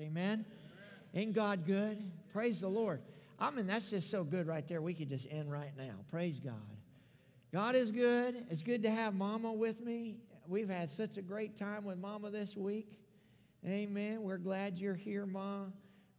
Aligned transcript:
Amen? 0.00 0.44
Ain't 1.14 1.32
God 1.32 1.66
good? 1.66 1.98
Praise 2.32 2.60
the 2.60 2.68
Lord. 2.68 3.00
I 3.38 3.50
mean, 3.50 3.66
that's 3.66 3.90
just 3.90 4.10
so 4.10 4.24
good 4.24 4.46
right 4.46 4.66
there. 4.66 4.82
We 4.82 4.94
could 4.94 5.08
just 5.08 5.26
end 5.30 5.50
right 5.50 5.72
now. 5.76 5.94
Praise 6.10 6.38
God. 6.38 6.54
God 7.52 7.74
is 7.74 7.90
good. 7.90 8.44
It's 8.50 8.62
good 8.62 8.82
to 8.82 8.90
have 8.90 9.14
Mama 9.14 9.52
with 9.52 9.80
me. 9.80 10.16
We've 10.48 10.68
had 10.68 10.90
such 10.90 11.16
a 11.16 11.22
great 11.22 11.56
time 11.56 11.84
with 11.84 11.98
Mama 11.98 12.30
this 12.30 12.56
week. 12.56 12.98
Amen. 13.66 14.22
We're 14.22 14.38
glad 14.38 14.78
you're 14.78 14.94
here, 14.94 15.26
Ma. 15.26 15.64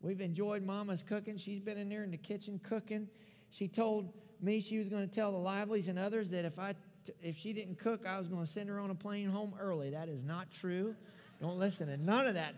We've 0.02 0.22
enjoyed 0.22 0.64
Mama's 0.64 1.04
cooking. 1.04 1.38
She's 1.38 1.60
been 1.60 1.78
in 1.78 1.90
there 1.90 2.04
in 2.04 2.12
the 2.12 2.18
kitchen 2.18 2.60
cooking. 2.64 3.08
She 3.52 3.68
told 3.68 4.14
me 4.42 4.62
she 4.62 4.78
was 4.78 4.88
going 4.90 5.08
to 5.08 5.14
tell 5.14 5.32
the 5.32 5.38
Livelies 5.38 5.88
and 5.88 5.98
others 5.98 6.30
that 6.30 6.46
if 6.46 6.60
I 6.60 6.74
if 7.22 7.38
she 7.38 7.54
didn't 7.54 7.80
cook, 7.80 8.06
I 8.06 8.18
was 8.18 8.28
going 8.28 8.46
to 8.46 8.52
send 8.52 8.68
her 8.68 8.80
on 8.80 8.90
a 8.90 8.96
plane 8.96 9.30
home 9.30 9.54
early. 9.60 9.92
That 9.92 10.10
is 10.10 10.24
not 10.24 10.52
true. 10.52 10.94
Don't 11.42 11.58
listen 11.58 11.88
to 11.88 11.98
none 11.98 12.28
of 12.28 12.34
that. 12.34 12.54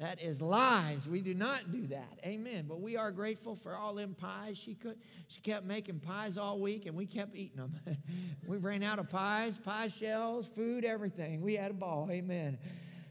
That 0.00 0.22
is 0.22 0.40
lies. 0.40 1.06
We 1.06 1.20
do 1.20 1.34
not 1.34 1.70
do 1.70 1.86
that. 1.88 2.18
Amen. 2.24 2.64
But 2.66 2.80
we 2.80 2.96
are 2.96 3.10
grateful 3.10 3.54
for 3.54 3.76
all 3.76 3.94
them 3.94 4.16
pies 4.18 4.56
she 4.56 4.74
could. 4.74 4.96
She 5.28 5.42
kept 5.42 5.66
making 5.66 6.00
pies 6.00 6.38
all 6.38 6.58
week, 6.58 6.86
and 6.86 6.96
we 6.96 7.04
kept 7.04 7.36
eating 7.36 7.58
them. 7.58 7.74
we 8.46 8.56
ran 8.56 8.82
out 8.82 8.98
of 8.98 9.10
pies, 9.10 9.58
pie 9.58 9.88
shells, 9.88 10.48
food, 10.48 10.86
everything. 10.86 11.42
We 11.42 11.54
had 11.54 11.70
a 11.70 11.74
ball. 11.74 12.08
Amen. 12.10 12.56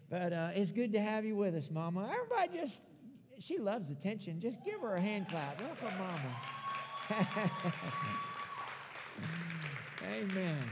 But 0.10 0.34
uh, 0.34 0.50
it's 0.56 0.72
good 0.72 0.92
to 0.94 1.00
have 1.00 1.26
you 1.26 1.36
with 1.36 1.54
us, 1.54 1.70
Mama. 1.70 2.10
Everybody 2.12 2.58
just, 2.58 2.82
she 3.38 3.60
loves 3.60 3.92
attention. 3.92 4.42
Just 4.42 4.66
give 4.66 4.82
her 4.82 4.96
a 4.96 5.02
hand 5.02 5.30
clap. 5.30 5.62
Welcome, 5.62 5.96
Mama. 6.00 6.36
Amen. 10.12 10.64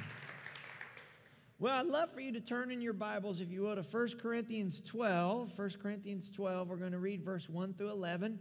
Well, 1.59 1.73
I'd 1.73 1.88
love 1.88 2.12
for 2.12 2.19
you 2.19 2.31
to 2.34 2.40
turn 2.40 2.69
in 2.69 2.81
your 2.81 2.94
Bibles, 2.94 3.41
if 3.41 3.50
you 3.50 3.63
will, 3.63 3.75
to 3.75 3.81
1 3.81 4.09
Corinthians 4.22 4.79
12. 4.79 5.57
1 5.57 5.69
Corinthians 5.81 6.29
12, 6.29 6.69
we're 6.69 6.75
going 6.75 6.91
to 6.91 7.00
read 7.00 7.25
verse 7.25 7.50
1 7.50 7.73
through 7.73 7.90
11. 7.90 8.38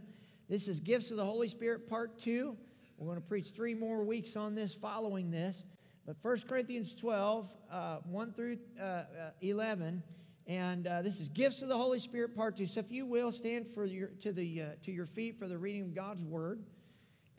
This 0.47 0.67
is 0.67 0.79
Gifts 0.79 1.09
of 1.09 1.17
the 1.17 1.25
Holy 1.25 1.47
Spirit, 1.47 1.87
part 1.87 2.19
2. 2.19 2.55
We're 2.99 3.07
going 3.07 3.19
to 3.19 3.27
preach 3.27 3.47
three 3.55 3.73
more 3.73 4.03
weeks 4.03 4.35
on 4.35 4.53
this 4.53 4.75
following 4.75 5.31
this. 5.31 5.65
But 6.05 6.17
1 6.21 6.41
Corinthians 6.47 6.93
12, 6.93 7.51
uh, 7.71 7.97
1 8.03 8.33
through 8.33 8.59
uh, 8.79 8.83
uh, 8.83 9.05
11 9.41 10.03
and 10.45 10.85
uh, 10.85 11.01
this 11.01 11.19
is 11.19 11.27
gifts 11.27 11.63
of 11.63 11.69
the 11.69 11.77
Holy 11.77 11.99
Spirit, 11.99 12.35
part 12.35 12.55
two. 12.55 12.67
So 12.67 12.81
if 12.81 12.91
you 12.91 13.07
will 13.07 13.31
stand 13.31 13.67
for 13.67 13.83
your 13.83 14.09
to 14.21 14.31
the 14.31 14.61
uh, 14.61 14.65
to 14.85 14.93
your 14.93 15.05
feet 15.05 15.37
for 15.37 15.47
the 15.47 15.57
reading 15.57 15.81
of 15.81 15.93
God's 15.93 16.23
word, 16.23 16.63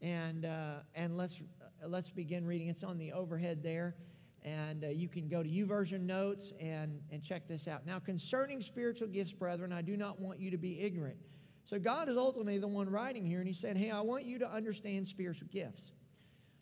and 0.02 0.44
uh, 0.44 0.80
and 0.94 1.16
let's 1.16 1.40
let's 1.86 2.10
begin 2.10 2.46
reading. 2.46 2.68
It's 2.68 2.82
on 2.82 2.98
the 2.98 3.12
overhead 3.12 3.62
there, 3.62 3.94
and 4.44 4.84
uh, 4.84 4.88
you 4.88 5.08
can 5.08 5.28
go 5.28 5.42
to 5.42 5.48
YouVersion 5.48 6.00
notes 6.00 6.52
and 6.60 7.00
and 7.10 7.22
check 7.22 7.48
this 7.48 7.68
out. 7.68 7.86
Now 7.86 7.98
concerning 7.98 8.60
spiritual 8.60 9.08
gifts, 9.08 9.32
brethren, 9.32 9.72
I 9.72 9.82
do 9.82 9.96
not 9.96 10.20
want 10.20 10.38
you 10.38 10.50
to 10.50 10.58
be 10.58 10.80
ignorant. 10.80 11.16
So 11.64 11.78
God 11.78 12.08
is 12.08 12.16
ultimately 12.16 12.58
the 12.58 12.68
one 12.68 12.88
writing 12.88 13.26
here, 13.26 13.40
and 13.40 13.48
He 13.48 13.54
said, 13.54 13.76
"Hey, 13.76 13.90
I 13.90 14.00
want 14.00 14.24
you 14.24 14.38
to 14.38 14.50
understand 14.50 15.06
spiritual 15.06 15.48
gifts." 15.50 15.92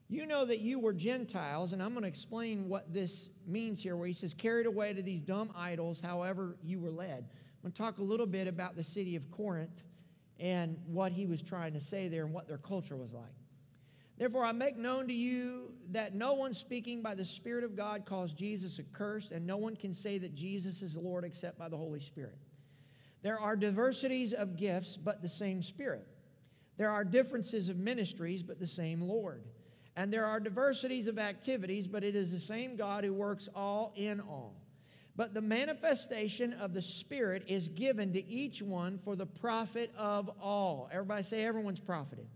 You 0.09 0.25
know 0.27 0.45
that 0.45 0.61
you 0.61 0.79
were 0.79 0.93
Gentiles, 0.93 1.73
and 1.73 1.83
I'm 1.83 1.91
going 1.91 2.03
to 2.03 2.09
explain 2.09 2.69
what 2.69 2.93
this 2.93 3.29
means 3.45 3.83
here, 3.83 3.97
where 3.97 4.07
he 4.07 4.13
says, 4.13 4.35
carried 4.35 4.67
away 4.67 4.93
to 4.93 5.03
these 5.03 5.21
dumb 5.21 5.51
idols, 5.57 6.01
however 6.01 6.57
you 6.63 6.79
were 6.79 6.93
led. 6.93 7.29
I'm 7.29 7.63
going 7.63 7.73
to 7.73 7.79
talk 7.79 7.99
a 7.99 8.03
little 8.03 8.27
bit 8.27 8.47
about 8.47 8.77
the 8.77 8.85
city 8.85 9.17
of 9.17 9.29
Corinth 9.33 9.83
and 10.39 10.79
what 10.87 11.11
he 11.11 11.27
was 11.27 11.43
trying 11.43 11.73
to 11.73 11.81
say 11.81 12.07
there 12.07 12.25
and 12.25 12.33
what 12.33 12.47
their 12.47 12.59
culture 12.59 12.97
was 12.97 13.13
like. 13.13 13.25
Therefore, 14.19 14.45
I 14.45 14.53
make 14.53 14.77
known 14.79 15.09
to 15.09 15.13
you 15.13 15.73
that 15.91 16.15
no 16.15 16.35
one 16.35 16.55
speaking 16.55 17.03
by 17.03 17.15
the 17.15 17.25
Spirit 17.25 17.65
of 17.65 17.77
God 17.77 18.07
calls 18.07 18.33
Jesus 18.33 18.79
accursed, 18.79 19.31
and 19.31 19.47
no 19.47 19.59
one 19.59 19.77
can 19.77 19.93
say 19.93 20.19
that 20.19 20.35
Jesus 20.35 20.81
is 20.81 20.97
Lord 20.97 21.25
except 21.25 21.59
by 21.59 21.69
the 21.69 21.77
Holy 21.77 22.01
Spirit. 22.01 22.39
There 23.23 23.39
are 23.39 23.57
diversities 23.57 24.33
of 24.33 24.57
gifts, 24.57 24.97
but 24.97 25.21
the 25.21 25.29
same 25.29 25.63
Spirit. 25.63 26.07
There 26.79 26.91
are 26.91 27.05
differences 27.05 27.69
of 27.69 27.77
ministries, 27.77 28.43
but 28.43 28.59
the 28.59 28.67
same 28.67 29.03
Lord. 29.03 29.45
And 29.97 30.13
there 30.13 30.27
are 30.27 30.41
diversities 30.41 31.07
of 31.07 31.19
activities, 31.19 31.87
but 31.87 32.05
it 32.05 32.15
is 32.15 32.31
the 32.31 32.41
same 32.41 32.77
God 32.77 33.05
who 33.05 33.13
works 33.13 33.49
all 33.55 33.93
in 33.97 34.21
all. 34.21 34.55
But 35.17 35.33
the 35.33 35.41
manifestation 35.41 36.53
of 36.55 36.75
the 36.75 36.83
Spirit 36.83 37.45
is 37.49 37.69
given 37.69 38.13
to 38.13 38.27
each 38.27 38.61
one 38.61 38.99
for 38.99 39.17
the 39.17 39.25
profit 39.25 39.91
of 39.97 40.31
all. 40.41 40.91
Everybody 40.93 41.23
say, 41.23 41.45
everyone's 41.45 41.81
profited. 41.81 42.27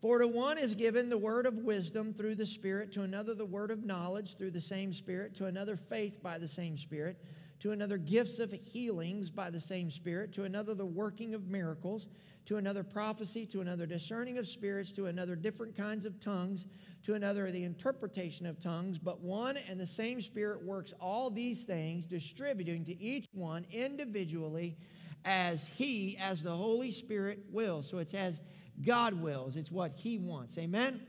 For 0.00 0.18
to 0.18 0.28
one 0.28 0.58
is 0.58 0.74
given 0.74 1.08
the 1.08 1.18
word 1.18 1.46
of 1.46 1.54
wisdom 1.58 2.12
through 2.12 2.34
the 2.34 2.46
Spirit, 2.46 2.92
to 2.92 3.02
another 3.02 3.34
the 3.34 3.46
word 3.46 3.70
of 3.70 3.84
knowledge 3.84 4.36
through 4.36 4.50
the 4.50 4.60
same 4.60 4.92
Spirit, 4.92 5.34
to 5.36 5.46
another 5.46 5.76
faith 5.76 6.22
by 6.22 6.38
the 6.38 6.48
same 6.48 6.76
Spirit, 6.76 7.22
to 7.60 7.70
another 7.70 7.96
gifts 7.96 8.38
of 8.38 8.52
healings 8.52 9.30
by 9.30 9.50
the 9.50 9.60
same 9.60 9.90
Spirit, 9.90 10.32
to 10.34 10.44
another 10.44 10.74
the 10.74 10.84
working 10.84 11.34
of 11.34 11.48
miracles 11.48 12.06
to 12.46 12.56
another 12.56 12.84
prophecy, 12.84 13.44
to 13.44 13.60
another 13.60 13.86
discerning 13.86 14.38
of 14.38 14.46
spirits, 14.46 14.92
to 14.92 15.06
another 15.06 15.34
different 15.34 15.76
kinds 15.76 16.06
of 16.06 16.20
tongues, 16.20 16.66
to 17.02 17.14
another 17.14 17.50
the 17.50 17.64
interpretation 17.64 18.46
of 18.46 18.60
tongues. 18.60 18.98
But 18.98 19.20
one 19.20 19.56
and 19.68 19.78
the 19.78 19.86
same 19.86 20.22
Spirit 20.22 20.64
works 20.64 20.94
all 21.00 21.28
these 21.28 21.64
things, 21.64 22.06
distributing 22.06 22.84
to 22.84 23.00
each 23.02 23.26
one 23.32 23.66
individually 23.72 24.76
as 25.24 25.66
He, 25.66 26.16
as 26.20 26.42
the 26.42 26.54
Holy 26.54 26.92
Spirit 26.92 27.40
will. 27.50 27.82
So 27.82 27.98
it's 27.98 28.14
as 28.14 28.40
God 28.84 29.14
wills, 29.14 29.56
it's 29.56 29.70
what 29.70 29.92
He 29.94 30.18
wants. 30.18 30.58
Amen? 30.58 31.00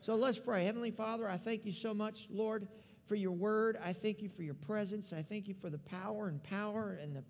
So 0.00 0.14
let's 0.14 0.38
pray. 0.38 0.64
Heavenly 0.64 0.90
Father, 0.90 1.28
I 1.28 1.36
thank 1.36 1.64
you 1.64 1.72
so 1.72 1.94
much, 1.94 2.26
Lord, 2.28 2.66
for 3.06 3.14
your 3.14 3.32
word. 3.32 3.78
I 3.84 3.92
thank 3.92 4.20
you 4.20 4.28
for 4.28 4.42
your 4.42 4.54
presence. 4.54 5.12
I 5.12 5.22
thank 5.22 5.46
you 5.46 5.54
for 5.54 5.70
the 5.70 5.78
power 5.78 6.28
and 6.28 6.42
power 6.42 6.98
and 7.00 7.14
the 7.14 7.22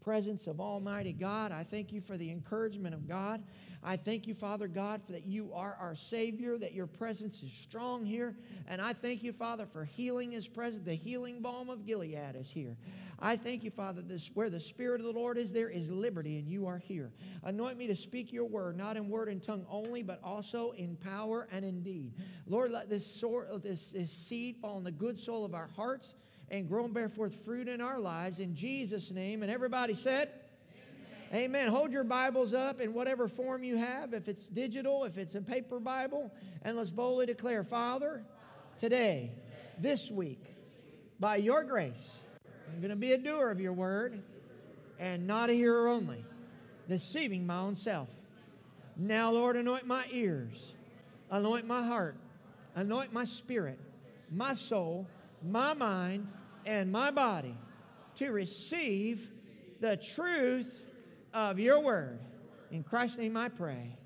presence 0.00 0.46
of 0.46 0.60
Almighty 0.60 1.12
God. 1.12 1.52
I 1.52 1.64
thank 1.64 1.92
you 1.92 2.00
for 2.00 2.16
the 2.16 2.30
encouragement 2.30 2.94
of 2.94 3.08
God. 3.08 3.42
I 3.82 3.96
thank 3.96 4.26
you, 4.26 4.34
Father 4.34 4.68
God, 4.68 5.00
for 5.04 5.12
that 5.12 5.24
you 5.24 5.52
are 5.54 5.76
our 5.80 5.94
Savior, 5.94 6.58
that 6.58 6.74
your 6.74 6.86
presence 6.86 7.42
is 7.42 7.50
strong 7.50 8.04
here. 8.04 8.36
And 8.68 8.80
I 8.80 8.92
thank 8.92 9.22
you, 9.22 9.32
Father, 9.32 9.66
for 9.66 9.84
healing 9.84 10.34
is 10.34 10.46
present. 10.46 10.84
The 10.84 10.94
healing 10.94 11.40
balm 11.40 11.70
of 11.70 11.86
Gilead 11.86 12.36
is 12.36 12.50
here. 12.50 12.76
I 13.22 13.36
thank 13.36 13.64
you, 13.64 13.70
Father, 13.70 14.02
this, 14.02 14.30
where 14.34 14.50
the 14.50 14.60
Spirit 14.60 15.00
of 15.00 15.06
the 15.06 15.12
Lord 15.12 15.36
is, 15.36 15.52
there 15.52 15.68
is 15.68 15.90
liberty, 15.90 16.38
and 16.38 16.48
you 16.48 16.66
are 16.66 16.78
here. 16.78 17.10
Anoint 17.44 17.76
me 17.76 17.86
to 17.86 17.96
speak 17.96 18.32
your 18.32 18.46
word, 18.46 18.76
not 18.76 18.96
in 18.96 19.08
word 19.10 19.28
and 19.28 19.42
tongue 19.42 19.66
only, 19.70 20.02
but 20.02 20.20
also 20.24 20.72
in 20.72 20.96
power 20.96 21.46
and 21.52 21.64
in 21.64 21.82
deed. 21.82 22.12
Lord, 22.46 22.70
let 22.70 22.88
this, 22.88 23.06
sort, 23.06 23.62
this, 23.62 23.92
this 23.92 24.12
seed 24.12 24.56
fall 24.56 24.78
in 24.78 24.84
the 24.84 24.90
good 24.90 25.18
soul 25.18 25.44
of 25.44 25.54
our 25.54 25.68
hearts 25.76 26.14
and 26.50 26.68
grow 26.68 26.84
and 26.84 26.94
bear 26.94 27.08
forth 27.08 27.34
fruit 27.44 27.68
in 27.68 27.80
our 27.80 27.98
lives 27.98 28.40
in 28.40 28.54
Jesus' 28.54 29.10
name. 29.10 29.42
And 29.42 29.50
everybody 29.50 29.94
said, 29.94 30.30
Amen. 31.32 31.44
Amen. 31.44 31.68
Hold 31.68 31.92
your 31.92 32.04
Bibles 32.04 32.54
up 32.54 32.80
in 32.80 32.92
whatever 32.92 33.28
form 33.28 33.62
you 33.62 33.76
have, 33.76 34.14
if 34.14 34.28
it's 34.28 34.48
digital, 34.48 35.04
if 35.04 35.16
it's 35.16 35.34
a 35.34 35.40
paper 35.40 35.78
Bible, 35.78 36.32
and 36.62 36.76
let's 36.76 36.90
boldly 36.90 37.26
declare, 37.26 37.62
Father, 37.62 38.24
today, 38.78 39.30
this 39.78 40.10
week, 40.10 40.42
by 41.20 41.36
your 41.36 41.62
grace, 41.64 42.18
I'm 42.72 42.80
going 42.80 42.90
to 42.90 42.96
be 42.96 43.12
a 43.12 43.18
doer 43.18 43.50
of 43.50 43.60
your 43.60 43.72
word 43.72 44.22
and 44.98 45.26
not 45.26 45.50
a 45.50 45.52
hearer 45.52 45.88
only, 45.88 46.24
deceiving 46.88 47.46
my 47.46 47.58
own 47.58 47.76
self. 47.76 48.08
Now, 48.96 49.30
Lord, 49.30 49.56
anoint 49.56 49.86
my 49.86 50.04
ears, 50.10 50.74
anoint 51.30 51.66
my 51.66 51.82
heart, 51.82 52.16
anoint 52.74 53.12
my 53.12 53.24
spirit, 53.24 53.78
my 54.30 54.52
soul, 54.52 55.06
my 55.42 55.74
mind, 55.74 56.30
and 56.66 56.90
my 56.90 57.10
body 57.10 57.56
to 58.16 58.30
receive 58.30 59.30
the 59.80 59.96
truth 59.96 60.84
of 61.32 61.58
your 61.58 61.80
word. 61.80 62.18
In 62.70 62.82
Christ's 62.82 63.18
name 63.18 63.36
I 63.36 63.48
pray. 63.48 63.96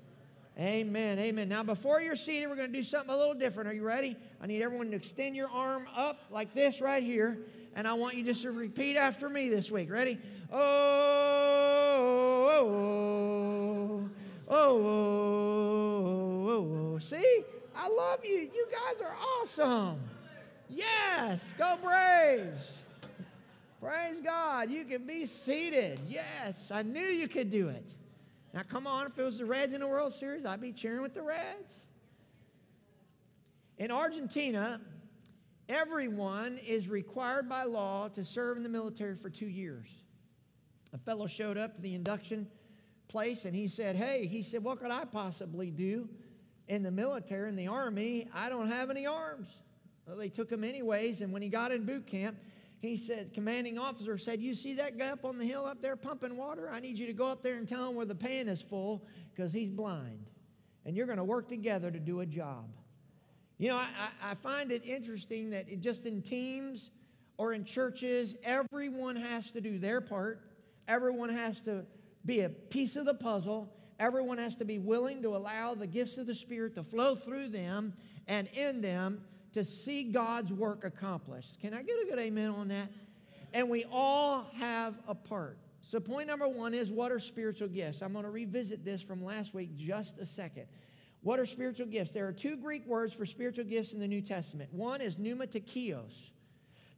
Amen. 0.57 1.19
Amen. 1.19 1.49
Now, 1.49 1.63
before 1.63 1.99
you're 1.99 2.15
seated, 2.15 2.47
we're 2.47 2.55
going 2.55 2.71
to 2.71 2.77
do 2.77 2.83
something 2.83 3.13
a 3.13 3.17
little 3.17 3.33
different. 3.33 3.69
Are 3.69 3.73
you 3.73 3.83
ready? 3.83 4.15
I 4.41 4.47
need 4.47 4.61
everyone 4.61 4.89
to 4.91 4.95
extend 4.95 5.35
your 5.35 5.49
arm 5.49 5.85
up 5.95 6.21
like 6.31 6.53
this 6.53 6.79
right 6.79 7.03
here. 7.03 7.39
And 7.75 7.85
I 7.85 7.93
want 7.93 8.15
you 8.15 8.23
just 8.23 8.43
to 8.43 8.51
repeat 8.51 8.95
after 8.95 9.27
me 9.27 9.49
this 9.49 9.69
week. 9.69 9.91
Ready? 9.91 10.17
Oh, 10.49 10.57
oh, 12.47 12.69
oh, 13.49 14.09
oh, 14.47 14.55
oh, 14.55 14.87
oh, 16.47 16.93
oh. 16.93 16.99
See? 16.99 17.43
I 17.75 17.89
love 17.89 18.23
you. 18.23 18.49
You 18.53 18.67
guys 18.71 19.01
are 19.01 19.15
awesome. 19.41 19.99
Yes, 20.69 21.53
go 21.57 21.77
Braves. 21.81 22.79
Praise 23.81 24.19
God. 24.23 24.69
You 24.69 24.83
can 24.83 25.05
be 25.05 25.25
seated. 25.25 25.99
Yes, 26.07 26.71
I 26.71 26.81
knew 26.81 27.05
you 27.05 27.27
could 27.27 27.51
do 27.51 27.69
it. 27.69 27.85
Now, 28.53 28.61
come 28.67 28.87
on, 28.87 29.05
if 29.05 29.19
it 29.19 29.23
was 29.23 29.37
the 29.37 29.45
Reds 29.45 29.73
in 29.73 29.81
the 29.81 29.87
World 29.87 30.13
Series, 30.13 30.45
I'd 30.45 30.61
be 30.61 30.71
cheering 30.71 31.01
with 31.01 31.13
the 31.13 31.21
Reds. 31.21 31.85
In 33.77 33.91
Argentina, 33.91 34.79
everyone 35.67 36.57
is 36.65 36.87
required 36.87 37.49
by 37.49 37.63
law 37.63 38.07
to 38.09 38.23
serve 38.23 38.57
in 38.57 38.63
the 38.63 38.69
military 38.69 39.15
for 39.15 39.29
two 39.29 39.47
years. 39.47 39.89
A 40.93 40.97
fellow 40.97 41.27
showed 41.27 41.57
up 41.57 41.75
to 41.75 41.81
the 41.81 41.93
induction 41.93 42.47
place 43.09 43.45
and 43.45 43.53
he 43.53 43.67
said, 43.67 43.95
Hey, 43.95 44.25
he 44.25 44.41
said, 44.41 44.63
what 44.63 44.79
could 44.79 44.91
I 44.91 45.03
possibly 45.05 45.69
do 45.69 46.07
in 46.69 46.81
the 46.81 46.91
military, 46.91 47.49
in 47.49 47.55
the 47.55 47.67
army? 47.67 48.29
I 48.33 48.47
don't 48.49 48.69
have 48.69 48.89
any 48.89 49.05
arms. 49.05 49.49
Well, 50.07 50.17
they 50.17 50.29
took 50.29 50.51
him 50.51 50.63
anyways, 50.63 51.21
and 51.21 51.33
when 51.33 51.41
he 51.41 51.49
got 51.49 51.71
in 51.71 51.85
boot 51.85 52.05
camp, 52.05 52.37
he 52.79 52.97
said, 52.97 53.33
commanding 53.33 53.77
officer 53.79 54.17
said, 54.17 54.39
You 54.39 54.53
see 54.53 54.75
that 54.75 54.97
guy 54.97 55.07
up 55.07 55.25
on 55.25 55.37
the 55.37 55.45
hill 55.45 55.65
up 55.65 55.81
there 55.81 55.95
pumping 55.95 56.37
water? 56.37 56.69
I 56.71 56.79
need 56.79 56.97
you 56.99 57.07
to 57.07 57.13
go 57.13 57.27
up 57.27 57.41
there 57.41 57.55
and 57.55 57.67
tell 57.67 57.89
him 57.89 57.95
where 57.95 58.05
the 58.05 58.15
pan 58.15 58.47
is 58.47 58.61
full 58.61 59.05
because 59.33 59.51
he's 59.51 59.69
blind. 59.69 60.29
And 60.85 60.95
you're 60.95 61.07
going 61.07 61.17
to 61.17 61.23
work 61.23 61.47
together 61.47 61.89
to 61.89 61.99
do 61.99 62.19
a 62.19 62.25
job. 62.25 62.69
You 63.57 63.69
know, 63.69 63.77
I, 63.77 63.87
I 64.21 64.33
find 64.35 64.71
it 64.71 64.85
interesting 64.85 65.49
that 65.51 65.69
it 65.69 65.79
just 65.79 66.05
in 66.05 66.21
teams 66.21 66.91
or 67.37 67.53
in 67.53 67.63
churches, 67.63 68.35
everyone 68.43 69.15
has 69.15 69.51
to 69.51 69.61
do 69.61 69.79
their 69.79 70.01
part. 70.01 70.41
Everyone 70.87 71.29
has 71.29 71.61
to 71.61 71.85
be 72.25 72.41
a 72.41 72.49
piece 72.49 72.95
of 72.95 73.05
the 73.05 73.13
puzzle. 73.13 73.73
Everyone 73.99 74.37
has 74.37 74.55
to 74.57 74.65
be 74.65 74.77
willing 74.77 75.21
to 75.23 75.29
allow 75.29 75.73
the 75.73 75.87
gifts 75.87 76.17
of 76.17 76.27
the 76.27 76.35
Spirit 76.35 76.75
to 76.75 76.83
flow 76.83 77.15
through 77.15 77.47
them 77.47 77.93
and 78.27 78.47
in 78.49 78.81
them 78.81 79.23
to 79.55 79.63
see 79.63 80.03
God's 80.03 80.51
work 80.51 80.83
accomplished. 80.83 81.61
Can 81.61 81.73
I 81.73 81.81
get 81.81 81.95
a 82.03 82.05
good 82.09 82.19
amen 82.19 82.49
on 82.49 82.67
that? 82.67 82.89
And 83.53 83.69
we 83.69 83.85
all 83.89 84.47
have 84.57 84.95
a 85.07 85.15
part. 85.15 85.57
So, 85.81 85.97
point 86.01 86.27
number 86.27 86.45
one 86.45 86.73
is 86.73 86.91
what 86.91 87.09
are 87.09 87.21
spiritual 87.21 87.69
gifts? 87.69 88.01
I'm 88.01 88.11
going 88.11 88.25
to 88.25 88.31
revisit 88.31 88.83
this 88.83 89.01
from 89.01 89.23
last 89.23 89.53
week 89.53 89.77
just 89.77 90.17
a 90.17 90.25
second. 90.25 90.65
What 91.21 91.39
are 91.39 91.45
spiritual 91.45 91.87
gifts? 91.87 92.11
There 92.11 92.27
are 92.27 92.33
two 92.33 92.57
Greek 92.57 92.85
words 92.85 93.13
for 93.13 93.25
spiritual 93.25 93.63
gifts 93.63 93.93
in 93.93 94.01
the 94.01 94.09
New 94.09 94.21
Testament. 94.21 94.73
One 94.73 94.99
is 94.99 95.15
pneumatikos. 95.15 96.31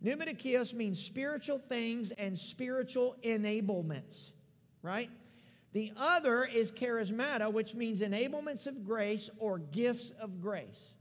Pneumatikos 0.03 0.73
means 0.73 0.99
spiritual 0.99 1.59
things 1.59 2.09
and 2.09 2.35
spiritual 2.35 3.17
enablements, 3.23 4.31
right? 4.81 5.11
The 5.73 5.93
other 5.95 6.43
is 6.43 6.71
charismata, 6.71 7.53
which 7.53 7.75
means 7.75 8.01
enablements 8.01 8.65
of 8.65 8.83
grace 8.83 9.29
or 9.37 9.59
gifts 9.59 10.11
of 10.19 10.41
grace. 10.41 10.95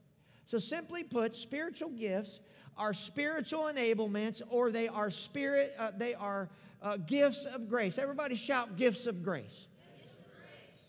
So, 0.46 0.58
simply 0.58 1.04
put, 1.04 1.34
spiritual 1.34 1.90
gifts 1.90 2.40
are 2.78 2.94
spiritual 2.94 3.64
enablements 3.64 4.42
or 4.48 4.70
they 4.70 4.88
are 4.88 5.10
spirit, 5.10 5.74
uh, 5.78 5.90
they 5.96 6.14
are 6.14 6.48
uh, 6.82 6.96
gifts 6.98 7.46
of 7.46 7.68
grace. 7.68 7.98
Everybody 7.98 8.36
shout 8.36 8.76
gifts 8.76 9.06
of 9.06 9.22
grace. 9.22 9.66
Gifts 9.96 10.12
of 10.12 10.24
grace. 10.24 10.80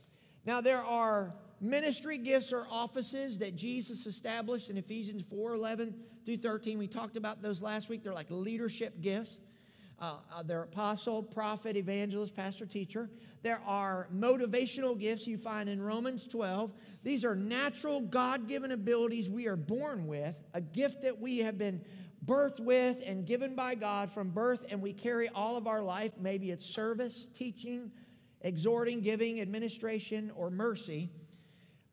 Now, 0.45 0.61
there 0.61 0.83
are 0.83 1.33
ministry 1.59 2.17
gifts 2.17 2.53
or 2.53 2.67
offices 2.69 3.39
that 3.39 3.55
Jesus 3.55 4.05
established 4.05 4.69
in 4.69 4.77
Ephesians 4.77 5.23
4 5.29 5.55
11 5.55 5.95
through 6.23 6.37
13. 6.37 6.77
We 6.77 6.87
talked 6.87 7.17
about 7.17 7.41
those 7.41 7.61
last 7.61 7.89
week. 7.89 8.03
They're 8.03 8.13
like 8.13 8.27
leadership 8.29 9.01
gifts. 9.01 9.37
Uh, 9.99 10.17
uh, 10.31 10.43
they're 10.43 10.61
apostle, 10.61 11.23
prophet, 11.23 11.75
evangelist, 11.75 12.35
pastor, 12.35 12.67
teacher. 12.67 13.09
There 13.47 13.61
are 13.65 14.09
motivational 14.13 14.99
gifts 14.99 15.25
you 15.25 15.37
find 15.37 15.69
in 15.69 15.81
Romans 15.81 16.27
12. 16.27 16.69
These 17.01 17.23
are 17.23 17.33
natural, 17.33 18.01
God 18.01 18.49
given 18.49 18.73
abilities 18.73 19.29
we 19.29 19.47
are 19.47 19.55
born 19.55 20.05
with, 20.05 20.35
a 20.53 20.59
gift 20.59 21.03
that 21.03 21.17
we 21.17 21.37
have 21.37 21.57
been 21.57 21.81
birthed 22.25 22.59
with 22.59 22.97
and 23.05 23.25
given 23.25 23.55
by 23.55 23.75
God 23.75 24.11
from 24.11 24.31
birth, 24.31 24.65
and 24.69 24.81
we 24.81 24.91
carry 24.91 25.29
all 25.29 25.55
of 25.55 25.65
our 25.65 25.81
life. 25.81 26.11
Maybe 26.19 26.51
it's 26.51 26.65
service, 26.65 27.29
teaching, 27.33 27.89
exhorting, 28.41 28.99
giving, 28.99 29.39
administration, 29.39 30.29
or 30.35 30.49
mercy. 30.49 31.09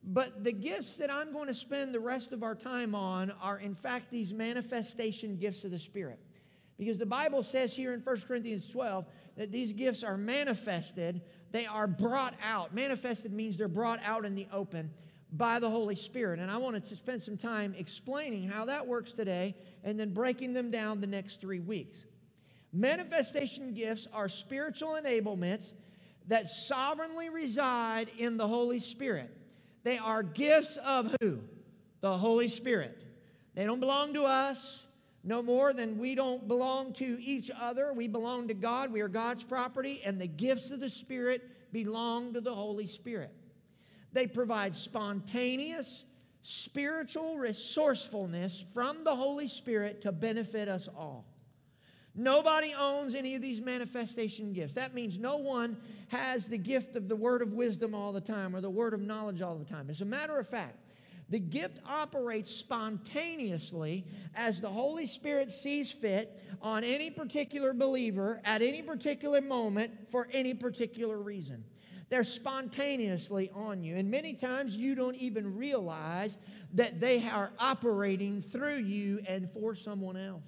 But 0.02 0.42
the 0.42 0.50
gifts 0.50 0.96
that 0.96 1.08
I'm 1.08 1.32
going 1.32 1.46
to 1.46 1.54
spend 1.54 1.94
the 1.94 2.00
rest 2.00 2.32
of 2.32 2.42
our 2.42 2.56
time 2.56 2.96
on 2.96 3.30
are, 3.40 3.60
in 3.60 3.76
fact, 3.76 4.10
these 4.10 4.32
manifestation 4.32 5.36
gifts 5.36 5.62
of 5.62 5.70
the 5.70 5.78
Spirit. 5.78 6.18
Because 6.78 6.98
the 6.98 7.06
Bible 7.06 7.42
says 7.42 7.74
here 7.74 7.92
in 7.92 8.00
1 8.00 8.20
Corinthians 8.22 8.68
12 8.68 9.06
that 9.36 9.52
these 9.52 9.72
gifts 9.72 10.02
are 10.02 10.16
manifested, 10.16 11.22
they 11.52 11.66
are 11.66 11.86
brought 11.86 12.34
out. 12.42 12.74
Manifested 12.74 13.32
means 13.32 13.56
they're 13.56 13.68
brought 13.68 14.00
out 14.04 14.24
in 14.24 14.34
the 14.34 14.48
open 14.52 14.90
by 15.32 15.58
the 15.58 15.70
Holy 15.70 15.94
Spirit. 15.94 16.40
And 16.40 16.50
I 16.50 16.56
wanted 16.56 16.84
to 16.86 16.96
spend 16.96 17.22
some 17.22 17.36
time 17.36 17.74
explaining 17.76 18.48
how 18.48 18.64
that 18.66 18.86
works 18.86 19.12
today 19.12 19.54
and 19.82 19.98
then 19.98 20.12
breaking 20.12 20.52
them 20.52 20.70
down 20.70 21.00
the 21.00 21.06
next 21.06 21.40
three 21.40 21.60
weeks. 21.60 21.98
Manifestation 22.72 23.72
gifts 23.72 24.08
are 24.12 24.28
spiritual 24.28 24.98
enablements 25.00 25.74
that 26.26 26.48
sovereignly 26.48 27.30
reside 27.30 28.08
in 28.18 28.36
the 28.36 28.48
Holy 28.48 28.80
Spirit. 28.80 29.30
They 29.84 29.98
are 29.98 30.22
gifts 30.22 30.76
of 30.78 31.14
who? 31.20 31.40
The 32.00 32.16
Holy 32.16 32.48
Spirit. 32.48 33.00
They 33.54 33.64
don't 33.64 33.80
belong 33.80 34.14
to 34.14 34.24
us 34.24 34.84
no 35.24 35.42
more 35.42 35.72
than 35.72 35.98
we 35.98 36.14
don't 36.14 36.46
belong 36.46 36.92
to 36.94 37.18
each 37.20 37.50
other. 37.58 37.92
We 37.94 38.08
belong 38.08 38.48
to 38.48 38.54
God. 38.54 38.92
We 38.92 39.00
are 39.00 39.08
God's 39.08 39.42
property, 39.42 40.02
and 40.04 40.20
the 40.20 40.26
gifts 40.26 40.70
of 40.70 40.80
the 40.80 40.90
Spirit 40.90 41.72
belong 41.72 42.34
to 42.34 42.42
the 42.42 42.54
Holy 42.54 42.86
Spirit. 42.86 43.32
They 44.12 44.26
provide 44.26 44.74
spontaneous, 44.74 46.04
spiritual 46.42 47.38
resourcefulness 47.38 48.64
from 48.74 49.02
the 49.02 49.16
Holy 49.16 49.48
Spirit 49.48 50.02
to 50.02 50.12
benefit 50.12 50.68
us 50.68 50.88
all. 50.94 51.24
Nobody 52.14 52.72
owns 52.78 53.14
any 53.16 53.34
of 53.34 53.42
these 53.42 53.60
manifestation 53.60 54.52
gifts. 54.52 54.74
That 54.74 54.94
means 54.94 55.18
no 55.18 55.38
one 55.38 55.76
has 56.08 56.46
the 56.46 56.58
gift 56.58 56.94
of 56.94 57.08
the 57.08 57.16
word 57.16 57.42
of 57.42 57.54
wisdom 57.54 57.92
all 57.92 58.12
the 58.12 58.20
time 58.20 58.54
or 58.54 58.60
the 58.60 58.70
word 58.70 58.94
of 58.94 59.00
knowledge 59.00 59.40
all 59.40 59.56
the 59.56 59.64
time. 59.64 59.90
As 59.90 60.00
a 60.00 60.04
matter 60.04 60.38
of 60.38 60.46
fact, 60.46 60.83
the 61.28 61.38
gift 61.38 61.80
operates 61.88 62.54
spontaneously 62.54 64.06
as 64.34 64.60
the 64.60 64.68
Holy 64.68 65.06
Spirit 65.06 65.50
sees 65.50 65.90
fit 65.90 66.42
on 66.60 66.84
any 66.84 67.10
particular 67.10 67.72
believer 67.72 68.40
at 68.44 68.62
any 68.62 68.82
particular 68.82 69.40
moment 69.40 70.10
for 70.10 70.28
any 70.32 70.54
particular 70.54 71.18
reason. 71.18 71.64
They're 72.10 72.24
spontaneously 72.24 73.50
on 73.54 73.82
you. 73.82 73.96
And 73.96 74.10
many 74.10 74.34
times 74.34 74.76
you 74.76 74.94
don't 74.94 75.16
even 75.16 75.56
realize 75.56 76.36
that 76.74 77.00
they 77.00 77.26
are 77.26 77.50
operating 77.58 78.42
through 78.42 78.76
you 78.76 79.20
and 79.26 79.50
for 79.50 79.74
someone 79.74 80.16
else. 80.16 80.44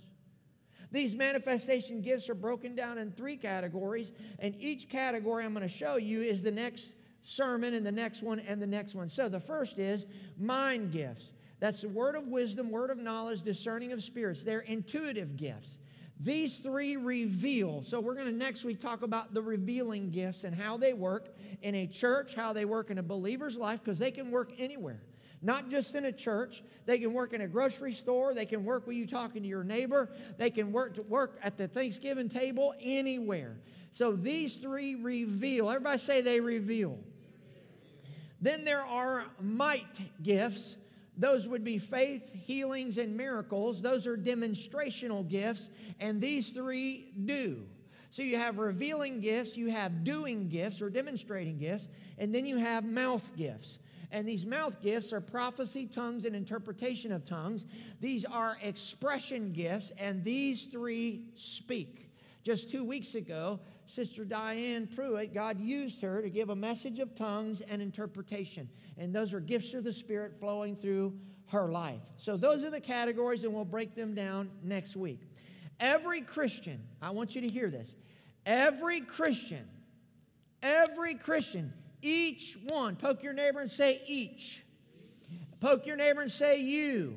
These 0.93 1.17
manifestation 1.17 2.01
gifts 2.01 2.29
are 2.29 2.35
broken 2.35 2.75
down 2.75 2.99
in 2.99 3.11
three 3.11 3.37
categories, 3.37 4.13
and 4.39 4.55
each 4.61 4.89
category 4.89 5.45
I'm 5.45 5.53
going 5.53 5.63
to 5.63 5.69
show 5.69 5.97
you 5.97 6.23
is 6.23 6.43
the 6.43 6.53
next 6.53 6.93
sermon, 7.27 7.75
and 7.75 7.85
the 7.85 7.93
next 7.93 8.23
one, 8.23 8.39
and 8.41 8.61
the 8.61 8.67
next 8.67 8.95
one. 8.95 9.09
So 9.09 9.29
the 9.29 9.41
first 9.41 9.79
is 9.79 10.07
mind 10.39 10.93
gifts. 10.93 11.33
That's 11.59 11.81
the 11.81 11.89
word 11.89 12.15
of 12.15 12.29
wisdom, 12.29 12.71
word 12.71 12.91
of 12.91 12.99
knowledge, 12.99 13.43
discerning 13.43 13.93
of 13.93 14.03
spirits. 14.03 14.45
They're 14.45 14.61
intuitive 14.61 15.37
gifts. 15.37 15.79
These 16.21 16.61
three 16.61 16.97
reveal. 16.97 17.83
So, 17.83 18.01
we're 18.01 18.15
going 18.15 18.27
to 18.27 18.33
next 18.33 18.65
week 18.65 18.81
talk 18.81 19.03
about 19.03 19.35
the 19.35 19.43
revealing 19.43 20.11
gifts 20.11 20.45
and 20.45 20.55
how 20.55 20.79
they 20.79 20.95
work 20.95 21.29
in 21.61 21.75
a 21.75 21.87
church, 21.87 22.35
how 22.35 22.55
they 22.55 22.65
work 22.65 22.91
in 22.91 22.97
a 22.97 23.03
believer's 23.03 23.59
life, 23.59 23.85
because 23.85 23.99
they 23.99 24.11
can 24.11 24.31
work 24.31 24.53
anywhere 24.59 25.03
not 25.43 25.69
just 25.69 25.95
in 25.95 26.07
a 26.07 26.13
church. 26.13 26.63
They 26.87 26.99
can 26.99 27.13
work 27.13 27.33
in 27.33 27.43
a 27.43 27.47
grocery 27.47 27.93
store. 27.93 28.35
They 28.35 28.47
can 28.47 28.65
work 28.65 28.87
with 28.87 28.97
you 28.97 29.07
talking 29.07 29.43
to 29.43 29.49
your 29.49 29.63
neighbor. 29.63 30.11
They 30.39 30.51
can 30.51 30.73
work 30.73 30.99
work 31.09 31.39
at 31.43 31.57
the 31.57 31.69
Thanksgiving 31.69 32.29
table 32.29 32.75
anywhere. 32.81 33.59
So 33.93 34.13
these 34.13 34.57
three 34.57 34.95
reveal. 34.95 35.71
Everybody 35.71 35.99
say 35.99 36.21
they 36.21 36.41
reveal. 36.41 36.99
Then 38.41 38.65
there 38.65 38.85
are 38.85 39.25
might 39.41 40.01
gifts. 40.23 40.77
Those 41.17 41.49
would 41.49 41.65
be 41.65 41.79
faith, 41.79 42.33
healings, 42.35 42.99
and 42.99 43.17
miracles. 43.17 43.81
Those 43.81 44.07
are 44.07 44.17
demonstrational 44.17 45.27
gifts, 45.27 45.71
and 45.99 46.21
these 46.21 46.51
three 46.51 47.13
do. 47.25 47.63
So 48.11 48.23
you 48.23 48.37
have 48.37 48.59
revealing 48.59 49.21
gifts, 49.21 49.57
you 49.57 49.71
have 49.71 50.05
doing 50.05 50.49
gifts 50.49 50.81
or 50.81 50.91
demonstrating 50.91 51.59
gifts, 51.59 51.89
and 52.19 52.35
then 52.35 52.47
you 52.47 52.57
have 52.57 52.85
mouth 52.85 53.31
gifts. 53.37 53.79
And 54.13 54.27
these 54.27 54.47
mouth 54.47 54.81
gifts 54.81 55.13
are 55.13 55.21
prophecy, 55.21 55.87
tongues, 55.87 56.25
and 56.25 56.37
interpretation 56.37 57.13
of 57.13 57.25
tongues. 57.25 57.67
These 58.01 58.25
are 58.25 58.57
expression 58.63 59.53
gifts, 59.53 59.93
and 59.99 60.23
these 60.23 60.67
three 60.67 61.25
speak. 61.35 62.11
Just 62.45 62.71
two 62.71 62.85
weeks 62.85 63.17
ago, 63.17 63.59
Sister 63.87 64.25
Diane 64.25 64.87
Pruitt, 64.87 65.33
God 65.33 65.61
used 65.61 66.01
her 66.03 66.21
to 66.21 66.29
give 66.29 66.51
a 66.51 66.57
message 66.57 66.99
of 66.99 67.15
tongues 67.15 67.61
and 67.61 67.81
interpretation. 67.81 68.69
And 68.99 69.15
those 69.15 69.33
are 69.33 69.41
gifts 69.41 69.75
of 69.75 69.85
the 69.85 69.93
Spirit 69.93 70.39
flowing 70.39 70.77
through 70.77 71.19
her 71.47 71.69
life. 71.69 72.01
So, 72.17 72.37
those 72.37 72.65
are 72.65 72.71
the 72.71 72.81
categories, 72.81 73.45
and 73.45 73.55
we'll 73.55 73.65
break 73.65 73.95
them 73.95 74.15
down 74.15 74.51
next 74.63 74.97
week. 74.97 75.21
Every 75.79 76.23
Christian, 76.23 76.83
I 77.01 77.11
want 77.11 77.35
you 77.35 77.41
to 77.43 77.49
hear 77.49 77.71
this. 77.71 77.95
Every 78.45 79.01
Christian, 79.01 79.67
every 80.63 81.15
Christian 81.15 81.73
each 82.03 82.57
one. 82.65 82.97
Poke 82.97 83.23
your 83.23 83.33
neighbor 83.33 83.61
and 83.61 83.71
say, 83.71 84.01
each. 84.07 84.65
Poke 85.61 85.87
your 85.87 85.97
neighbor 85.97 86.23
and 86.23 86.31
say, 86.31 86.61
you. 86.61 87.17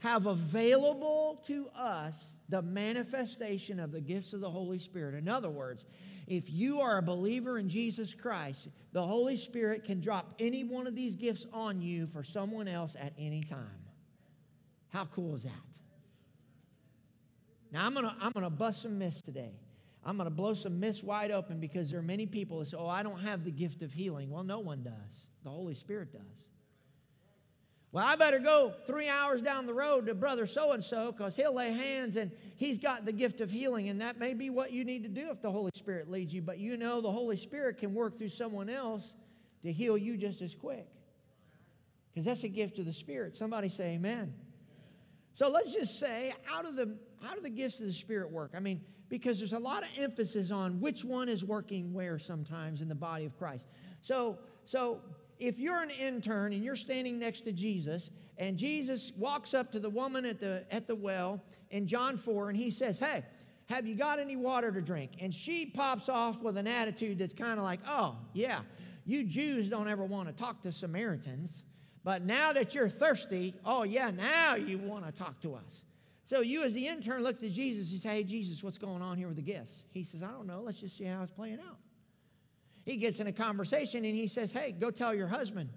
Have 0.00 0.26
available 0.26 1.42
to 1.46 1.68
us 1.74 2.36
the 2.48 2.62
manifestation 2.62 3.80
of 3.80 3.90
the 3.90 4.00
gifts 4.00 4.32
of 4.32 4.40
the 4.40 4.50
Holy 4.50 4.78
Spirit. 4.78 5.14
In 5.14 5.28
other 5.28 5.50
words, 5.50 5.84
if 6.28 6.50
you 6.50 6.80
are 6.80 6.98
a 6.98 7.02
believer 7.02 7.58
in 7.58 7.68
Jesus 7.68 8.14
Christ, 8.14 8.68
the 8.92 9.02
Holy 9.02 9.36
Spirit 9.36 9.84
can 9.84 10.00
drop 10.00 10.34
any 10.38 10.62
one 10.62 10.86
of 10.86 10.94
these 10.94 11.16
gifts 11.16 11.46
on 11.52 11.80
you 11.80 12.06
for 12.06 12.22
someone 12.22 12.68
else 12.68 12.96
at 13.00 13.12
any 13.18 13.42
time. 13.42 13.80
How 14.90 15.06
cool 15.06 15.34
is 15.34 15.42
that? 15.44 15.52
Now, 17.72 17.84
I'm 17.84 17.94
going 17.94 18.06
to 18.06 18.14
I'm 18.20 18.32
going 18.32 18.44
to 18.44 18.50
bust 18.50 18.82
some 18.82 18.98
myths 18.98 19.22
today. 19.22 19.52
I'm 20.04 20.16
going 20.16 20.28
to 20.28 20.34
blow 20.34 20.54
some 20.54 20.78
myths 20.80 21.02
wide 21.02 21.30
open 21.30 21.60
because 21.60 21.90
there 21.90 22.00
are 22.00 22.04
many 22.04 22.24
people 22.26 22.60
that 22.60 22.66
say, 22.66 22.76
Oh, 22.78 22.86
I 22.86 23.02
don't 23.02 23.20
have 23.20 23.44
the 23.44 23.50
gift 23.50 23.82
of 23.82 23.92
healing. 23.92 24.30
Well, 24.30 24.44
no 24.44 24.60
one 24.60 24.82
does. 24.82 25.26
The 25.44 25.50
Holy 25.50 25.74
Spirit 25.74 26.12
does. 26.12 26.47
Well, 27.90 28.04
I 28.04 28.16
better 28.16 28.38
go 28.38 28.74
three 28.86 29.08
hours 29.08 29.40
down 29.40 29.66
the 29.66 29.72
road 29.72 30.06
to 30.06 30.14
brother 30.14 30.46
so 30.46 30.72
and 30.72 30.84
so 30.84 31.10
because 31.10 31.34
he'll 31.34 31.54
lay 31.54 31.72
hands 31.72 32.16
and 32.16 32.30
he's 32.56 32.78
got 32.78 33.06
the 33.06 33.12
gift 33.12 33.40
of 33.40 33.50
healing. 33.50 33.88
And 33.88 34.00
that 34.02 34.18
may 34.18 34.34
be 34.34 34.50
what 34.50 34.72
you 34.72 34.84
need 34.84 35.02
to 35.04 35.08
do 35.08 35.30
if 35.30 35.40
the 35.40 35.50
Holy 35.50 35.70
Spirit 35.74 36.10
leads 36.10 36.34
you. 36.34 36.42
But 36.42 36.58
you 36.58 36.76
know 36.76 37.00
the 37.00 37.10
Holy 37.10 37.38
Spirit 37.38 37.78
can 37.78 37.94
work 37.94 38.18
through 38.18 38.28
someone 38.28 38.68
else 38.68 39.14
to 39.62 39.72
heal 39.72 39.96
you 39.96 40.18
just 40.18 40.42
as 40.42 40.54
quick 40.54 40.86
because 42.12 42.26
that's 42.26 42.44
a 42.44 42.48
gift 42.48 42.78
of 42.78 42.84
the 42.84 42.92
Spirit. 42.92 43.34
Somebody 43.36 43.68
say 43.68 43.94
amen. 43.94 44.34
So 45.32 45.48
let's 45.48 45.72
just 45.72 46.00
say, 46.00 46.34
out 46.52 46.66
of 46.66 46.76
the 46.76 46.98
how 47.22 47.34
do 47.34 47.40
the 47.40 47.50
gifts 47.50 47.80
of 47.80 47.86
the 47.86 47.92
Spirit 47.92 48.30
work? 48.30 48.52
I 48.54 48.60
mean, 48.60 48.80
because 49.08 49.38
there's 49.38 49.52
a 49.52 49.58
lot 49.58 49.82
of 49.82 49.88
emphasis 49.96 50.50
on 50.50 50.80
which 50.80 51.04
one 51.04 51.28
is 51.28 51.44
working 51.44 51.92
where 51.92 52.18
sometimes 52.18 52.80
in 52.82 52.88
the 52.88 52.94
body 52.94 53.24
of 53.24 53.38
Christ. 53.38 53.64
So, 54.00 54.38
so 54.64 55.00
if 55.38 55.58
you're 55.58 55.80
an 55.80 55.90
intern 55.90 56.52
and 56.52 56.64
you're 56.64 56.76
standing 56.76 57.18
next 57.18 57.42
to 57.42 57.52
Jesus, 57.52 58.10
and 58.36 58.56
Jesus 58.56 59.12
walks 59.16 59.54
up 59.54 59.72
to 59.72 59.80
the 59.80 59.90
woman 59.90 60.24
at 60.24 60.40
the 60.40 60.64
at 60.70 60.86
the 60.86 60.94
well 60.94 61.42
in 61.70 61.86
John 61.86 62.16
4, 62.16 62.50
and 62.50 62.58
he 62.58 62.70
says, 62.70 62.98
Hey, 62.98 63.24
have 63.66 63.86
you 63.86 63.94
got 63.94 64.18
any 64.18 64.36
water 64.36 64.72
to 64.72 64.80
drink? 64.80 65.12
And 65.20 65.34
she 65.34 65.66
pops 65.66 66.08
off 66.08 66.40
with 66.42 66.56
an 66.56 66.66
attitude 66.66 67.18
that's 67.18 67.34
kind 67.34 67.58
of 67.58 67.64
like, 67.64 67.80
Oh, 67.86 68.16
yeah, 68.32 68.60
you 69.04 69.24
Jews 69.24 69.68
don't 69.68 69.88
ever 69.88 70.04
want 70.04 70.28
to 70.28 70.34
talk 70.34 70.62
to 70.62 70.72
Samaritans. 70.72 71.62
But 72.04 72.24
now 72.24 72.52
that 72.52 72.74
you're 72.74 72.88
thirsty, 72.88 73.54
oh, 73.64 73.82
yeah, 73.82 74.10
now 74.10 74.54
you 74.54 74.78
want 74.78 75.04
to 75.04 75.12
talk 75.12 75.40
to 75.40 75.54
us. 75.54 75.82
So 76.24 76.40
you, 76.40 76.62
as 76.62 76.72
the 76.72 76.86
intern, 76.86 77.22
look 77.22 77.40
to 77.40 77.50
Jesus 77.50 77.90
and 77.90 78.00
say, 78.00 78.08
Hey, 78.08 78.24
Jesus, 78.24 78.62
what's 78.62 78.78
going 78.78 79.02
on 79.02 79.18
here 79.18 79.28
with 79.28 79.36
the 79.36 79.42
gifts? 79.42 79.84
He 79.90 80.04
says, 80.04 80.22
I 80.22 80.28
don't 80.28 80.46
know. 80.46 80.60
Let's 80.60 80.78
just 80.78 80.96
see 80.96 81.04
how 81.04 81.22
it's 81.22 81.32
playing 81.32 81.58
out. 81.66 81.76
He 82.88 82.96
gets 82.96 83.20
in 83.20 83.26
a 83.26 83.32
conversation 83.32 84.06
and 84.06 84.14
he 84.14 84.26
says, 84.26 84.50
Hey, 84.50 84.72
go 84.72 84.90
tell 84.90 85.14
your 85.14 85.26
husband. 85.26 85.68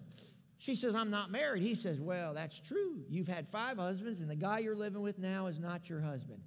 She 0.60 0.76
says, 0.76 0.96
I'm 0.96 1.10
not 1.10 1.30
married. 1.30 1.62
He 1.62 1.76
says, 1.76 2.00
Well, 2.00 2.34
that's 2.34 2.58
true. 2.58 3.04
You've 3.10 3.28
had 3.28 3.50
five 3.50 3.78
husbands, 3.78 4.22
and 4.22 4.30
the 4.30 4.36
guy 4.38 4.60
you're 4.60 4.78
living 4.78 5.02
with 5.02 5.20
now 5.20 5.48
is 5.48 5.60
not 5.60 5.90
your 5.90 6.00
husband. 6.00 6.42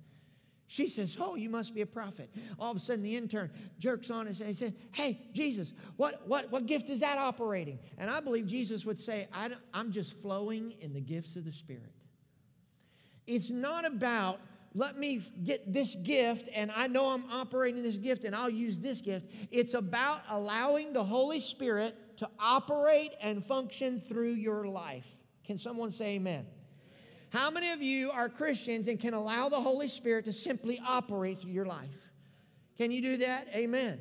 She 0.67 0.89
says, 0.89 1.19
Oh, 1.21 1.35
you 1.35 1.51
must 1.51 1.75
be 1.75 1.83
a 1.83 1.87
prophet. 1.87 2.31
All 2.59 2.71
of 2.71 2.79
a 2.79 2.81
sudden, 2.81 3.05
the 3.05 3.15
intern 3.15 3.51
jerks 3.79 4.11
on 4.11 4.27
and 4.27 4.35
says, 4.35 4.73
Hey, 4.93 5.21
Jesus, 5.35 5.75
what, 5.99 6.27
what, 6.27 6.51
what 6.51 6.65
gift 6.65 6.89
is 6.89 7.01
that 7.01 7.19
operating? 7.19 7.79
And 7.99 8.09
I 8.09 8.21
believe 8.21 8.47
Jesus 8.47 8.87
would 8.87 8.99
say, 8.99 9.29
I'm 9.75 9.93
just 9.93 10.15
flowing 10.23 10.77
in 10.81 10.95
the 10.95 11.01
gifts 11.03 11.37
of 11.37 11.45
the 11.45 11.53
Spirit. 11.53 11.93
It's 13.27 13.51
not 13.51 13.85
about 13.85 14.41
let 14.75 14.99
me 14.99 15.23
get 15.45 15.73
this 15.73 15.95
gift 15.95 16.49
and 16.55 16.71
I 16.75 16.89
know 16.89 17.11
I'm 17.11 17.25
operating 17.31 17.83
this 17.83 17.97
gift 17.97 18.25
and 18.25 18.35
I'll 18.35 18.51
use 18.51 18.81
this 18.81 19.01
gift. 19.01 19.31
It's 19.53 19.75
about 19.75 20.23
allowing 20.29 20.93
the 20.93 21.05
Holy 21.05 21.39
Spirit 21.39 21.95
to 22.19 22.29
operate 22.41 23.13
and 23.21 23.45
function 23.45 24.01
through 24.01 24.33
your 24.33 24.67
life. 24.67 25.07
Can 25.45 25.59
someone 25.59 25.93
say 25.93 26.17
amen? 26.17 26.47
How 27.31 27.51
many 27.51 27.71
of 27.71 27.83
you 27.83 28.11
are 28.11 28.29
Christians 28.29 28.89
and 28.89 28.99
can 28.99 29.15
allow 29.15 29.49
the 29.49 29.61
Holy 29.61 29.89
Spirit 29.89 30.25
to 30.25 30.33
simply 30.33 30.81
operate 30.85 31.41
through 31.41 31.53
your 31.53 31.67
life? 31.67 32.11
Can 32.77 32.91
you 32.91 33.01
do 33.01 33.17
that? 33.19 33.49
Amen. 33.55 34.01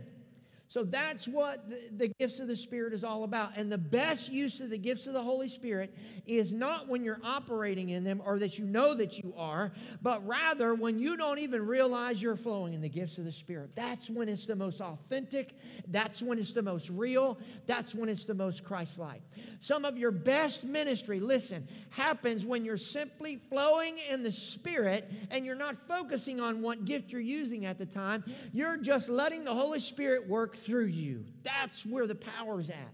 So 0.73 0.83
that's 0.83 1.27
what 1.27 1.69
the, 1.69 1.81
the, 1.97 2.07
gifts 2.07 2.39
of 2.39 2.47
the 2.47 2.55
Spirit 2.55 2.93
is 2.93 3.03
all 3.03 3.25
about. 3.25 3.51
And 3.55 3.71
the 3.71 3.77
best 3.77 4.31
use 4.31 4.59
of 4.59 4.71
the 4.71 4.77
gifts 4.79 5.05
of 5.05 5.13
the 5.13 5.21
Holy 5.21 5.47
Spirit 5.47 5.95
is 6.25 6.51
not 6.51 6.87
when 6.87 7.03
you're 7.03 7.21
operating 7.23 7.89
in 7.89 8.03
them 8.03 8.19
or 8.25 8.39
that 8.39 8.57
you 8.57 8.65
know 8.65 8.95
that 8.95 9.19
you 9.19 9.35
are, 9.37 9.71
but 10.01 10.25
rather 10.25 10.73
when 10.73 10.97
you 10.97 11.15
don't 11.15 11.37
even 11.37 11.63
realize 11.63 12.19
you're 12.19 12.35
flowing 12.35 12.73
in 12.73 12.81
the 12.81 12.89
gifts 12.89 13.19
of 13.19 13.25
the 13.25 13.31
Spirit. 13.31 13.75
That's 13.75 14.09
when 14.09 14.27
it's 14.27 14.47
the 14.47 14.55
most 14.55 14.81
authentic. 14.81 15.55
That's 15.89 16.23
when 16.23 16.39
it's 16.39 16.53
the 16.53 16.63
most 16.63 16.89
real. 16.89 17.37
That's 17.67 17.93
when 17.93 18.09
it's 18.09 18.25
the 18.25 18.33
most 18.33 18.63
Christ 18.63 18.97
like. 18.97 19.21
Some 19.59 19.85
of 19.85 19.95
your 19.95 20.09
best 20.09 20.63
ministry, 20.63 21.19
listen, 21.19 21.67
happens 21.91 22.47
when 22.47 22.65
you're 22.65 22.77
simply 22.77 23.35
flowing 23.35 23.99
in 24.09 24.23
the 24.23 24.31
Spirit 24.31 25.07
and 25.29 25.45
you're 25.45 25.53
not 25.53 25.75
focusing 25.87 26.41
on 26.41 26.63
what 26.63 26.83
gift 26.83 27.11
you're 27.11 27.21
using 27.21 27.65
at 27.65 27.77
the 27.77 27.85
time. 27.85 28.23
You're 28.53 28.77
just 28.77 29.07
letting 29.07 29.43
the 29.43 29.53
Holy 29.53 29.79
Spirit 29.79 30.27
work 30.27 30.62
through 30.63 30.85
you. 30.85 31.25
That's 31.43 31.85
where 31.85 32.07
the 32.07 32.15
power's 32.15 32.69
at. 32.69 32.93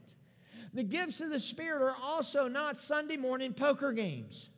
The 0.73 0.83
gifts 0.83 1.21
of 1.21 1.29
the 1.29 1.39
Spirit 1.39 1.81
are 1.81 1.95
also 2.01 2.47
not 2.47 2.79
Sunday 2.79 3.17
morning 3.17 3.53
poker 3.53 3.91
games. 3.91 4.49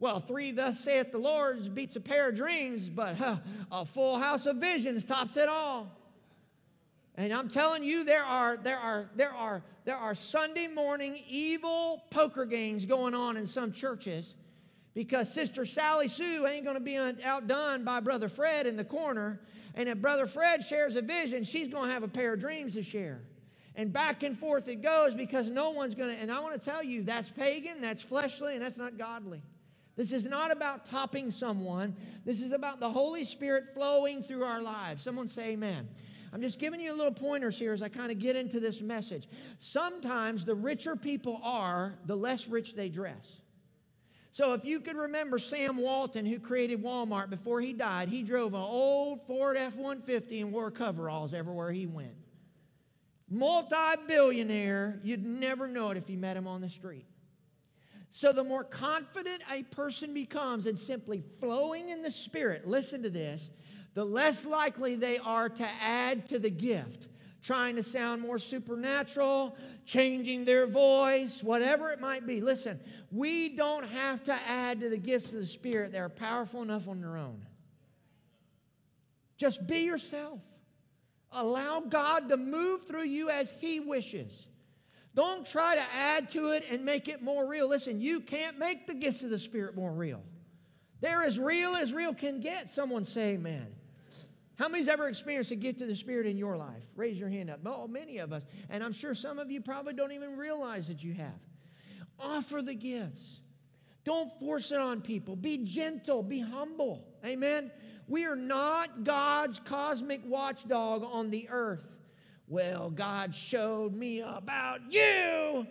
Well, 0.00 0.20
three 0.20 0.52
thus 0.52 0.78
saith 0.78 1.10
the 1.10 1.18
Lord 1.18 1.74
beats 1.74 1.96
a 1.96 2.00
pair 2.00 2.28
of 2.28 2.36
dreams, 2.36 2.88
but 2.88 3.16
huh, 3.16 3.36
a 3.72 3.84
full 3.84 4.18
house 4.18 4.46
of 4.46 4.56
visions 4.56 5.04
tops 5.04 5.36
it 5.36 5.48
all. 5.48 5.90
And 7.16 7.32
I'm 7.32 7.48
telling 7.48 7.82
you, 7.82 8.04
there 8.04 8.22
are, 8.22 8.56
there 8.56 8.78
are, 8.78 9.10
there 9.16 9.32
are, 9.32 9.64
there 9.84 9.96
are 9.96 10.14
Sunday 10.14 10.68
morning 10.68 11.20
evil 11.28 12.04
poker 12.10 12.44
games 12.44 12.84
going 12.84 13.12
on 13.12 13.36
in 13.36 13.48
some 13.48 13.72
churches 13.72 14.34
because 14.94 15.32
Sister 15.32 15.66
Sally 15.66 16.06
Sue 16.06 16.46
ain't 16.46 16.64
going 16.64 16.76
to 16.76 16.80
be 16.80 16.96
outdone 17.24 17.82
by 17.82 17.98
Brother 17.98 18.28
Fred 18.28 18.68
in 18.68 18.76
the 18.76 18.84
corner 18.84 19.40
and 19.78 19.88
if 19.88 19.98
Brother 19.98 20.26
Fred 20.26 20.64
shares 20.64 20.96
a 20.96 21.02
vision, 21.02 21.44
she's 21.44 21.68
going 21.68 21.86
to 21.86 21.94
have 21.94 22.02
a 22.02 22.08
pair 22.08 22.34
of 22.34 22.40
dreams 22.40 22.74
to 22.74 22.82
share. 22.82 23.20
And 23.76 23.92
back 23.92 24.24
and 24.24 24.36
forth 24.36 24.66
it 24.66 24.82
goes 24.82 25.14
because 25.14 25.48
no 25.48 25.70
one's 25.70 25.94
going 25.94 26.16
to, 26.16 26.20
and 26.20 26.32
I 26.32 26.40
want 26.40 26.60
to 26.60 26.70
tell 26.70 26.82
you, 26.82 27.04
that's 27.04 27.30
pagan, 27.30 27.80
that's 27.80 28.02
fleshly, 28.02 28.54
and 28.54 28.62
that's 28.62 28.76
not 28.76 28.98
godly. 28.98 29.40
This 29.94 30.10
is 30.10 30.24
not 30.24 30.50
about 30.50 30.84
topping 30.84 31.30
someone. 31.30 31.94
This 32.24 32.42
is 32.42 32.50
about 32.50 32.80
the 32.80 32.90
Holy 32.90 33.22
Spirit 33.22 33.72
flowing 33.72 34.20
through 34.20 34.42
our 34.42 34.60
lives. 34.60 35.02
Someone 35.02 35.28
say 35.28 35.50
amen. 35.50 35.88
I'm 36.32 36.40
just 36.40 36.58
giving 36.58 36.80
you 36.80 36.92
a 36.92 36.96
little 36.96 37.14
pointers 37.14 37.56
here 37.56 37.72
as 37.72 37.80
I 37.80 37.88
kind 37.88 38.10
of 38.10 38.18
get 38.18 38.34
into 38.34 38.58
this 38.58 38.82
message. 38.82 39.28
Sometimes 39.60 40.44
the 40.44 40.56
richer 40.56 40.96
people 40.96 41.40
are, 41.44 41.94
the 42.04 42.16
less 42.16 42.48
rich 42.48 42.74
they 42.74 42.88
dress. 42.88 43.37
So 44.32 44.52
if 44.52 44.64
you 44.64 44.80
could 44.80 44.96
remember 44.96 45.38
Sam 45.38 45.78
Walton, 45.78 46.26
who 46.26 46.38
created 46.38 46.82
Walmart 46.82 47.30
before 47.30 47.60
he 47.60 47.72
died, 47.72 48.08
he 48.08 48.22
drove 48.22 48.54
an 48.54 48.60
old 48.60 49.26
Ford 49.26 49.56
F-150 49.56 50.42
and 50.42 50.52
wore 50.52 50.70
coveralls 50.70 51.34
everywhere 51.34 51.72
he 51.72 51.86
went. 51.86 52.14
Multi-billionaire, 53.30 55.00
you'd 55.02 55.26
never 55.26 55.66
know 55.66 55.90
it 55.90 55.96
if 55.96 56.08
you 56.08 56.16
met 56.16 56.36
him 56.36 56.46
on 56.46 56.60
the 56.60 56.70
street. 56.70 57.04
So 58.10 58.32
the 58.32 58.44
more 58.44 58.64
confident 58.64 59.42
a 59.50 59.64
person 59.64 60.14
becomes 60.14 60.66
in 60.66 60.76
simply 60.76 61.22
flowing 61.40 61.90
in 61.90 62.02
the 62.02 62.10
Spirit, 62.10 62.66
listen 62.66 63.02
to 63.02 63.10
this, 63.10 63.50
the 63.94 64.04
less 64.04 64.46
likely 64.46 64.96
they 64.96 65.18
are 65.18 65.48
to 65.48 65.68
add 65.82 66.28
to 66.28 66.38
the 66.38 66.50
gift 66.50 67.08
trying 67.42 67.76
to 67.76 67.82
sound 67.82 68.20
more 68.20 68.38
supernatural, 68.38 69.56
changing 69.86 70.44
their 70.44 70.66
voice, 70.66 71.42
whatever 71.42 71.90
it 71.90 72.00
might 72.00 72.26
be. 72.26 72.40
Listen, 72.40 72.80
we 73.10 73.50
don't 73.50 73.86
have 73.86 74.22
to 74.24 74.34
add 74.48 74.80
to 74.80 74.88
the 74.88 74.98
gifts 74.98 75.32
of 75.32 75.40
the 75.40 75.46
Spirit, 75.46 75.92
they're 75.92 76.08
powerful 76.08 76.62
enough 76.62 76.88
on 76.88 77.00
their 77.00 77.16
own. 77.16 77.44
Just 79.36 79.66
be 79.66 79.80
yourself. 79.80 80.40
Allow 81.30 81.80
God 81.80 82.28
to 82.30 82.36
move 82.36 82.86
through 82.86 83.04
you 83.04 83.30
as 83.30 83.52
He 83.60 83.80
wishes. 83.80 84.46
Don't 85.14 85.46
try 85.46 85.76
to 85.76 85.82
add 85.94 86.30
to 86.30 86.48
it 86.48 86.64
and 86.70 86.84
make 86.84 87.08
it 87.08 87.22
more 87.22 87.46
real. 87.46 87.68
Listen, 87.68 88.00
you 88.00 88.20
can't 88.20 88.58
make 88.58 88.86
the 88.86 88.94
gifts 88.94 89.22
of 89.22 89.30
the 89.30 89.38
Spirit 89.38 89.76
more 89.76 89.92
real. 89.92 90.22
They're 91.00 91.22
as 91.22 91.38
real 91.38 91.76
as 91.76 91.92
real 91.92 92.14
can 92.14 92.40
get. 92.40 92.70
Someone 92.70 93.04
say 93.04 93.34
amen. 93.34 93.66
How 94.58 94.66
many's 94.66 94.88
ever 94.88 95.08
experienced 95.08 95.52
a 95.52 95.56
gift 95.56 95.80
of 95.82 95.88
the 95.88 95.94
Spirit 95.94 96.26
in 96.26 96.36
your 96.36 96.56
life? 96.56 96.84
Raise 96.96 97.18
your 97.18 97.28
hand 97.28 97.48
up. 97.48 97.60
Oh, 97.64 97.86
many 97.86 98.18
of 98.18 98.32
us. 98.32 98.44
And 98.68 98.82
I'm 98.82 98.92
sure 98.92 99.14
some 99.14 99.38
of 99.38 99.52
you 99.52 99.60
probably 99.60 99.92
don't 99.92 100.10
even 100.10 100.36
realize 100.36 100.88
that 100.88 101.04
you 101.04 101.14
have. 101.14 101.38
Offer 102.18 102.62
the 102.62 102.74
gifts. 102.74 103.40
Don't 104.02 104.32
force 104.40 104.72
it 104.72 104.80
on 104.80 105.00
people. 105.00 105.36
Be 105.36 105.58
gentle, 105.58 106.24
be 106.24 106.40
humble. 106.40 107.04
Amen. 107.24 107.70
We 108.08 108.24
are 108.24 108.34
not 108.34 109.04
God's 109.04 109.60
cosmic 109.60 110.22
watchdog 110.24 111.04
on 111.04 111.30
the 111.30 111.48
earth. 111.50 111.94
Well, 112.48 112.90
God 112.90 113.34
showed 113.34 113.94
me 113.94 114.22
about 114.22 114.80
you. 114.90 115.66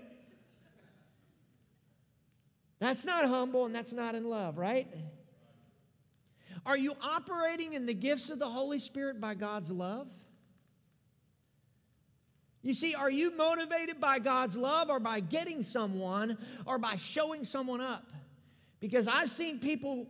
That's 2.79 3.03
not 3.03 3.25
humble 3.25 3.65
and 3.65 3.75
that's 3.75 3.91
not 3.91 4.15
in 4.15 4.23
love, 4.23 4.57
right? 4.57 4.87
Are 6.67 6.77
you 6.77 6.95
operating 7.01 7.71
in 7.71 7.85
the 7.85 7.93
gifts 7.93 8.29
of 8.29 8.39
the 8.39 8.49
Holy 8.49 8.77
Spirit 8.77 9.21
by 9.21 9.35
God's 9.35 9.71
love? 9.71 10.09
You 12.61 12.73
see, 12.73 12.93
are 12.93 13.09
you 13.09 13.35
motivated 13.37 14.01
by 14.01 14.19
God's 14.19 14.57
love 14.57 14.89
or 14.89 14.99
by 14.99 15.21
getting 15.21 15.63
someone 15.63 16.37
or 16.65 16.77
by 16.77 16.97
showing 16.97 17.45
someone 17.45 17.79
up? 17.79 18.11
Because 18.81 19.07
I've 19.07 19.29
seen 19.29 19.59
people 19.59 20.07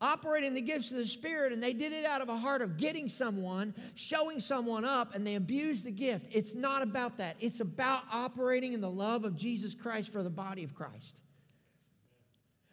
operate 0.00 0.42
in 0.42 0.52
the 0.52 0.60
gifts 0.60 0.90
of 0.90 0.96
the 0.96 1.06
Spirit 1.06 1.52
and 1.52 1.62
they 1.62 1.72
did 1.72 1.92
it 1.92 2.04
out 2.04 2.20
of 2.20 2.28
a 2.28 2.36
heart 2.36 2.60
of 2.60 2.76
getting 2.76 3.06
someone, 3.06 3.72
showing 3.94 4.40
someone 4.40 4.84
up, 4.84 5.14
and 5.14 5.24
they 5.24 5.36
abused 5.36 5.84
the 5.84 5.92
gift. 5.92 6.26
It's 6.32 6.56
not 6.56 6.82
about 6.82 7.18
that. 7.18 7.36
It's 7.38 7.60
about 7.60 8.02
operating 8.10 8.72
in 8.72 8.80
the 8.80 8.90
love 8.90 9.24
of 9.24 9.36
Jesus 9.36 9.74
Christ 9.74 10.08
for 10.08 10.24
the 10.24 10.30
body 10.30 10.64
of 10.64 10.74
Christ. 10.74 11.14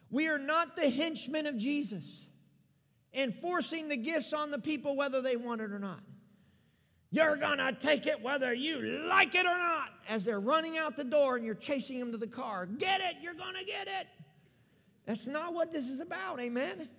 We 0.10 0.28
are 0.28 0.40
not 0.40 0.76
the 0.76 0.90
henchmen 0.90 1.46
of 1.46 1.56
Jesus 1.56 2.27
and 3.18 3.36
forcing 3.42 3.90
the 3.90 3.98
gifts 3.98 4.32
on 4.32 4.52
the 4.52 4.60
people 4.60 4.96
whether 4.96 5.22
they 5.22 5.36
want 5.36 5.60
it 5.60 5.72
or 5.72 5.80
not. 5.80 6.00
You're 7.10 7.36
going 7.36 7.58
to 7.58 7.74
take 7.74 8.06
it 8.06 8.22
whether 8.22 8.54
you 8.54 8.80
like 9.10 9.34
it 9.34 9.46
or 9.46 9.58
not. 9.58 9.90
as 10.08 10.24
they're 10.24 10.40
running 10.40 10.78
out 10.78 10.96
the 10.96 11.04
door 11.04 11.36
and 11.36 11.46
you're 11.46 11.56
chasing 11.56 12.00
them 12.00 12.12
to 12.12 12.18
the 12.18 12.28
car. 12.28 12.66
Get 12.66 13.02
it, 13.02 13.16
you're 13.22 13.34
going 13.34 13.56
to 13.56 13.66
get 13.66 13.88
it. 13.88 14.08
That's 15.06 15.26
not 15.26 15.54
what 15.54 15.72
this 15.72 15.90
is 15.90 16.00
about, 16.00 16.40
amen? 16.40 16.90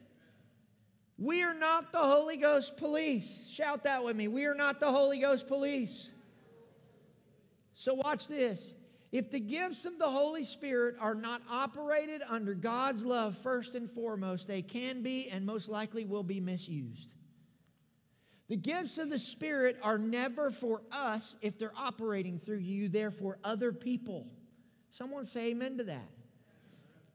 We 1.18 1.42
are 1.42 1.54
not 1.54 1.92
the 1.92 1.98
Holy 1.98 2.36
Ghost 2.36 2.76
police. 2.76 3.48
Shout 3.50 3.84
that 3.84 4.04
with 4.04 4.16
me. 4.16 4.28
We 4.28 4.46
are 4.46 4.54
not 4.54 4.80
the 4.80 4.90
Holy 4.90 5.18
Ghost 5.18 5.46
police. 5.46 6.10
So, 7.74 7.94
watch 7.94 8.28
this. 8.28 8.72
If 9.10 9.30
the 9.30 9.40
gifts 9.40 9.86
of 9.86 9.98
the 9.98 10.10
Holy 10.10 10.44
Spirit 10.44 10.96
are 11.00 11.14
not 11.14 11.40
operated 11.50 12.20
under 12.28 12.54
God's 12.54 13.04
love 13.04 13.38
first 13.38 13.74
and 13.74 13.90
foremost, 13.90 14.46
they 14.46 14.60
can 14.60 15.02
be 15.02 15.28
and 15.30 15.46
most 15.46 15.68
likely 15.68 16.04
will 16.04 16.22
be 16.22 16.40
misused. 16.40 17.14
The 18.48 18.56
gifts 18.56 18.98
of 18.98 19.08
the 19.08 19.18
Spirit 19.18 19.78
are 19.82 19.98
never 19.98 20.50
for 20.50 20.82
us 20.92 21.36
if 21.40 21.58
they're 21.58 21.72
operating 21.76 22.38
through 22.38 22.58
you, 22.58 22.88
they're 22.88 23.10
for 23.10 23.38
other 23.44 23.72
people. 23.72 24.26
Someone 24.90 25.24
say 25.24 25.50
amen 25.50 25.78
to 25.78 25.84
that. 25.84 26.08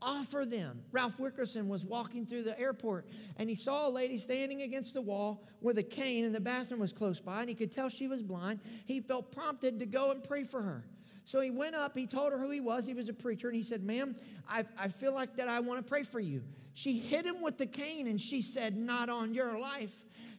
Offer 0.02 0.46
them. 0.46 0.82
Ralph 0.92 1.20
Wilkerson 1.20 1.70
was 1.70 1.86
walking 1.86 2.26
through 2.26 2.44
the 2.44 2.60
airport 2.60 3.08
and 3.38 3.50
he 3.50 3.56
saw 3.56 3.88
a 3.88 3.90
lady 3.90 4.18
standing 4.18 4.64
against 4.64 4.94
the 4.94 5.02
wall 5.02 5.48
with 5.62 5.78
a 5.78 5.84
cane, 5.84 6.26
and 6.26 6.36
the 6.36 6.42
bathroom 6.42 6.82
was 6.82 6.92
close 6.92 7.20
by, 7.20 7.40
and 7.40 7.50
he 7.50 7.56
could 7.56 7.72
tell 7.72 7.88
she 7.88 8.08
was 8.08 8.22
blind. 8.22 8.60
He 8.86 9.00
felt 9.00 9.32
prompted 9.32 9.80
to 9.80 9.86
go 9.86 10.12
and 10.12 10.24
pray 10.24 10.44
for 10.44 10.62
her. 10.62 10.84
So 11.26 11.40
he 11.40 11.50
went 11.50 11.76
up, 11.76 11.96
he 11.96 12.06
told 12.06 12.34
her 12.34 12.38
who 12.38 12.50
he 12.50 12.60
was. 12.60 12.86
He 12.86 12.94
was 12.94 13.08
a 13.10 13.14
preacher, 13.14 13.48
and 13.48 13.56
he 13.56 13.64
said, 13.64 13.84
Ma'am, 13.84 14.16
I, 14.48 14.66
I 14.78 14.90
feel 14.90 15.14
like 15.14 15.38
that 15.38 15.48
I 15.48 15.60
want 15.62 15.84
to 15.84 15.90
pray 15.90 16.04
for 16.04 16.20
you. 16.20 16.44
She 16.74 17.00
hit 17.00 17.26
him 17.26 17.42
with 17.42 17.58
the 17.58 17.66
cane, 17.66 18.08
and 18.08 18.20
she 18.20 18.42
said, 18.42 18.76
Not 18.76 19.10
on 19.10 19.34
your 19.34 19.58
life. 19.58 19.94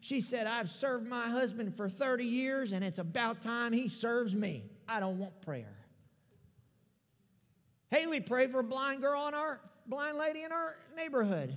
She 0.04 0.20
said, 0.20 0.46
I've 0.46 0.68
served 0.68 1.08
my 1.08 1.28
husband 1.28 1.78
for 1.78 1.88
30 1.88 2.26
years 2.26 2.72
and 2.72 2.84
it's 2.84 2.98
about 2.98 3.40
time 3.40 3.72
he 3.72 3.88
serves 3.88 4.34
me. 4.34 4.64
I 4.86 5.00
don't 5.00 5.18
want 5.18 5.40
prayer. 5.40 5.74
Haley 7.90 8.20
prayed 8.20 8.52
for 8.52 8.60
a 8.60 8.64
blind 8.64 9.00
girl 9.00 9.26
in 9.28 9.32
our 9.32 9.62
blind 9.86 10.18
lady 10.18 10.42
in 10.42 10.52
our 10.52 10.76
neighborhood. 10.94 11.56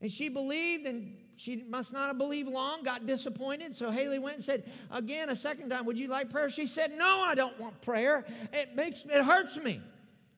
And 0.00 0.10
she 0.10 0.30
believed 0.30 0.86
and 0.86 1.14
she 1.40 1.64
must 1.70 1.94
not 1.94 2.08
have 2.08 2.18
believed 2.18 2.50
long, 2.50 2.82
got 2.82 3.06
disappointed. 3.06 3.74
So 3.74 3.90
Haley 3.90 4.18
went 4.18 4.36
and 4.36 4.44
said, 4.44 4.70
again, 4.90 5.30
a 5.30 5.36
second 5.36 5.70
time, 5.70 5.86
would 5.86 5.98
you 5.98 6.06
like 6.06 6.28
prayer? 6.28 6.50
She 6.50 6.66
said, 6.66 6.92
No, 6.92 7.24
I 7.26 7.34
don't 7.34 7.58
want 7.58 7.80
prayer. 7.80 8.26
It 8.52 8.76
makes 8.76 9.06
it 9.06 9.24
hurts 9.24 9.56
me. 9.56 9.80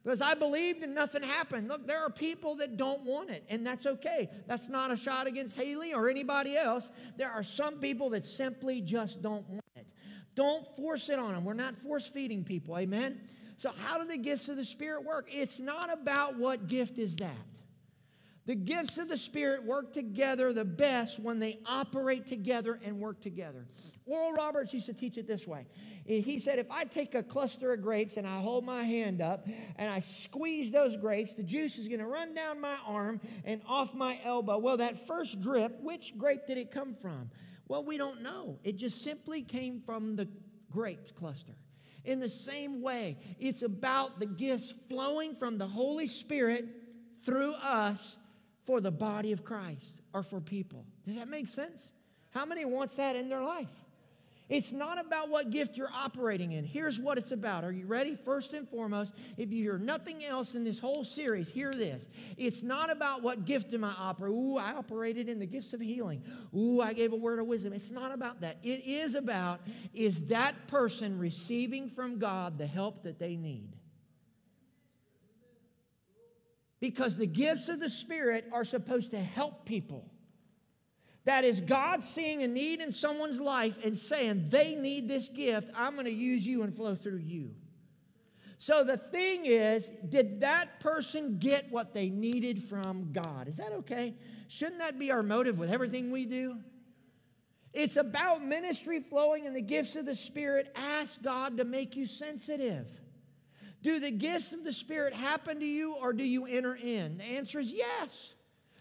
Because 0.04 0.22
I 0.22 0.34
believed 0.34 0.84
and 0.84 0.94
nothing 0.94 1.24
happened. 1.24 1.66
Look, 1.66 1.88
there 1.88 1.98
are 1.98 2.10
people 2.10 2.54
that 2.56 2.76
don't 2.76 3.04
want 3.04 3.30
it, 3.30 3.42
and 3.50 3.66
that's 3.66 3.84
okay. 3.84 4.30
That's 4.46 4.68
not 4.68 4.92
a 4.92 4.96
shot 4.96 5.26
against 5.26 5.56
Haley 5.56 5.92
or 5.92 6.08
anybody 6.08 6.56
else. 6.56 6.88
There 7.16 7.30
are 7.30 7.42
some 7.42 7.78
people 7.78 8.10
that 8.10 8.24
simply 8.24 8.80
just 8.80 9.22
don't 9.22 9.48
want 9.48 9.64
it. 9.74 9.86
Don't 10.36 10.64
force 10.76 11.08
it 11.08 11.18
on 11.18 11.34
them. 11.34 11.44
We're 11.44 11.54
not 11.54 11.74
force 11.74 12.06
feeding 12.06 12.44
people, 12.44 12.78
amen? 12.78 13.20
So, 13.56 13.72
how 13.76 13.98
do 13.98 14.06
the 14.06 14.18
gifts 14.18 14.48
of 14.48 14.54
the 14.56 14.64
Spirit 14.64 15.04
work? 15.04 15.28
It's 15.32 15.58
not 15.58 15.92
about 15.92 16.36
what 16.36 16.68
gift 16.68 16.98
is 16.98 17.16
that. 17.16 17.36
The 18.44 18.56
gifts 18.56 18.98
of 18.98 19.08
the 19.08 19.16
Spirit 19.16 19.62
work 19.64 19.92
together 19.92 20.52
the 20.52 20.64
best 20.64 21.20
when 21.20 21.38
they 21.38 21.60
operate 21.64 22.26
together 22.26 22.78
and 22.84 22.98
work 22.98 23.20
together. 23.20 23.66
Oral 24.04 24.32
Roberts 24.32 24.74
used 24.74 24.86
to 24.86 24.92
teach 24.92 25.16
it 25.16 25.28
this 25.28 25.46
way. 25.46 25.64
He 26.04 26.40
said, 26.40 26.58
if 26.58 26.68
I 26.68 26.82
take 26.84 27.14
a 27.14 27.22
cluster 27.22 27.72
of 27.72 27.82
grapes 27.82 28.16
and 28.16 28.26
I 28.26 28.40
hold 28.40 28.64
my 28.64 28.82
hand 28.82 29.20
up 29.20 29.46
and 29.76 29.88
I 29.88 30.00
squeeze 30.00 30.72
those 30.72 30.96
grapes, 30.96 31.34
the 31.34 31.44
juice 31.44 31.78
is 31.78 31.86
going 31.86 32.00
to 32.00 32.06
run 32.06 32.34
down 32.34 32.60
my 32.60 32.74
arm 32.84 33.20
and 33.44 33.62
off 33.68 33.94
my 33.94 34.18
elbow. 34.24 34.58
Well, 34.58 34.78
that 34.78 35.06
first 35.06 35.40
drip, 35.40 35.80
which 35.80 36.18
grape 36.18 36.46
did 36.48 36.58
it 36.58 36.72
come 36.72 36.96
from? 36.96 37.30
Well, 37.68 37.84
we 37.84 37.96
don't 37.96 38.22
know. 38.22 38.58
It 38.64 38.76
just 38.76 39.02
simply 39.02 39.42
came 39.42 39.80
from 39.80 40.16
the 40.16 40.26
grape 40.68 41.14
cluster. 41.14 41.52
In 42.04 42.18
the 42.18 42.28
same 42.28 42.82
way, 42.82 43.18
it's 43.38 43.62
about 43.62 44.18
the 44.18 44.26
gifts 44.26 44.74
flowing 44.88 45.36
from 45.36 45.58
the 45.58 45.68
Holy 45.68 46.08
Spirit 46.08 46.66
through 47.24 47.52
us 47.52 48.16
for 48.64 48.80
the 48.80 48.90
body 48.90 49.32
of 49.32 49.44
Christ 49.44 50.02
or 50.12 50.22
for 50.22 50.40
people. 50.40 50.84
Does 51.06 51.16
that 51.16 51.28
make 51.28 51.48
sense? 51.48 51.92
How 52.30 52.44
many 52.44 52.64
wants 52.64 52.96
that 52.96 53.16
in 53.16 53.28
their 53.28 53.42
life? 53.42 53.68
It's 54.52 54.72
not 54.72 54.98
about 54.98 55.30
what 55.30 55.48
gift 55.48 55.78
you're 55.78 55.92
operating 55.94 56.52
in. 56.52 56.64
Here's 56.66 57.00
what 57.00 57.16
it's 57.16 57.32
about. 57.32 57.64
Are 57.64 57.72
you 57.72 57.86
ready? 57.86 58.16
First 58.16 58.52
and 58.52 58.68
foremost, 58.68 59.14
if 59.38 59.50
you 59.50 59.62
hear 59.62 59.78
nothing 59.78 60.24
else 60.24 60.54
in 60.54 60.62
this 60.62 60.78
whole 60.78 61.04
series, 61.04 61.48
hear 61.48 61.72
this. 61.72 62.06
It's 62.36 62.62
not 62.62 62.90
about 62.90 63.22
what 63.22 63.46
gift 63.46 63.72
am 63.72 63.82
I 63.82 63.94
operating. 63.98 64.36
Ooh, 64.36 64.58
I 64.58 64.72
operated 64.72 65.30
in 65.30 65.38
the 65.38 65.46
gifts 65.46 65.72
of 65.72 65.80
healing. 65.80 66.22
Ooh, 66.54 66.82
I 66.82 66.92
gave 66.92 67.14
a 67.14 67.16
word 67.16 67.38
of 67.38 67.46
wisdom. 67.46 67.72
It's 67.72 67.90
not 67.90 68.12
about 68.12 68.42
that. 68.42 68.58
It 68.62 68.86
is 68.86 69.14
about 69.14 69.60
is 69.94 70.26
that 70.26 70.66
person 70.66 71.18
receiving 71.18 71.88
from 71.88 72.18
God 72.18 72.58
the 72.58 72.66
help 72.66 73.04
that 73.04 73.18
they 73.18 73.36
need? 73.36 73.70
Because 76.82 77.16
the 77.16 77.28
gifts 77.28 77.68
of 77.68 77.78
the 77.78 77.88
Spirit 77.88 78.48
are 78.52 78.64
supposed 78.64 79.12
to 79.12 79.18
help 79.18 79.64
people. 79.64 80.10
That 81.26 81.44
is 81.44 81.60
God 81.60 82.02
seeing 82.02 82.42
a 82.42 82.48
need 82.48 82.80
in 82.80 82.90
someone's 82.90 83.40
life 83.40 83.78
and 83.84 83.96
saying, 83.96 84.46
they 84.48 84.74
need 84.74 85.06
this 85.06 85.28
gift. 85.28 85.70
I'm 85.76 85.92
going 85.92 86.06
to 86.06 86.12
use 86.12 86.44
you 86.44 86.64
and 86.64 86.74
flow 86.74 86.96
through 86.96 87.18
you. 87.18 87.54
So 88.58 88.82
the 88.82 88.96
thing 88.96 89.46
is, 89.46 89.92
did 90.08 90.40
that 90.40 90.80
person 90.80 91.38
get 91.38 91.70
what 91.70 91.94
they 91.94 92.10
needed 92.10 92.60
from 92.60 93.12
God? 93.12 93.46
Is 93.46 93.58
that 93.58 93.70
okay? 93.74 94.16
Shouldn't 94.48 94.80
that 94.80 94.98
be 94.98 95.12
our 95.12 95.22
motive 95.22 95.60
with 95.60 95.70
everything 95.70 96.10
we 96.10 96.26
do? 96.26 96.56
It's 97.72 97.96
about 97.96 98.42
ministry 98.42 98.98
flowing 98.98 99.46
and 99.46 99.54
the 99.54 99.62
gifts 99.62 99.94
of 99.94 100.04
the 100.04 100.16
Spirit. 100.16 100.72
Ask 100.74 101.22
God 101.22 101.58
to 101.58 101.64
make 101.64 101.94
you 101.94 102.06
sensitive. 102.06 102.88
Do 103.82 103.98
the 103.98 104.10
gifts 104.10 104.52
of 104.52 104.64
the 104.64 104.72
Spirit 104.72 105.12
happen 105.12 105.58
to 105.58 105.66
you 105.66 105.94
or 105.94 106.12
do 106.12 106.24
you 106.24 106.46
enter 106.46 106.74
in? 106.74 107.18
The 107.18 107.24
answer 107.24 107.58
is 107.58 107.72
yes. 107.72 108.34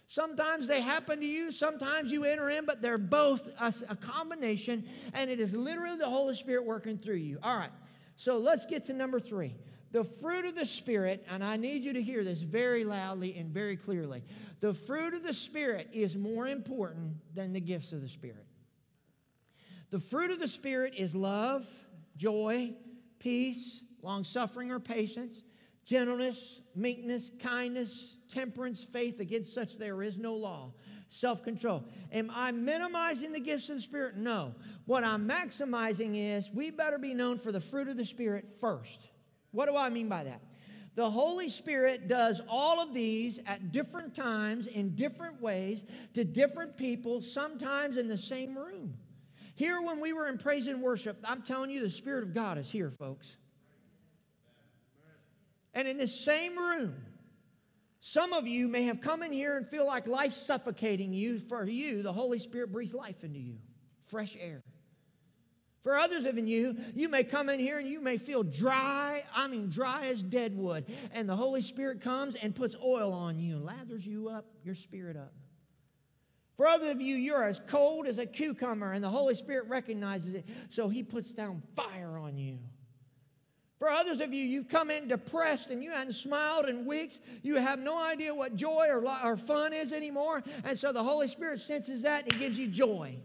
Sometimes 0.07 0.67
they 0.67 0.81
happen 0.81 1.21
to 1.21 1.25
you, 1.25 1.51
sometimes 1.51 2.11
you 2.11 2.25
enter 2.25 2.49
in, 2.49 2.65
but 2.65 2.81
they're 2.81 2.97
both 2.97 3.47
a, 3.59 3.73
a, 3.87 3.95
combination, 3.95 4.83
and 5.13 5.31
it 5.31 5.39
is 5.39 5.55
literally 5.55 5.95
the 5.95 6.09
Holy 6.09 6.35
Spirit 6.35 6.65
working 6.65 6.97
through 6.97 7.15
you. 7.15 7.39
All 7.41 7.55
right, 7.55 7.71
so 8.17 8.37
let's 8.37 8.65
get 8.65 8.83
to 8.87 8.93
number 8.93 9.21
three. 9.21 9.55
The 9.93 10.03
fruit 10.03 10.43
of 10.43 10.55
the 10.55 10.65
Spirit, 10.65 11.25
and 11.31 11.41
I 11.41 11.55
need 11.55 11.85
you 11.85 11.93
to 11.93 12.01
hear 12.01 12.25
this 12.25 12.41
very 12.41 12.83
loudly 12.83 13.37
and 13.37 13.51
very 13.51 13.77
clearly. 13.77 14.21
The 14.59 14.73
fruit 14.73 15.13
of 15.13 15.23
the 15.23 15.31
Spirit 15.31 15.87
is 15.93 16.17
more 16.17 16.45
important 16.45 17.15
than 17.33 17.53
the 17.53 17.61
gifts 17.61 17.93
of 17.93 18.01
the 18.01 18.09
Spirit. 18.09 18.45
The 19.91 19.99
fruit 19.99 20.31
of 20.31 20.41
the 20.41 20.47
Spirit 20.47 20.95
is 20.97 21.15
love, 21.15 21.65
joy, 22.17 22.73
peace, 23.19 23.81
long 24.01 24.23
suffering 24.23 24.71
or 24.71 24.79
patience 24.79 25.43
gentleness, 25.83 26.61
meekness, 26.75 27.31
kindness, 27.39 28.17
temperance, 28.31 28.83
faith. 28.83 29.19
Against 29.19 29.53
such 29.53 29.77
there 29.77 30.01
is 30.03 30.17
no 30.17 30.33
law. 30.33 30.73
Self 31.09 31.43
control. 31.43 31.83
Am 32.11 32.31
I 32.33 32.51
minimizing 32.51 33.33
the 33.33 33.39
gifts 33.39 33.69
of 33.69 33.75
the 33.75 33.81
Spirit? 33.81 34.15
No. 34.15 34.55
What 34.85 35.03
I'm 35.03 35.27
maximizing 35.27 36.13
is 36.15 36.49
we 36.53 36.71
better 36.71 36.97
be 36.97 37.13
known 37.13 37.37
for 37.37 37.51
the 37.51 37.59
fruit 37.59 37.89
of 37.89 37.97
the 37.97 38.05
Spirit 38.05 38.45
first. 38.59 39.09
What 39.51 39.67
do 39.67 39.75
I 39.75 39.89
mean 39.89 40.07
by 40.07 40.23
that? 40.23 40.41
The 40.95 41.09
Holy 41.09 41.47
Spirit 41.47 42.07
does 42.07 42.41
all 42.49 42.81
of 42.81 42.93
these 42.93 43.39
at 43.45 43.71
different 43.71 44.13
times, 44.13 44.67
in 44.67 44.95
different 44.95 45.41
ways, 45.41 45.85
to 46.13 46.23
different 46.23 46.75
people, 46.75 47.21
sometimes 47.21 47.97
in 47.97 48.07
the 48.07 48.17
same 48.17 48.57
room. 48.57 48.93
Here, 49.55 49.81
when 49.81 50.01
we 50.01 50.11
were 50.11 50.27
in 50.27 50.37
praise 50.37 50.67
and 50.67 50.81
worship, 50.81 51.17
I'm 51.23 51.43
telling 51.43 51.71
you, 51.71 51.81
the 51.81 51.89
Spirit 51.89 52.23
of 52.23 52.33
God 52.33 52.57
is 52.57 52.69
here, 52.69 52.89
folks. 52.89 53.35
And 55.73 55.87
in 55.87 55.97
this 55.97 56.23
same 56.23 56.57
room, 56.57 56.95
some 57.99 58.33
of 58.33 58.47
you 58.47 58.67
may 58.67 58.83
have 58.83 58.99
come 58.99 59.23
in 59.23 59.31
here 59.31 59.57
and 59.57 59.67
feel 59.67 59.85
like 59.85 60.07
life's 60.07 60.35
suffocating 60.35 61.13
you. 61.13 61.39
For 61.39 61.67
you, 61.67 62.01
the 62.01 62.11
Holy 62.11 62.39
Spirit 62.39 62.71
breathes 62.71 62.93
life 62.93 63.23
into 63.23 63.39
you, 63.39 63.57
fresh 64.05 64.35
air. 64.39 64.63
For 65.83 65.97
others 65.97 66.25
of 66.25 66.37
you, 66.37 66.77
you 66.93 67.09
may 67.09 67.23
come 67.23 67.49
in 67.49 67.59
here 67.59 67.79
and 67.79 67.87
you 67.87 68.01
may 68.01 68.17
feel 68.17 68.43
dry, 68.43 69.23
I 69.33 69.47
mean, 69.47 69.69
dry 69.69 70.07
as 70.07 70.21
dead 70.21 70.55
wood. 70.55 70.85
And 71.11 71.27
the 71.27 71.35
Holy 71.35 71.61
Spirit 71.61 72.01
comes 72.01 72.35
and 72.35 72.55
puts 72.55 72.75
oil 72.83 73.13
on 73.13 73.39
you 73.39 73.55
and 73.55 73.65
lathers 73.65 74.05
you 74.05 74.29
up, 74.29 74.45
your 74.63 74.75
spirit 74.75 75.17
up. 75.17 75.33
For 76.57 76.67
others 76.67 76.91
of 76.91 77.01
you, 77.01 77.15
you're 77.15 77.43
as 77.43 77.59
cold 77.67 78.05
as 78.05 78.19
a 78.19 78.25
cucumber, 78.27 78.91
and 78.91 79.03
the 79.03 79.09
Holy 79.09 79.33
Spirit 79.33 79.67
recognizes 79.67 80.35
it, 80.35 80.45
so 80.69 80.89
He 80.89 81.01
puts 81.01 81.33
down 81.33 81.63
fire 81.75 82.19
on 82.19 82.37
you. 82.37 82.59
For 83.81 83.89
others 83.89 84.21
of 84.21 84.31
you, 84.31 84.43
you've 84.43 84.67
come 84.67 84.91
in 84.91 85.07
depressed 85.07 85.71
and 85.71 85.83
you 85.83 85.89
hadn't 85.89 86.13
smiled 86.13 86.69
in 86.69 86.85
weeks. 86.85 87.19
You 87.41 87.55
have 87.55 87.79
no 87.79 87.97
idea 87.97 88.31
what 88.31 88.55
joy 88.55 88.85
or, 88.87 89.03
or 89.23 89.35
fun 89.35 89.73
is 89.73 89.91
anymore. 89.91 90.43
And 90.63 90.77
so 90.77 90.91
the 90.91 91.01
Holy 91.01 91.27
Spirit 91.27 91.59
senses 91.59 92.03
that 92.03 92.25
and 92.25 92.31
He 92.31 92.37
gives 92.37 92.59
you 92.59 92.67
joy. 92.67 93.17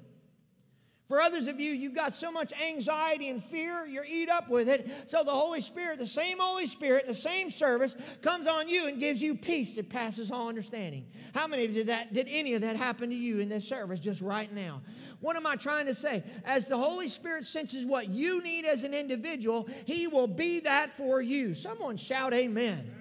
For 1.09 1.21
others 1.21 1.47
of 1.47 1.61
you, 1.61 1.71
you've 1.71 1.95
got 1.95 2.17
so 2.17 2.33
much 2.33 2.53
anxiety 2.53 3.29
and 3.29 3.43
fear, 3.43 3.87
you're 3.87 4.05
eat 4.05 4.29
up 4.29 4.49
with 4.49 4.69
it. 4.69 4.91
So 5.07 5.23
the 5.23 5.31
Holy 5.31 5.61
Spirit, 5.61 5.99
the 5.99 6.07
same 6.07 6.39
Holy 6.41 6.67
Spirit, 6.67 7.07
the 7.07 7.15
same 7.15 7.49
service 7.49 7.95
comes 8.23 8.49
on 8.49 8.69
you 8.69 8.89
and 8.89 8.99
gives 8.99 9.23
you 9.23 9.37
peace 9.37 9.77
that 9.77 9.89
passes 9.89 10.33
all 10.33 10.49
understanding. 10.49 11.07
How 11.33 11.47
many 11.47 11.69
did 11.69 11.87
that 11.87 12.13
did 12.13 12.27
any 12.29 12.55
of 12.55 12.63
that 12.63 12.75
happen 12.75 13.11
to 13.11 13.15
you 13.15 13.39
in 13.39 13.49
this 13.49 13.69
service 13.69 14.01
just 14.01 14.21
right 14.21 14.53
now? 14.53 14.83
What 15.21 15.37
am 15.37 15.47
I 15.47 15.55
trying 15.55 15.87
to 15.87 15.95
say? 15.95 16.25
As 16.45 16.67
the 16.67 16.77
Holy 16.77 17.07
Spirit 17.07 17.47
senses 17.47 17.87
what 17.87 18.09
you 18.09 18.43
need 18.43 18.65
as 18.65 18.83
an 18.83 18.93
individual, 18.93 19.69
He 19.85 20.09
will 20.09 20.27
be 20.27 20.59
that 20.61 20.97
for 20.97 21.23
you. 21.23 21.55
Someone 21.55 21.99
shout 21.99 22.35
amen. 22.35 22.93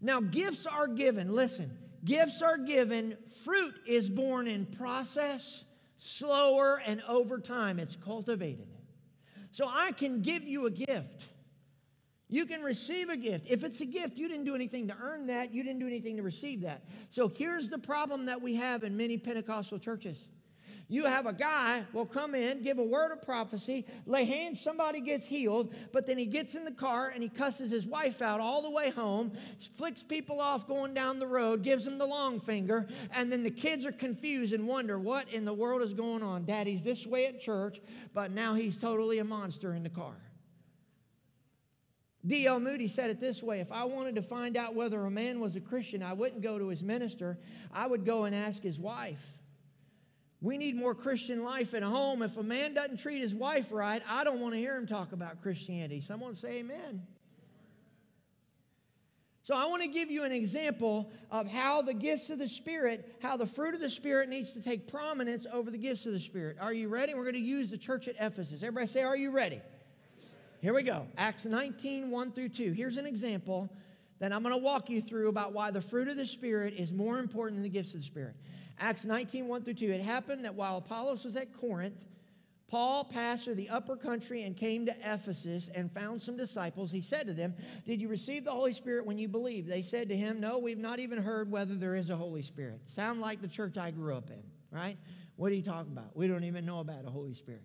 Now, 0.00 0.20
gifts 0.20 0.66
are 0.66 0.88
given. 0.88 1.32
Listen, 1.32 1.70
gifts 2.04 2.42
are 2.42 2.58
given. 2.58 3.16
Fruit 3.44 3.74
is 3.86 4.08
born 4.08 4.48
in 4.48 4.66
process 4.66 5.64
slower, 6.02 6.82
and 6.84 7.00
over 7.06 7.38
time 7.38 7.78
it's 7.78 7.94
cultivated. 7.94 8.66
So 9.52 9.68
I 9.68 9.92
can 9.92 10.20
give 10.20 10.42
you 10.42 10.66
a 10.66 10.70
gift. 10.70 11.22
You 12.28 12.44
can 12.44 12.62
receive 12.62 13.08
a 13.08 13.16
gift. 13.16 13.46
If 13.48 13.62
it's 13.62 13.80
a 13.82 13.86
gift, 13.86 14.16
you 14.16 14.26
didn't 14.26 14.44
do 14.44 14.56
anything 14.56 14.88
to 14.88 14.96
earn 15.00 15.28
that, 15.28 15.54
you 15.54 15.62
didn't 15.62 15.78
do 15.78 15.86
anything 15.86 16.16
to 16.16 16.22
receive 16.22 16.62
that. 16.62 16.82
So 17.08 17.28
here's 17.28 17.68
the 17.68 17.78
problem 17.78 18.26
that 18.26 18.42
we 18.42 18.56
have 18.56 18.82
in 18.82 18.96
many 18.96 19.16
Pentecostal 19.16 19.78
churches 19.78 20.18
you 20.92 21.06
have 21.06 21.24
a 21.24 21.32
guy 21.32 21.82
will 21.94 22.04
come 22.04 22.34
in, 22.34 22.62
give 22.62 22.78
a 22.78 22.84
word 22.84 23.12
of 23.12 23.22
prophecy, 23.22 23.86
lay 24.04 24.24
hands, 24.24 24.60
somebody 24.60 25.00
gets 25.00 25.24
healed, 25.24 25.72
but 25.90 26.06
then 26.06 26.18
he 26.18 26.26
gets 26.26 26.54
in 26.54 26.66
the 26.66 26.70
car 26.70 27.08
and 27.08 27.22
he 27.22 27.30
cusses 27.30 27.70
his 27.70 27.86
wife 27.86 28.20
out 28.20 28.40
all 28.40 28.60
the 28.60 28.70
way 28.70 28.90
home, 28.90 29.32
flicks 29.78 30.02
people 30.02 30.38
off 30.38 30.68
going 30.68 30.92
down 30.92 31.18
the 31.18 31.26
road, 31.26 31.62
gives 31.62 31.86
them 31.86 31.96
the 31.96 32.04
long 32.04 32.38
finger, 32.38 32.86
and 33.10 33.32
then 33.32 33.42
the 33.42 33.50
kids 33.50 33.86
are 33.86 33.92
confused 33.92 34.52
and 34.52 34.68
wonder 34.68 34.98
what 34.98 35.32
in 35.32 35.46
the 35.46 35.54
world 35.54 35.80
is 35.80 35.94
going 35.94 36.22
on. 36.22 36.44
Daddy's 36.44 36.82
this 36.82 37.06
way 37.06 37.24
at 37.24 37.40
church, 37.40 37.80
but 38.12 38.30
now 38.30 38.52
he's 38.52 38.76
totally 38.76 39.18
a 39.18 39.24
monster 39.24 39.74
in 39.74 39.82
the 39.82 39.88
car. 39.88 40.16
D.L. 42.26 42.60
Moody 42.60 42.86
said 42.86 43.08
it 43.08 43.18
this 43.18 43.42
way 43.42 43.60
If 43.60 43.72
I 43.72 43.84
wanted 43.84 44.14
to 44.16 44.22
find 44.22 44.58
out 44.58 44.74
whether 44.74 45.06
a 45.06 45.10
man 45.10 45.40
was 45.40 45.56
a 45.56 45.60
Christian, 45.60 46.02
I 46.02 46.12
wouldn't 46.12 46.42
go 46.42 46.58
to 46.58 46.68
his 46.68 46.82
minister, 46.82 47.38
I 47.72 47.86
would 47.86 48.04
go 48.04 48.24
and 48.24 48.34
ask 48.34 48.62
his 48.62 48.78
wife. 48.78 49.38
We 50.42 50.58
need 50.58 50.74
more 50.74 50.92
Christian 50.92 51.44
life 51.44 51.72
at 51.72 51.84
home. 51.84 52.20
If 52.20 52.36
a 52.36 52.42
man 52.42 52.74
doesn't 52.74 52.98
treat 52.98 53.20
his 53.20 53.32
wife 53.32 53.70
right, 53.70 54.02
I 54.08 54.24
don't 54.24 54.40
want 54.40 54.54
to 54.54 54.58
hear 54.58 54.76
him 54.76 54.88
talk 54.88 55.12
about 55.12 55.40
Christianity. 55.40 56.00
Someone 56.00 56.34
say 56.34 56.58
amen. 56.58 57.06
So, 59.44 59.56
I 59.56 59.66
want 59.66 59.82
to 59.82 59.88
give 59.88 60.08
you 60.08 60.22
an 60.22 60.30
example 60.30 61.10
of 61.30 61.48
how 61.48 61.82
the 61.82 61.94
gifts 61.94 62.30
of 62.30 62.38
the 62.38 62.46
Spirit, 62.46 63.16
how 63.20 63.36
the 63.36 63.46
fruit 63.46 63.74
of 63.74 63.80
the 63.80 63.88
Spirit 63.88 64.28
needs 64.28 64.52
to 64.52 64.62
take 64.62 64.86
prominence 64.86 65.46
over 65.52 65.68
the 65.70 65.78
gifts 65.78 66.06
of 66.06 66.12
the 66.12 66.20
Spirit. 66.20 66.58
Are 66.60 66.72
you 66.72 66.88
ready? 66.88 67.14
We're 67.14 67.24
going 67.24 67.34
to 67.34 67.40
use 67.40 67.68
the 67.68 67.78
church 67.78 68.06
at 68.06 68.14
Ephesus. 68.20 68.62
Everybody 68.62 68.86
say, 68.86 69.02
Are 69.02 69.16
you 69.16 69.30
ready? 69.30 69.60
Here 70.60 70.74
we 70.74 70.82
go. 70.82 71.08
Acts 71.18 71.44
19, 71.44 72.10
1 72.10 72.32
through 72.32 72.50
2. 72.50 72.72
Here's 72.72 72.96
an 72.96 73.06
example 73.06 73.68
that 74.20 74.32
I'm 74.32 74.42
going 74.44 74.54
to 74.54 74.62
walk 74.62 74.88
you 74.88 75.02
through 75.02 75.28
about 75.28 75.52
why 75.52 75.72
the 75.72 75.80
fruit 75.80 76.06
of 76.06 76.16
the 76.16 76.26
Spirit 76.26 76.74
is 76.74 76.92
more 76.92 77.18
important 77.18 77.56
than 77.56 77.64
the 77.64 77.76
gifts 77.76 77.94
of 77.94 78.00
the 78.00 78.06
Spirit. 78.06 78.36
Acts 78.78 79.04
19, 79.04 79.48
1 79.48 79.62
through 79.62 79.74
2. 79.74 79.90
It 79.90 80.00
happened 80.00 80.44
that 80.44 80.54
while 80.54 80.78
Apollos 80.78 81.24
was 81.24 81.36
at 81.36 81.52
Corinth, 81.52 82.04
Paul 82.72 83.04
passed 83.04 83.44
through 83.44 83.56
the 83.56 83.68
upper 83.68 83.96
country 83.96 84.44
and 84.44 84.56
came 84.56 84.86
to 84.86 84.94
Ephesus 85.04 85.68
and 85.74 85.92
found 85.92 86.22
some 86.22 86.38
disciples. 86.38 86.90
He 86.90 87.02
said 87.02 87.26
to 87.26 87.34
them, 87.34 87.54
Did 87.84 88.00
you 88.00 88.08
receive 88.08 88.44
the 88.44 88.50
Holy 88.50 88.72
Spirit 88.72 89.04
when 89.04 89.18
you 89.18 89.28
believed? 89.28 89.68
They 89.68 89.82
said 89.82 90.08
to 90.08 90.16
him, 90.16 90.40
No, 90.40 90.58
we've 90.58 90.78
not 90.78 90.98
even 90.98 91.18
heard 91.18 91.50
whether 91.50 91.74
there 91.74 91.94
is 91.94 92.08
a 92.08 92.16
Holy 92.16 92.40
Spirit. 92.40 92.80
Sound 92.86 93.20
like 93.20 93.42
the 93.42 93.48
church 93.48 93.76
I 93.76 93.90
grew 93.90 94.14
up 94.14 94.30
in, 94.30 94.42
right? 94.70 94.96
What 95.36 95.52
are 95.52 95.54
you 95.54 95.62
talking 95.62 95.92
about? 95.92 96.16
We 96.16 96.28
don't 96.28 96.44
even 96.44 96.64
know 96.64 96.80
about 96.80 97.04
a 97.04 97.10
Holy 97.10 97.34
Spirit. 97.34 97.64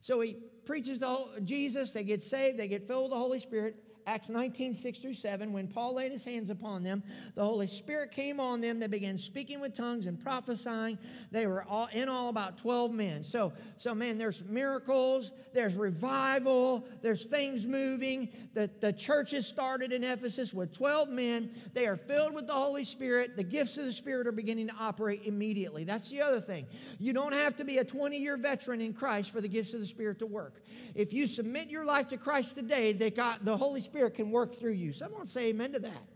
So 0.00 0.20
he 0.20 0.38
preaches 0.64 0.98
the 0.98 1.42
Jesus, 1.44 1.92
they 1.92 2.04
get 2.04 2.22
saved, 2.22 2.58
they 2.58 2.68
get 2.68 2.86
filled 2.86 3.04
with 3.04 3.10
the 3.10 3.18
Holy 3.18 3.40
Spirit. 3.40 3.76
Acts 4.08 4.30
19, 4.30 4.72
6 4.72 4.98
through 5.00 5.12
7, 5.12 5.52
when 5.52 5.68
Paul 5.68 5.96
laid 5.96 6.12
his 6.12 6.24
hands 6.24 6.48
upon 6.48 6.82
them, 6.82 7.02
the 7.34 7.44
Holy 7.44 7.66
Spirit 7.66 8.10
came 8.10 8.40
on 8.40 8.62
them. 8.62 8.80
They 8.80 8.86
began 8.86 9.18
speaking 9.18 9.60
with 9.60 9.74
tongues 9.74 10.06
and 10.06 10.18
prophesying. 10.18 10.96
They 11.30 11.46
were 11.46 11.62
all 11.64 11.90
in 11.92 12.08
all 12.08 12.30
about 12.30 12.56
12 12.56 12.90
men. 12.90 13.22
So, 13.22 13.52
so 13.76 13.94
man, 13.94 14.16
there's 14.16 14.42
miracles, 14.44 15.32
there's 15.52 15.76
revival, 15.76 16.86
there's 17.02 17.26
things 17.26 17.66
moving. 17.66 18.30
The, 18.54 18.70
the 18.80 18.94
church 18.94 19.32
has 19.32 19.46
started 19.46 19.92
in 19.92 20.02
Ephesus 20.02 20.54
with 20.54 20.72
12 20.72 21.10
men. 21.10 21.50
They 21.74 21.86
are 21.86 21.96
filled 21.96 22.32
with 22.32 22.46
the 22.46 22.54
Holy 22.54 22.84
Spirit. 22.84 23.36
The 23.36 23.44
gifts 23.44 23.76
of 23.76 23.84
the 23.84 23.92
Spirit 23.92 24.26
are 24.26 24.32
beginning 24.32 24.68
to 24.68 24.74
operate 24.80 25.26
immediately. 25.26 25.84
That's 25.84 26.08
the 26.08 26.22
other 26.22 26.40
thing. 26.40 26.64
You 26.98 27.12
don't 27.12 27.34
have 27.34 27.56
to 27.56 27.64
be 27.64 27.76
a 27.76 27.84
20 27.84 28.16
year 28.16 28.38
veteran 28.38 28.80
in 28.80 28.94
Christ 28.94 29.32
for 29.32 29.42
the 29.42 29.48
gifts 29.48 29.74
of 29.74 29.80
the 29.80 29.86
Spirit 29.86 30.18
to 30.20 30.26
work. 30.26 30.62
If 30.94 31.12
you 31.12 31.26
submit 31.26 31.68
your 31.68 31.84
life 31.84 32.08
to 32.08 32.16
Christ 32.16 32.56
today, 32.56 32.94
they 32.94 33.10
got 33.10 33.44
the 33.44 33.56
Holy 33.56 33.82
Spirit 33.82 33.97
Spirit 33.98 34.14
can 34.14 34.30
work 34.30 34.54
through 34.54 34.74
you. 34.74 34.92
Someone 34.92 35.26
say 35.26 35.48
amen 35.48 35.72
to 35.72 35.80
that. 35.80 36.06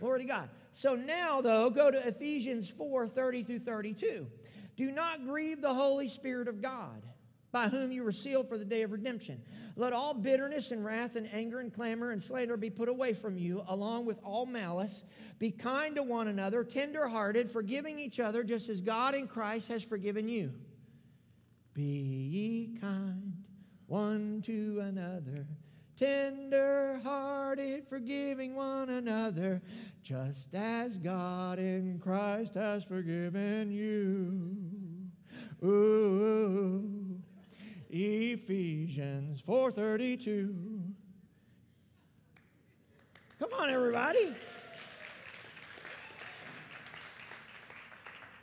Glory 0.00 0.22
to 0.22 0.26
God. 0.26 0.48
So 0.72 0.96
now, 0.96 1.40
though, 1.40 1.70
go 1.70 1.88
to 1.88 2.08
Ephesians 2.08 2.68
4 2.68 3.06
30 3.06 3.44
through 3.44 3.58
32. 3.60 4.26
Do 4.76 4.90
not 4.90 5.24
grieve 5.24 5.60
the 5.60 5.72
Holy 5.72 6.08
Spirit 6.08 6.48
of 6.48 6.60
God, 6.60 7.04
by 7.52 7.68
whom 7.68 7.92
you 7.92 8.02
were 8.02 8.10
sealed 8.10 8.48
for 8.48 8.58
the 8.58 8.64
day 8.64 8.82
of 8.82 8.90
redemption. 8.90 9.40
Let 9.76 9.92
all 9.92 10.14
bitterness 10.14 10.72
and 10.72 10.84
wrath 10.84 11.14
and 11.14 11.28
anger 11.32 11.60
and 11.60 11.72
clamor 11.72 12.10
and 12.10 12.20
slander 12.20 12.56
be 12.56 12.70
put 12.70 12.88
away 12.88 13.14
from 13.14 13.38
you, 13.38 13.62
along 13.68 14.06
with 14.06 14.18
all 14.24 14.44
malice. 14.44 15.04
Be 15.38 15.52
kind 15.52 15.94
to 15.94 16.02
one 16.02 16.26
another, 16.26 16.64
tender 16.64 17.06
hearted, 17.06 17.48
forgiving 17.48 18.00
each 18.00 18.18
other, 18.18 18.42
just 18.42 18.68
as 18.68 18.80
God 18.80 19.14
in 19.14 19.28
Christ 19.28 19.68
has 19.68 19.84
forgiven 19.84 20.28
you. 20.28 20.52
Be 21.72 21.84
ye 21.84 22.78
kind 22.80 23.44
one 23.86 24.42
to 24.42 24.80
another 24.82 25.46
tender 26.02 27.00
hearted, 27.04 27.86
forgiving 27.88 28.56
one 28.56 28.88
another, 28.88 29.62
just 30.02 30.52
as 30.52 30.96
God 30.96 31.60
in 31.60 32.00
Christ 32.02 32.54
has 32.54 32.82
forgiven 32.82 33.70
you. 33.70 34.56
Ooh, 35.64 37.20
Ephesians 37.88 39.40
4:32. 39.42 40.82
Come 43.38 43.50
on, 43.60 43.70
everybody. 43.70 44.34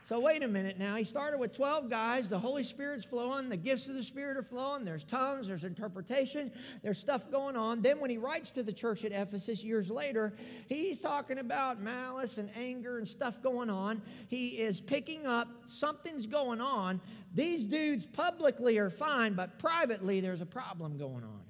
So, 0.10 0.19
wait 0.19 0.41
a 0.41 0.48
minute 0.48 0.80
now. 0.80 0.95
He 0.95 1.04
started 1.04 1.39
with 1.39 1.56
12 1.56 1.88
guys. 1.88 2.30
The 2.30 2.39
Holy 2.39 2.63
Spirit's 2.63 3.06
flowing. 3.06 3.48
The 3.48 3.56
gifts 3.56 3.88
of 3.89 3.93
the 3.93 4.04
Spirit 4.04 4.38
are 4.38 4.41
flowing. 4.41 4.84
There's 4.84 5.04
tongues. 5.04 5.48
There's 5.48 5.63
interpretation. 5.63 6.52
There's 6.82 6.98
stuff 6.98 7.30
going 7.30 7.56
on. 7.56 7.84
Then, 7.84 8.00
when 8.00 8.10
he 8.10 8.17
writes 8.17 8.50
to 8.52 8.63
the 8.63 8.74
church 8.74 9.06
at 9.06 9.12
Ephesus 9.12 9.63
years 9.63 9.91
later, 9.91 10.34
he's 10.67 11.00
talking 11.00 11.38
about 11.38 11.80
malice 11.80 12.39
and 12.39 12.50
anger 12.58 12.98
and 12.98 13.08
stuff 13.08 13.39
going 13.43 13.69
on. 13.69 14.02
He 14.30 14.48
is 14.48 14.82
picking 14.82 15.28
up 15.28 15.48
something's 15.67 16.26
going 16.26 16.60
on. 16.60 17.02
These 17.36 17.65
dudes 17.65 18.08
publicly 18.08 18.80
are 18.80 18.89
fine, 18.89 19.36
but 19.36 19.60
privately 19.60 20.22
there's 20.22 20.41
a 20.41 20.48
problem 20.48 20.98
going 20.98 21.24
on. 21.24 21.43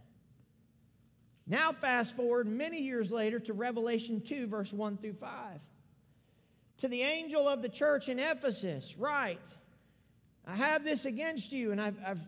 Now, 1.48 1.72
fast 1.72 2.14
forward 2.14 2.46
many 2.46 2.82
years 2.82 3.10
later 3.10 3.40
to 3.40 3.54
Revelation 3.54 4.20
2, 4.20 4.48
verse 4.48 4.74
1 4.74 4.98
through 4.98 5.14
5 5.14 5.62
to 6.80 6.88
the 6.88 7.02
angel 7.02 7.48
of 7.48 7.62
the 7.62 7.70
church 7.70 8.10
in 8.10 8.20
Ephesus, 8.20 8.98
write, 8.98 9.40
I 10.48 10.56
have 10.56 10.84
this 10.84 11.06
against 11.06 11.52
you, 11.52 11.72
and 11.72 11.80
I've, 11.80 11.98
I've, 12.06 12.22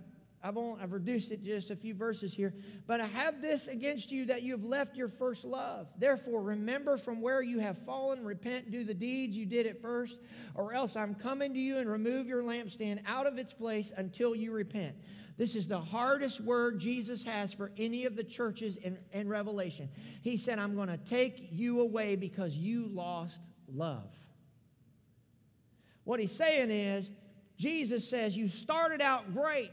I've, 0.44 0.58
only, 0.58 0.82
I've 0.82 0.92
reduced 0.92 1.32
it 1.32 1.44
just 1.44 1.72
a 1.72 1.76
few 1.76 1.94
verses 1.94 2.34
here, 2.34 2.54
but 2.86 3.00
I 3.00 3.08
have 3.08 3.42
this 3.42 3.68
against 3.68 4.12
you 4.12 4.26
that 4.26 4.44
you 4.44 4.52
have 4.52 4.64
left 4.64 4.96
your 4.96 5.08
first 5.08 5.46
love. 5.46 5.88
Therefore, 5.98 6.42
remember 6.42 6.98
from 6.98 7.22
where 7.22 7.42
you 7.42 7.60
have 7.60 7.78
fallen, 7.80 8.26
repent, 8.26 8.72
do 8.72 8.84
the 8.84 8.94
deeds 8.94 9.38
you 9.38 9.46
did 9.46 9.66
at 9.66 9.82
first, 9.82 10.20
or 10.54 10.74
else 10.74 10.96
I'm 10.96 11.16
coming 11.16 11.54
to 11.54 11.60
you 11.60 11.78
and 11.78 11.90
remove 11.90 12.28
your 12.28 12.44
lampstand 12.44 13.02
out 13.08 13.28
of 13.28 13.38
its 13.38 13.54
place 13.54 13.92
until 13.96 14.36
you 14.36 14.52
repent. 14.52 14.96
This 15.38 15.56
is 15.56 15.68
the 15.68 15.80
hardest 15.80 16.42
word 16.42 16.80
Jesus 16.80 17.24
has 17.24 17.54
for 17.54 17.72
any 17.78 18.06
of 18.06 18.16
the 18.16 18.24
churches 18.24 18.78
in, 18.78 18.98
in 19.14 19.30
Revelation. 19.30 19.90
He 20.22 20.38
said, 20.38 20.60
I'm 20.60 20.76
going 20.76 20.90
to 20.90 20.98
take 20.98 21.48
you 21.52 21.80
away 21.80 22.16
because 22.16 22.56
you 22.56 22.88
lost 22.88 23.42
love. 23.74 24.12
What 26.04 26.20
he's 26.20 26.36
saying 26.36 26.72
is, 26.72 27.10
Jesus 27.58 28.10
says, 28.10 28.36
You 28.36 28.48
started 28.48 29.02
out 29.02 29.34
great. 29.34 29.72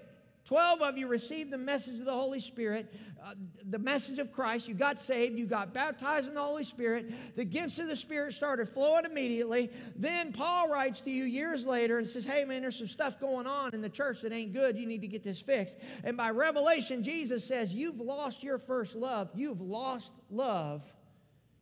12 0.48 0.80
of 0.80 0.96
you 0.96 1.08
received 1.08 1.50
the 1.50 1.58
message 1.58 1.98
of 2.00 2.06
the 2.06 2.12
Holy 2.12 2.40
Spirit, 2.40 2.94
uh, 3.22 3.34
the 3.68 3.78
message 3.78 4.18
of 4.18 4.32
Christ. 4.32 4.66
You 4.66 4.72
got 4.72 4.98
saved. 4.98 5.38
You 5.38 5.44
got 5.44 5.74
baptized 5.74 6.26
in 6.26 6.32
the 6.32 6.40
Holy 6.40 6.64
Spirit. 6.64 7.36
The 7.36 7.44
gifts 7.44 7.78
of 7.78 7.86
the 7.86 7.96
Spirit 7.96 8.32
started 8.32 8.66
flowing 8.66 9.04
immediately. 9.04 9.70
Then 9.94 10.32
Paul 10.32 10.70
writes 10.70 11.02
to 11.02 11.10
you 11.10 11.24
years 11.24 11.66
later 11.66 11.98
and 11.98 12.08
says, 12.08 12.24
Hey, 12.24 12.46
man, 12.46 12.62
there's 12.62 12.78
some 12.78 12.88
stuff 12.88 13.20
going 13.20 13.46
on 13.46 13.74
in 13.74 13.82
the 13.82 13.90
church 13.90 14.22
that 14.22 14.32
ain't 14.32 14.54
good. 14.54 14.78
You 14.78 14.86
need 14.86 15.02
to 15.02 15.08
get 15.08 15.22
this 15.22 15.38
fixed. 15.38 15.76
And 16.02 16.16
by 16.16 16.30
revelation, 16.30 17.04
Jesus 17.04 17.44
says, 17.44 17.74
You've 17.74 18.00
lost 18.00 18.42
your 18.42 18.56
first 18.56 18.96
love. 18.96 19.28
You've 19.34 19.60
lost 19.60 20.14
love, 20.30 20.82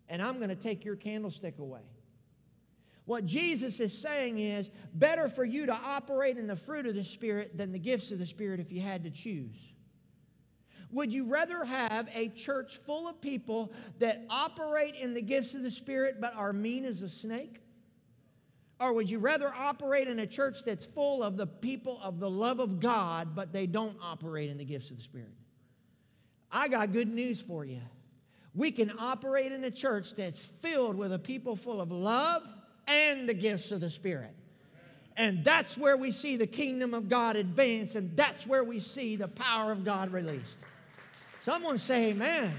and 0.08 0.22
I'm 0.22 0.36
going 0.36 0.50
to 0.50 0.54
take 0.54 0.84
your 0.84 0.94
candlestick 0.94 1.58
away. 1.58 1.82
What 3.06 3.24
Jesus 3.24 3.78
is 3.78 3.96
saying 3.96 4.40
is 4.40 4.68
better 4.92 5.28
for 5.28 5.44
you 5.44 5.66
to 5.66 5.72
operate 5.72 6.38
in 6.38 6.48
the 6.48 6.56
fruit 6.56 6.86
of 6.86 6.96
the 6.96 7.04
Spirit 7.04 7.56
than 7.56 7.72
the 7.72 7.78
gifts 7.78 8.10
of 8.10 8.18
the 8.18 8.26
Spirit 8.26 8.58
if 8.58 8.72
you 8.72 8.80
had 8.80 9.04
to 9.04 9.10
choose. 9.10 9.56
Would 10.90 11.14
you 11.14 11.24
rather 11.24 11.64
have 11.64 12.08
a 12.14 12.28
church 12.28 12.78
full 12.78 13.08
of 13.08 13.20
people 13.20 13.72
that 14.00 14.24
operate 14.28 14.96
in 14.96 15.14
the 15.14 15.22
gifts 15.22 15.54
of 15.54 15.62
the 15.62 15.70
Spirit 15.70 16.20
but 16.20 16.34
are 16.34 16.52
mean 16.52 16.84
as 16.84 17.02
a 17.02 17.08
snake? 17.08 17.60
Or 18.80 18.92
would 18.92 19.08
you 19.08 19.20
rather 19.20 19.52
operate 19.54 20.08
in 20.08 20.18
a 20.18 20.26
church 20.26 20.64
that's 20.64 20.84
full 20.84 21.22
of 21.22 21.36
the 21.36 21.46
people 21.46 22.00
of 22.02 22.18
the 22.18 22.28
love 22.28 22.58
of 22.58 22.80
God 22.80 23.36
but 23.36 23.52
they 23.52 23.66
don't 23.68 23.96
operate 24.02 24.50
in 24.50 24.58
the 24.58 24.64
gifts 24.64 24.90
of 24.90 24.96
the 24.96 25.02
Spirit? 25.02 25.32
I 26.50 26.66
got 26.66 26.92
good 26.92 27.08
news 27.08 27.40
for 27.40 27.64
you. 27.64 27.80
We 28.52 28.72
can 28.72 28.92
operate 28.98 29.52
in 29.52 29.62
a 29.62 29.70
church 29.70 30.14
that's 30.14 30.42
filled 30.60 30.96
with 30.96 31.12
a 31.12 31.18
people 31.18 31.54
full 31.54 31.80
of 31.80 31.92
love 31.92 32.42
and 32.86 33.28
the 33.28 33.34
gifts 33.34 33.72
of 33.72 33.80
the 33.80 33.90
Spirit. 33.90 34.34
And 35.16 35.42
that's 35.42 35.78
where 35.78 35.96
we 35.96 36.10
see 36.10 36.36
the 36.36 36.46
kingdom 36.46 36.92
of 36.92 37.08
God 37.08 37.36
advance, 37.36 37.94
and 37.94 38.14
that's 38.16 38.46
where 38.46 38.64
we 38.64 38.80
see 38.80 39.16
the 39.16 39.28
power 39.28 39.72
of 39.72 39.84
God 39.84 40.12
released. 40.12 40.58
Someone 41.40 41.78
say, 41.78 42.10
Amen. 42.10 42.52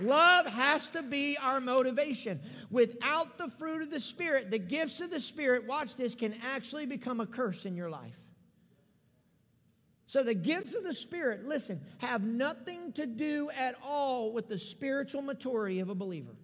Love 0.00 0.46
has 0.46 0.88
to 0.90 1.02
be 1.02 1.36
our 1.38 1.60
motivation. 1.60 2.40
Without 2.70 3.36
the 3.36 3.48
fruit 3.48 3.82
of 3.82 3.90
the 3.90 4.00
Spirit, 4.00 4.50
the 4.50 4.58
gifts 4.58 5.00
of 5.00 5.10
the 5.10 5.18
Spirit, 5.18 5.66
watch 5.66 5.96
this, 5.96 6.14
can 6.14 6.34
actually 6.42 6.86
become 6.86 7.20
a 7.20 7.26
curse 7.26 7.64
in 7.64 7.76
your 7.76 7.90
life. 7.90 8.14
So 10.06 10.22
the 10.22 10.34
gifts 10.34 10.74
of 10.74 10.84
the 10.84 10.94
Spirit, 10.94 11.44
listen, 11.44 11.80
have 11.98 12.24
nothing 12.24 12.92
to 12.92 13.06
do 13.06 13.50
at 13.50 13.74
all 13.84 14.32
with 14.32 14.48
the 14.48 14.58
spiritual 14.58 15.22
maturity 15.22 15.80
of 15.80 15.90
a 15.90 15.94
believer. 15.94 16.34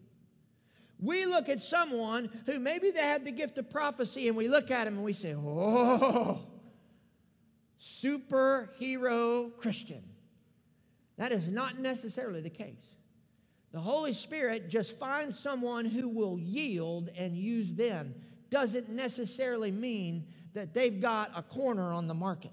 We 0.99 1.27
look 1.27 1.49
at 1.49 1.61
someone 1.61 2.31
who 2.47 2.59
maybe 2.59 2.91
they 2.91 3.03
have 3.03 3.25
the 3.25 3.31
gift 3.31 3.59
of 3.59 3.71
prophecy 3.71 4.29
and 4.29 4.37
we 4.37 4.49
look 4.49 4.71
at 4.71 4.85
them 4.85 4.95
and 4.95 5.05
we 5.05 5.13
say, 5.13 5.35
oh, 5.35 6.41
superhero 7.81 9.57
Christian. 9.57 10.03
That 11.17 11.33
is 11.33 11.49
not 11.49 11.79
necessarily 11.79 12.41
the 12.41 12.51
case. 12.51 12.95
The 13.73 13.81
Holy 13.81 14.13
Spirit 14.13 14.69
just 14.69 14.99
finds 14.99 15.39
someone 15.39 15.85
who 15.85 16.09
will 16.09 16.39
yield 16.39 17.11
and 17.17 17.37
use 17.37 17.75
them. 17.75 18.15
Doesn't 18.51 18.89
necessarily 18.89 19.73
mean 19.73 20.27
that 20.55 20.73
they've 20.73 21.01
got 21.01 21.33
a 21.35 21.43
corner 21.43 21.93
on 21.93 22.07
the 22.07 22.15
market. 22.15 22.53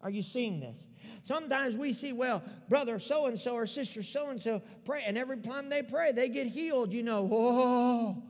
Are 0.00 0.10
you 0.10 0.22
seeing 0.22 0.58
this? 0.58 0.76
Sometimes 1.22 1.76
we 1.76 1.92
see, 1.92 2.12
well, 2.12 2.42
brother 2.68 2.98
so 2.98 3.26
and 3.26 3.38
so 3.38 3.54
or 3.54 3.66
sister 3.66 4.02
so 4.02 4.30
and 4.30 4.42
so 4.42 4.60
pray, 4.84 5.04
and 5.06 5.16
every 5.16 5.38
time 5.38 5.68
they 5.68 5.82
pray, 5.82 6.12
they 6.12 6.28
get 6.28 6.48
healed. 6.48 6.92
You 6.92 7.04
know, 7.04 7.22
whoa, 7.22 8.22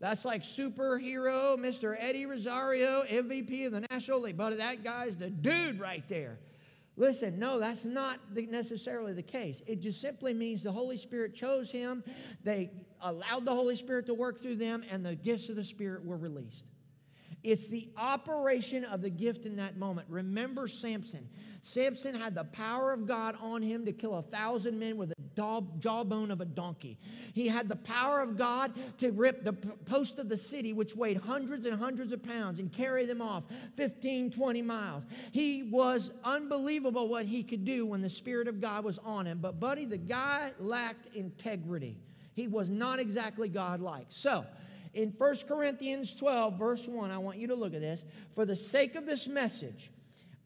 that's 0.00 0.24
like 0.24 0.42
superhero, 0.42 1.56
Mr. 1.56 1.96
Eddie 1.98 2.26
Rosario, 2.26 3.04
MVP 3.04 3.66
of 3.66 3.72
the 3.72 3.86
National 3.90 4.20
League. 4.20 4.36
But 4.36 4.58
that 4.58 4.84
guy's 4.84 5.16
the 5.16 5.30
dude 5.30 5.80
right 5.80 6.06
there. 6.08 6.38
Listen, 6.98 7.38
no, 7.38 7.58
that's 7.58 7.84
not 7.84 8.18
necessarily 8.34 9.12
the 9.12 9.22
case. 9.22 9.62
It 9.66 9.80
just 9.80 10.00
simply 10.00 10.32
means 10.32 10.62
the 10.62 10.72
Holy 10.72 10.96
Spirit 10.96 11.34
chose 11.34 11.70
him, 11.70 12.02
they 12.42 12.70
allowed 13.02 13.44
the 13.44 13.52
Holy 13.52 13.76
Spirit 13.76 14.06
to 14.06 14.14
work 14.14 14.40
through 14.40 14.56
them, 14.56 14.82
and 14.90 15.04
the 15.04 15.14
gifts 15.14 15.50
of 15.50 15.56
the 15.56 15.64
Spirit 15.64 16.04
were 16.04 16.16
released. 16.16 16.64
It's 17.42 17.68
the 17.68 17.88
operation 17.96 18.84
of 18.84 19.02
the 19.02 19.10
gift 19.10 19.46
in 19.46 19.56
that 19.56 19.76
moment. 19.76 20.08
Remember 20.10 20.66
Samson. 20.66 21.28
Samson 21.62 22.14
had 22.14 22.34
the 22.34 22.44
power 22.44 22.92
of 22.92 23.08
God 23.08 23.36
on 23.40 23.60
him 23.60 23.84
to 23.86 23.92
kill 23.92 24.14
a 24.14 24.22
thousand 24.22 24.78
men 24.78 24.96
with 24.96 25.10
a 25.10 25.62
jawbone 25.80 26.30
of 26.30 26.40
a 26.40 26.44
donkey. 26.44 26.96
He 27.34 27.48
had 27.48 27.68
the 27.68 27.76
power 27.76 28.20
of 28.20 28.36
God 28.36 28.72
to 28.98 29.10
rip 29.10 29.42
the 29.42 29.52
post 29.52 30.20
of 30.20 30.28
the 30.28 30.36
city, 30.36 30.72
which 30.72 30.94
weighed 30.94 31.16
hundreds 31.16 31.66
and 31.66 31.76
hundreds 31.76 32.12
of 32.12 32.22
pounds, 32.22 32.60
and 32.60 32.72
carry 32.72 33.04
them 33.04 33.20
off 33.20 33.44
15, 33.76 34.30
20 34.30 34.62
miles. 34.62 35.04
He 35.32 35.64
was 35.64 36.12
unbelievable 36.22 37.08
what 37.08 37.26
he 37.26 37.42
could 37.42 37.64
do 37.64 37.84
when 37.84 38.00
the 38.00 38.10
Spirit 38.10 38.46
of 38.46 38.60
God 38.60 38.84
was 38.84 38.98
on 38.98 39.26
him. 39.26 39.38
But, 39.38 39.58
buddy, 39.58 39.86
the 39.86 39.98
guy 39.98 40.52
lacked 40.60 41.16
integrity. 41.16 41.98
He 42.34 42.46
was 42.46 42.70
not 42.70 43.00
exactly 43.00 43.48
God 43.48 43.80
like. 43.80 44.06
So, 44.10 44.46
in 44.96 45.10
1 45.10 45.36
Corinthians 45.46 46.14
12, 46.14 46.58
verse 46.58 46.88
1, 46.88 47.10
I 47.10 47.18
want 47.18 47.36
you 47.36 47.48
to 47.48 47.54
look 47.54 47.74
at 47.74 47.82
this. 47.82 48.02
For 48.34 48.46
the 48.46 48.56
sake 48.56 48.94
of 48.94 49.04
this 49.04 49.28
message, 49.28 49.90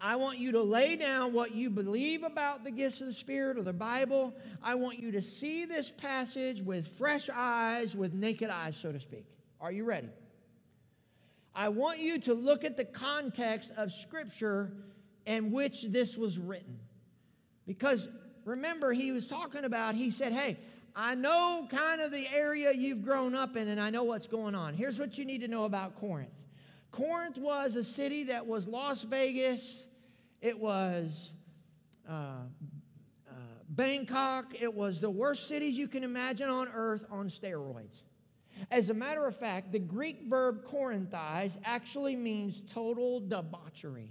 I 0.01 0.17
want 0.17 0.39
you 0.39 0.53
to 0.53 0.63
lay 0.63 0.97
down 0.97 1.33
what 1.33 1.55
you 1.55 1.71
believe 1.71 2.25
about 2.25 2.65
the 2.65 2.73
gifts 2.73 3.01
of 3.01 3.07
the 3.07 3.13
Spirit 3.13 3.59
or 3.59 3.63
the 3.63 3.73
Bible. 3.73 4.35
I 4.61 4.75
want 4.75 4.99
you 4.99 5.13
to 5.13 5.23
see 5.23 5.67
this 5.67 5.93
passage 5.93 6.63
with 6.63 6.89
fresh 6.99 7.31
eyes, 7.33 7.95
with 7.95 8.13
naked 8.13 8.51
eyes, 8.51 8.77
so 8.77 8.91
to 8.91 8.99
speak. 8.99 9.25
Are 9.61 9.71
you 9.71 9.85
ready? 9.85 10.09
I 11.55 11.69
want 11.69 12.01
you 12.01 12.19
to 12.21 12.35
look 12.35 12.65
at 12.65 12.77
the 12.77 12.85
context 12.85 13.71
of 13.77 13.93
Scripture 13.93 14.73
in 15.27 15.53
which 15.53 15.85
this 15.85 16.17
was 16.17 16.41
written. 16.41 16.81
Because 17.69 18.09
remember, 18.45 18.93
he 18.93 19.13
was 19.13 19.29
talking 19.29 19.63
about, 19.63 19.95
he 19.95 20.11
said, 20.11 20.33
Hey, 20.33 20.59
I 20.95 21.15
know 21.15 21.67
kind 21.71 22.01
of 22.01 22.11
the 22.11 22.27
area 22.29 22.73
you've 22.73 23.03
grown 23.03 23.35
up 23.35 23.57
in, 23.57 23.69
and 23.69 23.81
I 23.81 23.91
know 23.91 24.05
what's 24.05 24.27
going 24.27 24.55
on. 24.55 24.75
Here's 24.75 24.99
what 24.99 25.17
you 25.19 25.25
need 25.25 25.41
to 25.43 25.49
know 25.49 25.65
about 25.65 25.95
Corinth 25.95 26.31
Corinth 26.91 27.39
was 27.39 27.77
a 27.77 27.85
city 27.85 28.25
that 28.25 28.47
was 28.47 28.67
Las 28.67 29.03
Vegas 29.03 29.85
it 30.41 30.59
was 30.59 31.33
uh, 32.09 32.13
uh, 32.13 33.33
Bangkok. 33.69 34.55
It 34.61 34.73
was 34.73 35.01
the 35.01 35.11
worst 35.11 35.49
cities 35.49 35.77
you 35.77 35.87
can 35.87 36.03
imagine 36.03 36.49
on 36.49 36.69
earth 36.75 37.05
on 37.11 37.29
steroids. 37.29 38.03
As 38.71 38.91
a 38.91 38.95
matter 38.95 39.27
of 39.27 39.37
fact, 39.37 39.73
the 39.73 39.79
Greek 39.79 40.23
verb 40.27 40.65
Corinthize 40.65 41.59
actually 41.65 42.17
means 42.17 42.63
total 42.73 43.21
debauchery. 43.21 44.11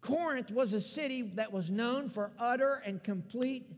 Corinth 0.00 0.50
was 0.50 0.72
a 0.72 0.80
city 0.80 1.22
that 1.34 1.52
was 1.52 1.70
known 1.70 2.08
for 2.08 2.32
utter 2.38 2.82
and 2.84 3.02
complete 3.02 3.70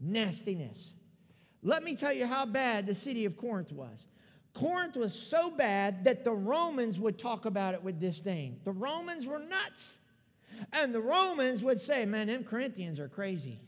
nastiness. 0.00 0.93
Let 1.64 1.82
me 1.82 1.96
tell 1.96 2.12
you 2.12 2.26
how 2.26 2.44
bad 2.44 2.86
the 2.86 2.94
city 2.94 3.24
of 3.24 3.38
Corinth 3.38 3.72
was. 3.72 4.06
Corinth 4.52 4.96
was 4.96 5.14
so 5.14 5.50
bad 5.50 6.04
that 6.04 6.22
the 6.22 6.32
Romans 6.32 7.00
would 7.00 7.18
talk 7.18 7.46
about 7.46 7.74
it 7.74 7.82
with 7.82 7.98
disdain. 7.98 8.60
The 8.64 8.72
Romans 8.72 9.26
were 9.26 9.40
nuts. 9.40 9.96
And 10.72 10.94
the 10.94 11.00
Romans 11.00 11.64
would 11.64 11.80
say, 11.80 12.04
man, 12.04 12.28
them 12.28 12.44
Corinthians 12.44 13.00
are 13.00 13.08
crazy. 13.08 13.60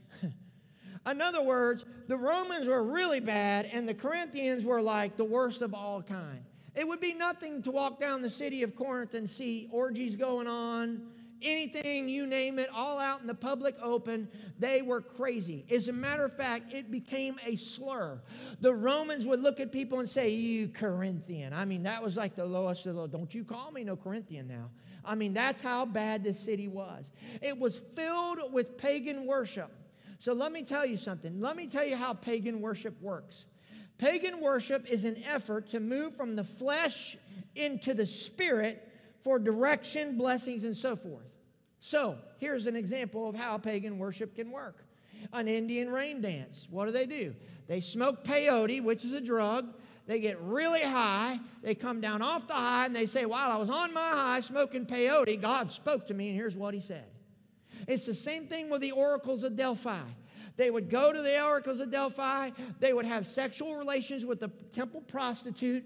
In 1.09 1.21
other 1.21 1.41
words, 1.41 1.83
the 2.07 2.15
Romans 2.15 2.67
were 2.67 2.83
really 2.83 3.19
bad, 3.19 3.65
and 3.73 3.87
the 3.87 3.93
Corinthians 3.93 4.65
were 4.65 4.81
like 4.81 5.17
the 5.17 5.25
worst 5.25 5.61
of 5.61 5.73
all 5.73 6.01
kind. 6.01 6.43
It 6.75 6.87
would 6.87 7.01
be 7.01 7.13
nothing 7.13 7.61
to 7.63 7.71
walk 7.71 7.99
down 7.99 8.21
the 8.21 8.29
city 8.29 8.63
of 8.63 8.75
Corinth 8.75 9.15
and 9.15 9.29
see 9.29 9.67
orgies 9.71 10.15
going 10.15 10.47
on, 10.47 11.07
anything, 11.41 12.09
you 12.09 12.25
name 12.25 12.59
it, 12.59 12.69
all 12.73 12.99
out 12.99 13.21
in 13.21 13.27
the 13.27 13.33
public 13.33 13.75
open. 13.81 14.27
They 14.59 14.81
were 14.81 15.01
crazy. 15.01 15.65
As 15.71 15.87
a 15.87 15.93
matter 15.93 16.25
of 16.25 16.33
fact, 16.33 16.73
it 16.73 16.91
became 16.91 17.39
a 17.45 17.55
slur. 17.55 18.19
The 18.61 18.73
Romans 18.73 19.25
would 19.25 19.41
look 19.41 19.59
at 19.59 19.71
people 19.71 19.99
and 19.99 20.09
say, 20.09 20.29
You 20.29 20.67
Corinthian. 20.69 21.53
I 21.53 21.65
mean, 21.65 21.83
that 21.83 22.01
was 22.01 22.17
like 22.17 22.35
the 22.35 22.45
lowest 22.45 22.85
of 22.85 22.95
the 22.95 23.01
low. 23.01 23.07
Don't 23.07 23.33
you 23.33 23.43
call 23.43 23.71
me 23.71 23.83
no 23.83 23.95
Corinthian 23.95 24.47
now. 24.47 24.69
I 25.05 25.15
mean, 25.15 25.33
that's 25.33 25.61
how 25.61 25.85
bad 25.85 26.23
this 26.23 26.39
city 26.39 26.67
was. 26.67 27.11
It 27.41 27.57
was 27.57 27.77
filled 27.95 28.51
with 28.51 28.77
pagan 28.77 29.25
worship. 29.25 29.71
So 30.19 30.33
let 30.33 30.51
me 30.51 30.63
tell 30.63 30.85
you 30.85 30.97
something. 30.97 31.39
Let 31.39 31.55
me 31.55 31.67
tell 31.67 31.85
you 31.85 31.95
how 31.95 32.13
pagan 32.13 32.61
worship 32.61 32.99
works. 33.01 33.45
Pagan 33.97 34.41
worship 34.41 34.85
is 34.87 35.05
an 35.05 35.17
effort 35.27 35.69
to 35.69 35.79
move 35.79 36.15
from 36.15 36.35
the 36.35 36.43
flesh 36.43 37.17
into 37.55 37.93
the 37.93 38.05
spirit 38.05 38.86
for 39.21 39.39
direction, 39.39 40.17
blessings, 40.17 40.63
and 40.63 40.75
so 40.75 40.95
forth. 40.95 41.25
So 41.79 42.17
here's 42.37 42.65
an 42.65 42.75
example 42.75 43.29
of 43.29 43.35
how 43.35 43.57
pagan 43.57 43.97
worship 43.97 44.35
can 44.35 44.51
work 44.51 44.83
an 45.33 45.47
Indian 45.47 45.89
rain 45.89 46.21
dance. 46.21 46.67
What 46.69 46.85
do 46.85 46.91
they 46.91 47.05
do? 47.05 47.35
They 47.67 47.81
smoke 47.81 48.23
peyote, 48.23 48.83
which 48.83 49.03
is 49.03 49.13
a 49.13 49.21
drug. 49.21 49.73
They 50.05 50.19
get 50.19 50.39
really 50.41 50.81
high. 50.81 51.39
They 51.61 51.75
come 51.75 51.99
down 51.99 52.21
off 52.21 52.47
the 52.47 52.53
high 52.53 52.85
and 52.85 52.95
they 52.95 53.05
say, 53.05 53.25
While 53.25 53.51
I 53.51 53.57
was 53.57 53.69
on 53.69 53.93
my 53.93 53.99
high 53.99 54.39
smoking 54.39 54.85
peyote, 54.85 55.41
God 55.41 55.69
spoke 55.69 56.07
to 56.07 56.13
me, 56.13 56.29
and 56.29 56.37
here's 56.37 56.55
what 56.55 56.73
He 56.73 56.79
said. 56.79 57.05
It's 57.87 58.05
the 58.05 58.13
same 58.13 58.47
thing 58.47 58.69
with 58.69 58.81
the 58.81 58.91
oracles 58.91 59.43
of 59.43 59.55
Delphi. 59.55 59.99
They 60.55 60.71
would 60.71 60.89
go 60.89 61.13
to 61.13 61.21
the 61.21 61.43
oracles 61.43 61.81
of 61.81 61.91
Delphi, 61.91 62.51
they 62.79 62.93
would 62.93 63.05
have 63.05 63.25
sexual 63.25 63.75
relations 63.75 64.25
with 64.25 64.39
the 64.39 64.47
temple 64.73 65.01
prostitute 65.01 65.83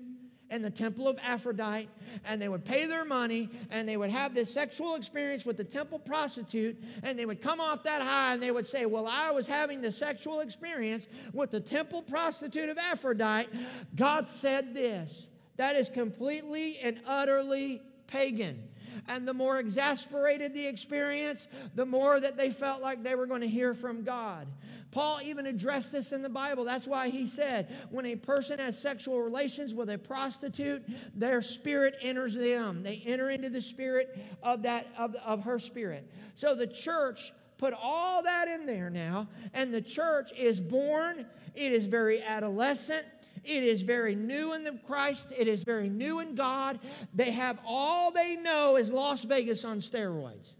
and 0.51 0.63
the 0.63 0.69
temple 0.69 1.07
of 1.07 1.17
Aphrodite, 1.23 1.89
and 2.25 2.39
they 2.39 2.49
would 2.49 2.63
pay 2.63 2.85
their 2.85 3.05
money, 3.05 3.49
and 3.71 3.87
they 3.87 3.97
would 3.97 4.11
have 4.11 4.35
this 4.35 4.53
sexual 4.53 4.95
experience 4.95 5.45
with 5.45 5.57
the 5.57 5.63
temple 5.63 5.97
prostitute, 5.97 6.77
and 7.01 7.17
they 7.17 7.25
would 7.25 7.41
come 7.41 7.59
off 7.59 7.81
that 7.83 8.01
high 8.01 8.33
and 8.33 8.43
they 8.43 8.51
would 8.51 8.67
say, 8.67 8.85
Well, 8.85 9.07
I 9.07 9.31
was 9.31 9.47
having 9.47 9.81
the 9.81 9.91
sexual 9.91 10.41
experience 10.41 11.07
with 11.33 11.51
the 11.51 11.61
temple 11.61 12.01
prostitute 12.03 12.69
of 12.69 12.77
Aphrodite. 12.77 13.49
God 13.95 14.27
said 14.27 14.75
this. 14.75 15.27
That 15.55 15.75
is 15.75 15.89
completely 15.89 16.77
and 16.79 16.99
utterly 17.07 17.81
pagan. 18.07 18.67
And 19.07 19.27
the 19.27 19.33
more 19.33 19.59
exasperated 19.59 20.53
the 20.53 20.65
experience, 20.65 21.47
the 21.75 21.85
more 21.85 22.19
that 22.19 22.37
they 22.37 22.49
felt 22.49 22.81
like 22.81 23.03
they 23.03 23.15
were 23.15 23.25
going 23.25 23.41
to 23.41 23.47
hear 23.47 23.73
from 23.73 24.03
God. 24.03 24.47
Paul 24.91 25.19
even 25.23 25.45
addressed 25.45 25.91
this 25.91 26.11
in 26.11 26.21
the 26.21 26.29
Bible. 26.29 26.65
That's 26.65 26.87
why 26.87 27.09
he 27.09 27.25
said, 27.25 27.73
when 27.89 28.05
a 28.05 28.15
person 28.15 28.59
has 28.59 28.77
sexual 28.77 29.21
relations 29.21 29.73
with 29.73 29.89
a 29.89 29.97
prostitute, 29.97 30.83
their 31.15 31.41
spirit 31.41 31.95
enters 32.01 32.35
them. 32.35 32.83
They 32.83 33.01
enter 33.05 33.29
into 33.29 33.49
the 33.49 33.61
spirit 33.61 34.19
of 34.43 34.63
that 34.63 34.87
of, 34.97 35.15
of 35.15 35.43
her 35.43 35.59
spirit. 35.59 36.11
So 36.35 36.55
the 36.55 36.67
church 36.67 37.31
put 37.57 37.73
all 37.79 38.23
that 38.23 38.47
in 38.47 38.65
there 38.65 38.89
now, 38.89 39.27
and 39.53 39.73
the 39.73 39.81
church 39.81 40.31
is 40.37 40.59
born. 40.59 41.25
It 41.55 41.71
is 41.71 41.85
very 41.85 42.21
adolescent. 42.21 43.05
It 43.43 43.63
is 43.63 43.81
very 43.81 44.15
new 44.15 44.53
in 44.53 44.63
the 44.63 44.79
Christ. 44.85 45.33
It 45.37 45.47
is 45.47 45.63
very 45.63 45.89
new 45.89 46.19
in 46.19 46.35
God. 46.35 46.79
They 47.13 47.31
have 47.31 47.59
all 47.65 48.11
they 48.11 48.35
know 48.35 48.75
is 48.77 48.89
Las 48.91 49.23
Vegas 49.23 49.65
on 49.65 49.79
steroids. 49.79 50.53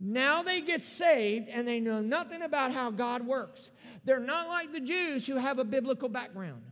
Now 0.00 0.42
they 0.42 0.62
get 0.62 0.82
saved 0.82 1.50
and 1.50 1.68
they 1.68 1.78
know 1.78 2.00
nothing 2.00 2.42
about 2.42 2.72
how 2.72 2.90
God 2.90 3.26
works. 3.26 3.70
They're 4.04 4.18
not 4.18 4.48
like 4.48 4.72
the 4.72 4.80
Jews 4.80 5.26
who 5.26 5.36
have 5.36 5.58
a 5.58 5.64
biblical 5.64 6.08
background. 6.08 6.62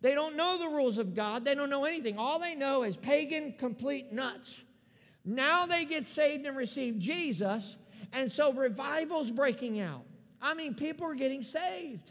They 0.00 0.16
don't 0.16 0.36
know 0.36 0.58
the 0.58 0.66
rules 0.66 0.98
of 0.98 1.14
God. 1.14 1.44
They 1.44 1.54
don't 1.54 1.70
know 1.70 1.84
anything. 1.84 2.18
All 2.18 2.40
they 2.40 2.56
know 2.56 2.82
is 2.82 2.96
pagan, 2.96 3.54
complete 3.56 4.12
nuts. 4.12 4.62
Now 5.24 5.66
they 5.66 5.84
get 5.84 6.06
saved 6.06 6.44
and 6.44 6.56
receive 6.56 6.98
Jesus, 6.98 7.76
and 8.12 8.30
so 8.30 8.52
revival's 8.52 9.30
breaking 9.30 9.78
out. 9.78 10.02
I 10.40 10.54
mean, 10.54 10.74
people 10.74 11.06
are 11.06 11.14
getting 11.14 11.42
saved. 11.42 12.10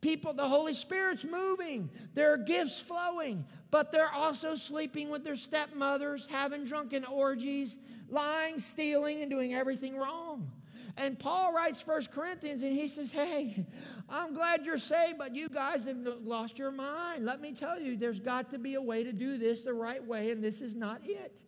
People, 0.00 0.32
the 0.32 0.48
Holy 0.48 0.72
Spirit's 0.72 1.24
moving. 1.24 1.90
There 2.14 2.32
are 2.32 2.38
gifts 2.38 2.80
flowing, 2.80 3.44
but 3.70 3.92
they're 3.92 4.12
also 4.12 4.54
sleeping 4.54 5.10
with 5.10 5.24
their 5.24 5.36
stepmothers, 5.36 6.26
having 6.26 6.64
drunken 6.64 7.04
orgies, 7.04 7.76
lying, 8.08 8.58
stealing, 8.58 9.20
and 9.20 9.30
doing 9.30 9.54
everything 9.54 9.96
wrong. 9.96 10.50
And 10.96 11.18
Paul 11.18 11.52
writes 11.52 11.82
First 11.82 12.12
Corinthians 12.12 12.62
and 12.62 12.72
he 12.72 12.88
says, 12.88 13.12
Hey, 13.12 13.66
I'm 14.08 14.34
glad 14.34 14.66
you're 14.66 14.78
saved, 14.78 15.18
but 15.18 15.34
you 15.34 15.48
guys 15.48 15.84
have 15.84 15.98
lost 16.22 16.58
your 16.58 16.70
mind. 16.70 17.24
Let 17.24 17.40
me 17.40 17.52
tell 17.52 17.80
you, 17.80 17.96
there's 17.96 18.20
got 18.20 18.50
to 18.50 18.58
be 18.58 18.74
a 18.74 18.82
way 18.82 19.04
to 19.04 19.12
do 19.12 19.36
this 19.38 19.62
the 19.62 19.74
right 19.74 20.04
way, 20.04 20.30
and 20.30 20.42
this 20.42 20.60
is 20.60 20.74
not 20.74 21.00
it. 21.04 21.42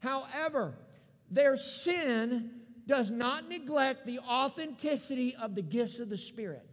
However, 0.00 0.74
their 1.30 1.56
sin 1.56 2.50
does 2.86 3.10
not 3.10 3.48
neglect 3.48 4.04
the 4.04 4.20
authenticity 4.20 5.34
of 5.36 5.54
the 5.54 5.62
gifts 5.62 5.98
of 5.98 6.10
the 6.10 6.18
Spirit. 6.18 6.68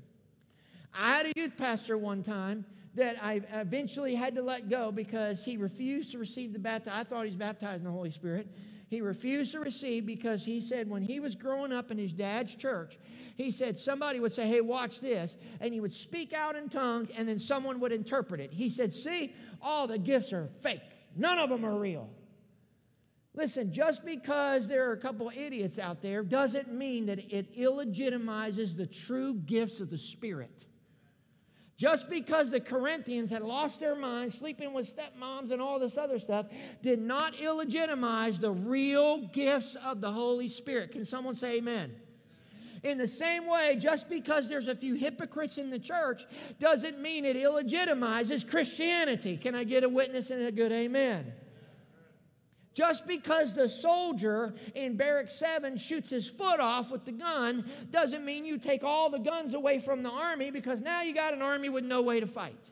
I 0.94 1.18
had 1.18 1.26
a 1.26 1.34
youth 1.36 1.58
pastor 1.58 1.98
one 1.98 2.24
time 2.24 2.66
that 2.96 3.16
I 3.24 3.42
eventually 3.54 4.16
had 4.16 4.36
to 4.36 4.42
let 4.42 4.70
go 4.70 4.92
because 4.92 5.44
he 5.44 5.58
refused 5.58 6.12
to 6.12 6.18
receive 6.18 6.54
the 6.54 6.60
baptism. 6.60 7.00
I 7.00 7.04
thought 7.04 7.24
he 7.24 7.30
was 7.30 7.36
baptized 7.36 7.80
in 7.80 7.86
the 7.86 7.92
Holy 7.92 8.12
Spirit 8.12 8.48
he 8.92 9.00
refused 9.00 9.54
to 9.54 9.62
receive 9.62 10.06
because 10.06 10.44
he 10.44 10.60
said 10.60 10.90
when 10.90 11.02
he 11.02 11.22
was 11.22 11.34
growing 11.34 11.72
up 11.72 11.92
in 11.92 11.98
his 11.98 12.12
dad's 12.12 12.54
church, 12.54 13.00
he 13.38 13.50
said 13.50 13.80
somebody 13.80 14.20
would 14.20 14.34
say, 14.34 14.46
Hey, 14.46 14.60
watch 14.60 15.00
this. 15.00 15.38
And 15.62 15.74
he 15.74 15.80
would 15.80 15.94
speak 15.94 16.34
out 16.34 16.58
in 16.58 16.68
tongues 16.68 17.10
and 17.16 17.26
then 17.26 17.40
someone 17.40 17.80
would 17.80 17.94
interpret 17.94 18.42
it. 18.42 18.52
He 18.52 18.70
said, 18.70 18.94
See, 18.94 19.34
all 19.62 19.88
the 19.88 19.98
gifts 19.98 20.34
are 20.34 20.50
fake, 20.60 20.82
none 21.16 21.40
of 21.40 21.50
them 21.50 21.64
are 21.64 21.80
real. 21.80 22.10
Listen, 23.34 23.72
just 23.72 24.04
because 24.06 24.68
there 24.68 24.90
are 24.90 24.92
a 24.92 25.00
couple 25.00 25.32
idiots 25.34 25.80
out 25.80 26.02
there 26.02 26.22
doesn't 26.22 26.70
mean 26.70 27.06
that 27.06 27.20
it 27.34 27.58
illegitimizes 27.58 28.76
the 28.76 28.86
true 28.86 29.36
gifts 29.36 29.80
of 29.80 29.90
the 29.90 29.98
Spirit. 29.98 30.66
Just 31.82 32.12
because 32.12 32.52
the 32.52 32.62
Corinthians 32.62 33.32
had 33.32 33.42
lost 33.42 33.80
their 33.80 33.96
minds, 33.96 34.38
sleeping 34.38 34.72
with 34.72 34.96
stepmoms 34.96 35.50
and 35.50 35.60
all 35.60 35.80
this 35.80 35.98
other 35.98 36.20
stuff, 36.20 36.46
did 36.84 37.00
not 37.00 37.34
illegitimize 37.38 38.40
the 38.40 38.52
real 38.52 39.18
gifts 39.30 39.74
of 39.84 40.00
the 40.00 40.12
Holy 40.12 40.48
Spirit. 40.48 40.92
Can 40.92 41.06
someone 41.06 41.36
say 41.36 41.58
amen? 41.58 41.92
In 42.84 43.00
the 43.00 43.08
same 43.08 43.48
way, 43.48 43.78
just 43.80 44.10
because 44.10 44.48
there's 44.48 44.68
a 44.68 44.76
few 44.76 44.94
hypocrites 44.94 45.58
in 45.58 45.72
the 45.72 45.80
church 45.80 46.28
doesn't 46.60 47.00
mean 47.00 47.26
it 47.26 47.36
illegitimizes 47.36 48.48
Christianity. 48.48 49.36
Can 49.36 49.56
I 49.56 49.64
get 49.64 49.84
a 49.84 49.90
witness 49.90 50.30
and 50.30 50.44
a 50.44 50.52
good 50.52 50.72
amen? 50.72 51.34
Just 52.74 53.06
because 53.06 53.54
the 53.54 53.68
soldier 53.68 54.54
in 54.76 54.96
Barrack 54.96 55.30
7 55.30 55.78
shoots 55.78 56.10
his 56.10 56.30
foot 56.30 56.62
off 56.62 56.90
with 56.90 57.04
the 57.04 57.12
gun 57.12 57.66
doesn't 57.90 58.24
mean 58.24 58.46
you 58.46 58.58
take 58.58 58.84
all 58.84 59.10
the 59.10 59.20
guns 59.20 59.54
away 59.54 59.80
from 59.80 60.04
the 60.04 60.10
army 60.10 60.52
because 60.52 60.82
now 60.82 61.02
you 61.02 61.14
got 61.14 61.34
an 61.34 61.42
army 61.42 61.68
with 61.68 61.84
no 61.84 62.02
way 62.02 62.22
to 62.22 62.28
fight. 62.28 62.70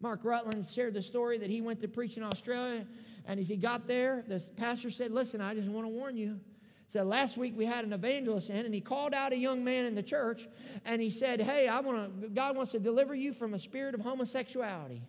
Mark 0.00 0.24
Rutland 0.24 0.66
shared 0.66 0.94
the 0.94 1.02
story 1.02 1.36
that 1.38 1.50
he 1.50 1.60
went 1.60 1.82
to 1.82 1.88
preach 1.88 2.16
in 2.16 2.22
Australia, 2.22 2.86
and 3.26 3.38
as 3.38 3.48
he 3.48 3.56
got 3.56 3.86
there, 3.86 4.24
the 4.26 4.42
pastor 4.56 4.90
said, 4.90 5.10
Listen, 5.10 5.42
I 5.42 5.54
just 5.54 5.68
want 5.68 5.86
to 5.86 5.92
warn 5.92 6.16
you. 6.16 6.40
He 6.86 6.92
Said 6.92 7.06
last 7.06 7.36
week 7.36 7.52
we 7.54 7.66
had 7.66 7.84
an 7.84 7.92
evangelist 7.92 8.48
in, 8.48 8.64
and 8.64 8.74
he 8.74 8.80
called 8.80 9.12
out 9.12 9.34
a 9.34 9.36
young 9.36 9.62
man 9.62 9.84
in 9.84 9.94
the 9.94 10.02
church, 10.02 10.48
and 10.86 11.02
he 11.02 11.10
said, 11.10 11.42
Hey, 11.42 11.68
I 11.68 11.80
want 11.80 12.22
to, 12.22 12.28
God 12.30 12.56
wants 12.56 12.72
to 12.72 12.78
deliver 12.78 13.14
you 13.14 13.34
from 13.34 13.52
a 13.52 13.58
spirit 13.58 13.94
of 13.94 14.00
homosexuality. 14.00 15.02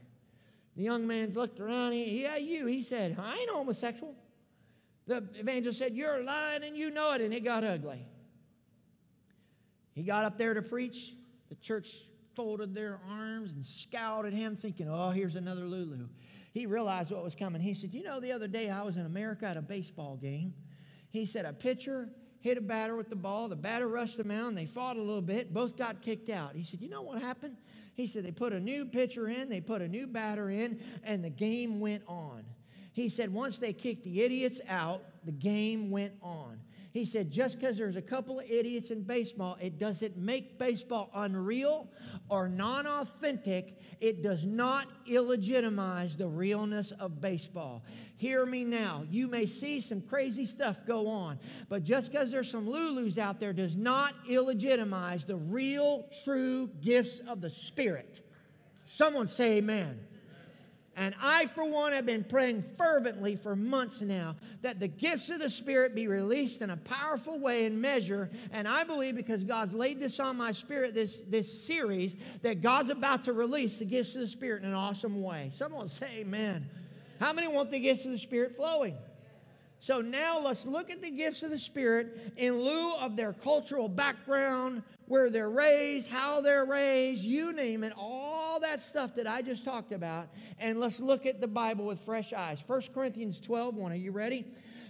The 0.82 0.86
young 0.86 1.06
man 1.06 1.32
looked 1.36 1.60
around. 1.60 1.92
He, 1.92 2.24
yeah, 2.24 2.38
you. 2.38 2.66
He 2.66 2.82
said, 2.82 3.16
I 3.20 3.38
ain't 3.38 3.52
homosexual. 3.52 4.16
The 5.06 5.24
evangelist 5.36 5.78
said, 5.78 5.94
You're 5.94 6.24
lying 6.24 6.64
and 6.64 6.76
you 6.76 6.90
know 6.90 7.12
it. 7.12 7.22
And 7.22 7.32
it 7.32 7.42
got 7.42 7.64
ugly. 7.64 8.04
He 9.94 10.02
got 10.02 10.26
up 10.26 10.40
there 10.40 10.56
to 10.56 10.62
preach. 10.64 11.14
The 11.50 11.56
church 11.58 12.06
folded 12.36 12.74
their 12.74 13.00
arms 13.08 13.52
and 13.52 13.64
scowled 13.64 14.26
at 14.26 14.34
him, 14.34 14.56
thinking, 14.56 14.90
Oh, 14.90 15.12
here's 15.12 15.36
another 15.36 15.66
Lulu. 15.66 16.08
He 16.52 16.66
realized 16.66 17.12
what 17.12 17.24
was 17.24 17.36
coming. 17.36 17.62
He 17.62 17.76
said, 17.76 17.94
You 17.94 18.02
know, 18.02 18.20
the 18.20 18.32
other 18.32 18.48
day 18.48 18.72
I 18.72 18.82
was 18.82 18.98
in 18.98 19.06
America 19.06 19.46
at 19.46 19.58
a 19.58 19.62
baseball 19.62 20.18
game. 20.20 20.52
He 21.12 21.28
said, 21.28 21.46
A 21.46 21.54
pitcher 21.54 22.10
hit 22.40 22.58
a 22.58 22.62
batter 22.62 22.96
with 22.96 23.12
the 23.12 23.16
ball. 23.16 23.50
The 23.50 23.56
batter 23.56 23.88
rushed 23.88 24.18
the 24.18 24.24
mound. 24.24 24.58
They 24.58 24.66
fought 24.66 24.98
a 24.98 25.00
little 25.00 25.22
bit. 25.22 25.54
Both 25.54 25.78
got 25.78 26.02
kicked 26.02 26.32
out. 26.32 26.56
He 26.56 26.64
said, 26.64 26.82
You 26.82 26.90
know 26.90 27.04
what 27.04 27.22
happened? 27.22 27.58
He 27.94 28.08
said 28.08 28.26
they 28.26 28.32
put 28.32 28.54
a 28.54 28.60
new 28.60 28.86
pitcher 28.86 29.28
in, 29.28 29.50
they 29.50 29.62
put 29.62 29.82
a 29.82 29.88
new 29.88 30.08
batter 30.08 30.50
in, 30.50 30.80
and 31.04 31.24
the 31.24 31.30
game 31.30 31.80
went 31.80 32.04
on. 32.08 32.46
He 32.94 33.10
said 33.10 33.32
once 33.34 33.58
they 33.58 33.74
kicked 33.74 34.04
the 34.04 34.22
idiots 34.22 34.60
out, 34.68 35.04
the 35.24 35.32
game 35.32 35.92
went 35.92 36.14
on. 36.22 36.60
He 36.92 37.06
said, 37.06 37.32
just 37.32 37.60
because 37.60 37.78
there's 37.78 37.96
a 37.96 38.02
couple 38.02 38.40
of 38.40 38.52
idiots 38.52 38.92
in 38.92 39.04
baseball, 39.04 39.58
it 39.62 39.80
doesn't 39.80 40.18
make 40.18 40.60
baseball 40.60 41.10
unreal 41.16 41.90
or 42.30 42.50
non 42.50 42.86
authentic. 42.86 43.80
It 44.02 44.22
does 44.22 44.46
not 44.46 44.88
illegitimize 45.08 46.18
the 46.18 46.28
realness 46.28 46.92
of 46.92 47.22
baseball. 47.22 47.84
Hear 48.18 48.46
me 48.46 48.66
now. 48.66 49.06
You 49.10 49.28
may 49.28 49.46
see 49.46 49.80
some 49.80 50.02
crazy 50.02 50.46
stuff 50.46 50.86
go 50.86 51.08
on, 51.08 51.40
but 51.70 51.84
just 51.84 52.12
because 52.12 52.30
there's 52.30 52.52
some 52.52 52.66
Lulus 52.68 53.18
out 53.18 53.40
there 53.40 53.54
does 53.54 53.78
not 53.78 54.14
illegitimize 54.28 55.26
the 55.26 55.38
real, 55.38 56.10
true 56.26 56.70
gifts 56.82 57.20
of 57.20 57.40
the 57.42 57.50
Spirit. 57.50 58.28
Someone 58.86 59.28
say 59.28 59.58
amen. 59.58 60.00
And 60.98 61.16
I, 61.22 61.46
for 61.46 61.64
one, 61.64 61.94
have 61.94 62.06
been 62.06 62.26
praying 62.26 62.64
fervently 62.78 63.38
for 63.38 63.56
months 63.56 64.02
now 64.02 64.36
that 64.62 64.80
the 64.82 64.90
gifts 64.90 65.30
of 65.30 65.40
the 65.40 65.50
Spirit 65.50 65.96
be 65.96 66.08
released 66.08 66.62
in 66.62 66.70
a 66.70 66.78
powerful 66.78 67.40
way 67.40 67.66
and 67.66 67.82
measure. 67.82 68.30
And 68.52 68.68
I 68.68 68.84
believe 68.84 69.16
because 69.16 69.46
God's 69.46 69.74
laid 69.74 70.02
this 70.02 70.20
on 70.20 70.36
my 70.36 70.52
spirit, 70.52 70.94
this, 70.94 71.22
this 71.30 71.66
series, 71.66 72.18
that 72.42 72.62
God's 72.62 72.90
about 72.90 73.24
to 73.26 73.34
release 73.34 73.78
the 73.78 73.86
gifts 73.86 74.16
of 74.16 74.22
the 74.22 74.28
Spirit 74.28 74.64
in 74.64 74.70
an 74.70 74.76
awesome 74.76 75.24
way. 75.24 75.52
Someone 75.54 75.88
say 75.88 76.08
amen. 76.20 76.70
How 77.22 77.32
many 77.32 77.48
want 77.48 77.72
the 77.72 77.80
gifts 77.80 78.04
of 78.04 78.12
the 78.12 78.18
Spirit 78.18 78.58
flowing? 78.58 78.98
So 79.80 80.02
now 80.02 80.40
let's 80.40 80.66
look 80.66 80.92
at 80.92 81.02
the 81.02 81.10
gifts 81.10 81.42
of 81.42 81.52
the 81.52 81.58
Spirit 81.58 82.34
in 82.38 82.62
lieu 82.62 82.96
of 82.96 83.16
their 83.16 83.34
cultural 83.34 83.88
background, 83.88 84.84
where 85.08 85.30
they're 85.30 85.50
raised, 85.50 86.12
how 86.12 86.42
they're 86.42 86.66
raised, 86.66 87.24
you 87.24 87.54
name 87.54 87.84
it, 87.84 87.94
all 87.98 88.41
that 88.62 88.82
stuff 88.82 89.16
that 89.16 89.28
I 89.28 89.42
just 89.42 89.66
talked 89.66 89.92
about. 89.92 90.30
And 90.60 90.80
let's 90.80 91.00
look 91.00 91.26
at 91.26 91.42
the 91.42 91.48
Bible 91.48 91.86
with 91.86 92.02
fresh 92.02 92.34
eyes. 92.34 92.64
1 92.66 92.82
Corinthians 92.94 93.40
12 93.40 93.76
1. 93.76 93.92
Are 93.92 93.96
you 93.96 94.12
ready? 94.12 94.46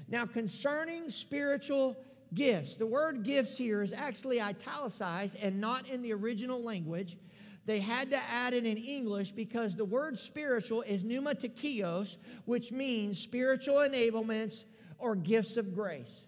Now, 0.08 0.26
concerning 0.26 1.10
spiritual 1.10 1.98
gifts, 2.34 2.78
the 2.78 2.86
word 2.86 3.24
gifts 3.24 3.58
here 3.58 3.82
is 3.82 3.94
actually 3.94 4.42
italicized 4.42 5.38
and 5.42 5.60
not 5.60 5.88
in 5.90 6.02
the 6.02 6.14
original 6.14 6.62
language. 6.62 7.18
They 7.66 7.80
had 7.80 8.10
to 8.12 8.18
add 8.18 8.54
it 8.54 8.66
in 8.66 8.78
English 8.78 9.32
because 9.32 9.76
the 9.76 9.86
word 9.86 10.18
spiritual 10.18 10.82
is 10.82 11.04
pneumatikos, 11.04 12.18
which 12.46 12.72
means 12.72 13.20
spiritual 13.20 13.76
enablements 13.76 14.64
or 14.98 15.16
gifts 15.16 15.58
of 15.58 15.74
grace. 15.76 16.22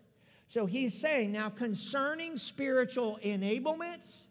So 0.48 0.68
he's 0.68 1.02
saying 1.02 1.32
now 1.32 1.50
concerning 1.50 2.38
spiritual 2.38 3.18
enablements, 3.24 4.22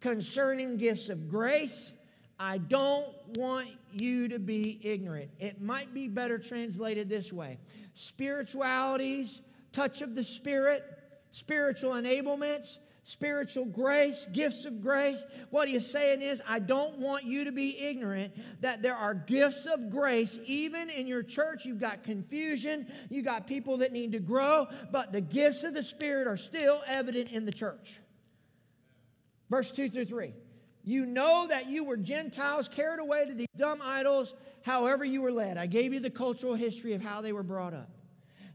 concerning 0.00 0.76
gifts 0.76 1.08
of 1.08 1.30
grace, 1.30 1.92
I 2.38 2.58
don't 2.58 3.14
want 3.36 3.68
you 3.92 4.28
to 4.28 4.38
be 4.38 4.80
ignorant. 4.82 5.30
It 5.38 5.60
might 5.60 5.94
be 5.94 6.08
better 6.08 6.38
translated 6.38 7.08
this 7.08 7.32
way 7.32 7.58
spiritualities, 7.94 9.42
touch 9.72 10.02
of 10.02 10.14
the 10.14 10.24
Spirit, 10.24 10.82
spiritual 11.30 11.92
enablements, 11.92 12.78
spiritual 13.04 13.64
grace, 13.64 14.26
gifts 14.32 14.64
of 14.64 14.80
grace. 14.80 15.24
What 15.50 15.68
he's 15.68 15.90
saying 15.90 16.22
is, 16.22 16.40
I 16.46 16.58
don't 16.58 16.98
want 16.98 17.24
you 17.24 17.44
to 17.44 17.52
be 17.52 17.78
ignorant 17.80 18.32
that 18.60 18.82
there 18.82 18.94
are 18.94 19.14
gifts 19.14 19.66
of 19.66 19.90
grace. 19.90 20.38
Even 20.46 20.88
in 20.90 21.06
your 21.06 21.22
church, 21.22 21.64
you've 21.64 21.80
got 21.80 22.02
confusion, 22.02 22.86
You've 23.08 23.24
got 23.24 23.46
people 23.46 23.78
that 23.78 23.92
need 23.92 24.12
to 24.12 24.20
grow, 24.20 24.66
but 24.90 25.12
the 25.12 25.20
gifts 25.20 25.64
of 25.64 25.74
the 25.74 25.82
Spirit 25.82 26.26
are 26.26 26.36
still 26.36 26.82
evident 26.86 27.32
in 27.32 27.44
the 27.44 27.52
church. 27.52 27.98
Verse 29.50 29.70
2 29.72 29.90
through 29.90 30.06
3. 30.06 30.32
You 30.84 31.06
know 31.06 31.46
that 31.48 31.68
you 31.68 31.84
were 31.84 31.96
Gentiles 31.96 32.68
carried 32.68 33.00
away 33.00 33.26
to 33.26 33.34
these 33.34 33.46
dumb 33.56 33.80
idols, 33.82 34.34
however 34.62 35.04
you 35.04 35.22
were 35.22 35.32
led. 35.32 35.56
I 35.56 35.66
gave 35.66 35.92
you 35.92 36.00
the 36.00 36.10
cultural 36.10 36.54
history 36.54 36.92
of 36.94 37.02
how 37.02 37.20
they 37.20 37.32
were 37.32 37.42
brought 37.42 37.74
up. 37.74 37.90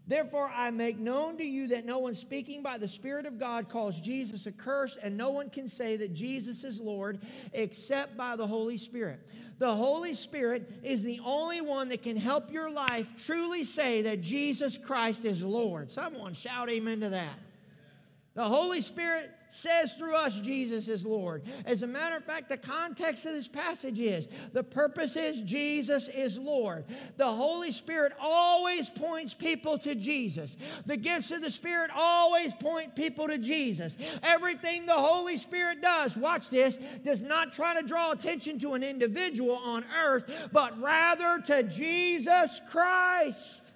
Therefore, 0.08 0.50
I 0.54 0.72
make 0.72 0.98
known 0.98 1.38
to 1.38 1.44
you 1.44 1.68
that 1.68 1.86
no 1.86 2.00
one 2.00 2.16
speaking 2.16 2.64
by 2.64 2.78
the 2.78 2.88
Spirit 2.88 3.26
of 3.26 3.38
God 3.38 3.68
calls 3.68 4.00
Jesus 4.00 4.48
accursed, 4.48 5.00
and 5.04 5.18
no 5.18 5.32
one 5.32 5.50
can 5.50 5.68
say 5.68 5.98
that 5.98 6.14
Jesus 6.14 6.64
is 6.64 6.80
Lord 6.80 7.20
except 7.52 8.16
by 8.16 8.38
the 8.38 8.48
Holy 8.48 8.78
Spirit. 8.78 9.20
The 9.58 9.74
Holy 9.74 10.14
Spirit 10.14 10.72
is 10.82 11.04
the 11.04 11.20
only 11.26 11.60
one 11.60 11.90
that 11.90 12.04
can 12.04 12.16
help 12.16 12.54
your 12.54 12.70
life 12.70 13.26
truly 13.26 13.66
say 13.66 14.02
that 14.04 14.22
Jesus 14.22 14.78
Christ 14.78 15.26
is 15.26 15.44
Lord. 15.44 15.92
Someone 15.92 16.34
shout 16.34 16.70
amen 16.70 17.02
to 17.02 17.10
that. 17.10 17.40
The 18.34 18.46
Holy 18.46 18.80
Spirit 18.80 19.32
says 19.50 19.94
through 19.94 20.16
us 20.16 20.40
Jesus 20.40 20.88
is 20.88 21.06
Lord. 21.06 21.44
As 21.66 21.84
a 21.84 21.88
matter 21.88 22.16
of 22.16 22.24
fact, 22.24 22.50
the 22.50 22.58
context 22.58 23.26
of 23.26 23.34
this 23.34 23.48
passage 23.48 24.00
is 24.00 24.28
the 24.54 24.64
purpose 24.64 25.16
is 25.16 25.42
Jesus 25.42 26.08
is 26.10 26.38
Lord. 26.38 26.86
The 27.18 27.32
Holy 27.32 27.72
Spirit 27.72 28.14
always 28.20 28.90
points 28.90 29.34
people 29.34 29.78
to 29.80 29.96
Jesus. 29.96 30.56
The 30.86 30.98
gifts 30.98 31.32
of 31.32 31.42
the 31.42 31.50
Spirit 31.50 31.92
always 31.96 32.54
point 32.54 32.96
people 32.96 33.28
to 33.28 33.38
Jesus. 33.38 33.98
Everything 34.24 34.86
the 34.86 34.94
Holy 34.94 35.38
Spirit 35.38 35.82
does, 35.82 36.18
watch 36.18 36.50
this, 36.50 36.78
does 37.04 37.22
not 37.22 37.54
try 37.54 37.80
to 37.80 37.88
draw 37.88 38.12
attention 38.12 38.60
to 38.60 38.74
an 38.74 38.84
individual 38.84 39.56
on 39.56 39.86
earth, 40.04 40.50
but 40.52 40.80
rather 40.82 41.42
to 41.48 41.64
Jesus 41.64 42.62
Christ. 42.70 43.67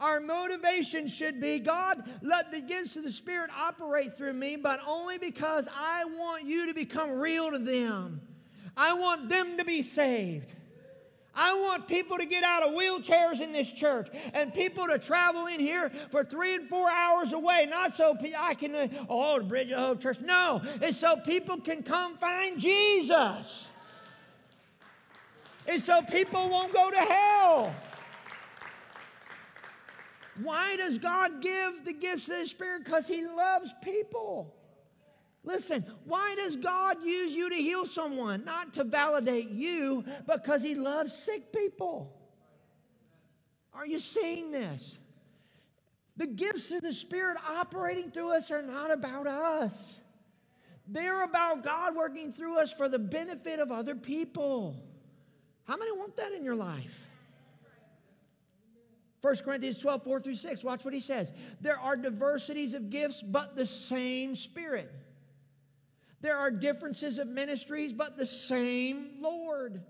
Our 0.00 0.18
motivation 0.18 1.08
should 1.08 1.40
be 1.40 1.60
God, 1.60 2.02
let 2.22 2.50
the 2.50 2.60
gifts 2.60 2.96
of 2.96 3.04
the 3.04 3.12
Spirit 3.12 3.50
operate 3.54 4.14
through 4.14 4.32
me, 4.32 4.56
but 4.56 4.80
only 4.86 5.18
because 5.18 5.68
I 5.76 6.06
want 6.06 6.44
you 6.44 6.66
to 6.68 6.74
become 6.74 7.12
real 7.12 7.50
to 7.50 7.58
them. 7.58 8.22
I 8.76 8.94
want 8.94 9.28
them 9.28 9.58
to 9.58 9.64
be 9.64 9.82
saved. 9.82 10.54
I 11.34 11.54
want 11.54 11.86
people 11.86 12.16
to 12.16 12.24
get 12.24 12.42
out 12.42 12.62
of 12.62 12.74
wheelchairs 12.74 13.40
in 13.40 13.52
this 13.52 13.70
church 13.70 14.08
and 14.34 14.52
people 14.52 14.86
to 14.88 14.98
travel 14.98 15.46
in 15.46 15.60
here 15.60 15.90
for 16.10 16.24
three 16.24 16.54
and 16.54 16.68
four 16.68 16.90
hours 16.90 17.32
away, 17.32 17.66
not 17.70 17.94
so 17.94 18.16
I 18.38 18.54
can, 18.54 18.74
uh, 18.74 18.88
oh, 19.08 19.38
the 19.38 19.44
Bridge 19.44 19.70
of 19.70 19.78
Hope 19.78 20.00
Church. 20.00 20.20
No, 20.20 20.60
it's 20.80 20.98
so 20.98 21.16
people 21.16 21.58
can 21.58 21.82
come 21.82 22.16
find 22.16 22.58
Jesus. 22.58 23.68
It's 25.66 25.84
so 25.84 26.02
people 26.02 26.48
won't 26.48 26.72
go 26.72 26.90
to 26.90 26.96
hell. 26.96 27.74
Why 30.42 30.76
does 30.76 30.98
God 30.98 31.40
give 31.40 31.84
the 31.84 31.92
gifts 31.92 32.28
of 32.28 32.38
the 32.38 32.46
Spirit? 32.46 32.84
Because 32.84 33.06
He 33.06 33.26
loves 33.26 33.74
people. 33.82 34.54
Listen, 35.42 35.84
why 36.04 36.34
does 36.36 36.56
God 36.56 37.02
use 37.02 37.34
you 37.34 37.48
to 37.48 37.54
heal 37.54 37.86
someone? 37.86 38.44
Not 38.44 38.74
to 38.74 38.84
validate 38.84 39.48
you, 39.48 40.04
because 40.26 40.62
He 40.62 40.74
loves 40.74 41.12
sick 41.14 41.52
people. 41.52 42.16
Are 43.72 43.86
you 43.86 43.98
seeing 43.98 44.50
this? 44.50 44.98
The 46.16 46.26
gifts 46.26 46.70
of 46.72 46.82
the 46.82 46.92
Spirit 46.92 47.38
operating 47.48 48.10
through 48.10 48.36
us 48.36 48.50
are 48.50 48.62
not 48.62 48.90
about 48.90 49.26
us, 49.26 49.98
they're 50.86 51.22
about 51.22 51.62
God 51.62 51.94
working 51.94 52.32
through 52.32 52.58
us 52.58 52.72
for 52.72 52.88
the 52.88 52.98
benefit 52.98 53.60
of 53.60 53.70
other 53.70 53.94
people. 53.94 54.76
How 55.64 55.76
many 55.76 55.92
want 55.92 56.16
that 56.16 56.32
in 56.32 56.44
your 56.44 56.56
life? 56.56 57.06
1 59.20 59.36
Corinthians 59.44 59.80
12, 59.80 60.04
4 60.04 60.20
through 60.20 60.34
6. 60.36 60.64
Watch 60.64 60.84
what 60.84 60.94
he 60.94 61.00
says. 61.00 61.32
There 61.60 61.78
are 61.78 61.96
diversities 61.96 62.74
of 62.74 62.90
gifts, 62.90 63.22
but 63.22 63.54
the 63.54 63.66
same 63.66 64.34
Spirit. 64.34 64.90
There 66.22 66.36
are 66.36 66.50
differences 66.50 67.18
of 67.18 67.28
ministries, 67.28 67.92
but 67.92 68.16
the 68.16 68.26
same 68.26 69.12
Lord. 69.20 69.82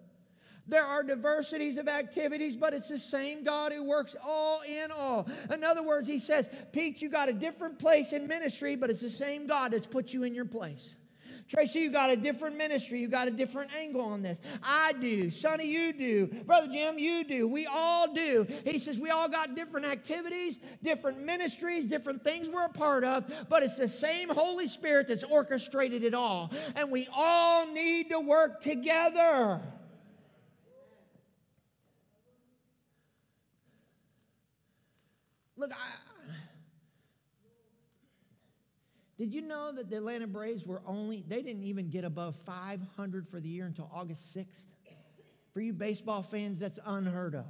There 0.67 0.85
are 0.85 1.03
diversities 1.03 1.79
of 1.79 1.89
activities, 1.89 2.55
but 2.55 2.75
it's 2.75 2.89
the 2.89 2.99
same 2.99 3.43
God 3.43 3.73
who 3.73 3.83
works 3.83 4.15
all 4.25 4.61
in 4.63 4.93
all. 4.93 5.29
In 5.53 5.65
other 5.65 5.83
words, 5.83 6.07
he 6.07 6.21
says, 6.21 6.49
Pete, 6.71 7.03
you 7.03 7.09
got 7.09 7.29
a 7.29 7.33
different 7.33 7.79
place 7.79 8.13
in 8.13 8.29
ministry, 8.29 8.77
but 8.77 8.91
it's 8.91 9.01
the 9.01 9.11
same 9.11 9.47
God 9.49 9.73
that's 9.73 9.87
put 9.87 10.13
you 10.13 10.23
in 10.23 10.35
your 10.35 10.45
place. 10.45 10.95
Tracy, 11.51 11.81
you 11.81 11.91
got 11.91 12.11
a 12.11 12.17
different 12.17 12.57
ministry. 12.57 13.01
You 13.01 13.09
got 13.09 13.27
a 13.27 13.31
different 13.33 13.75
angle 13.77 14.03
on 14.03 14.23
this. 14.23 14.41
I 14.63 14.93
do. 14.93 15.33
Sonny, 15.33 15.67
you 15.67 15.93
do. 15.93 16.29
Brother 16.47 16.69
Jim, 16.69 16.97
you 16.97 17.25
do. 17.25 17.49
We 17.49 17.67
all 17.67 18.15
do. 18.15 18.47
He 18.65 18.79
says 18.79 19.01
we 19.01 19.11
all 19.11 19.29
got 19.29 19.57
different 19.57 19.85
activities, 19.85 20.61
different 20.81 21.25
ministries, 21.25 21.89
different 21.89 22.23
things 22.23 22.49
we're 22.49 22.67
a 22.67 22.69
part 22.69 23.03
of, 23.03 23.49
but 23.49 23.65
it's 23.65 23.79
the 23.79 23.89
same 23.89 24.29
Holy 24.29 24.69
Spirit 24.69 25.09
that's 25.09 25.25
orchestrated 25.25 26.05
it 26.05 26.15
all. 26.15 26.53
And 26.77 26.93
we 26.93 27.09
all 27.13 27.67
need 27.67 28.11
to 28.11 28.21
work 28.21 28.61
together. 28.61 29.61
Look, 35.57 35.73
I, 35.73 36.00
Did 39.21 39.35
you 39.35 39.43
know 39.43 39.71
that 39.71 39.91
the 39.91 39.99
Atlanta 39.99 40.27
Braves 40.27 40.65
were 40.65 40.81
only, 40.87 41.23
they 41.29 41.43
didn't 41.43 41.65
even 41.65 41.91
get 41.91 42.07
above 42.07 42.37
500 42.37 43.29
for 43.29 43.39
the 43.39 43.51
year 43.51 43.67
until 43.67 43.91
August 43.93 44.35
6th? 44.35 44.65
For 45.53 45.61
you 45.61 45.75
baseball 45.75 46.23
fans, 46.23 46.59
that's 46.59 46.79
unheard 46.87 47.35
of. 47.35 47.45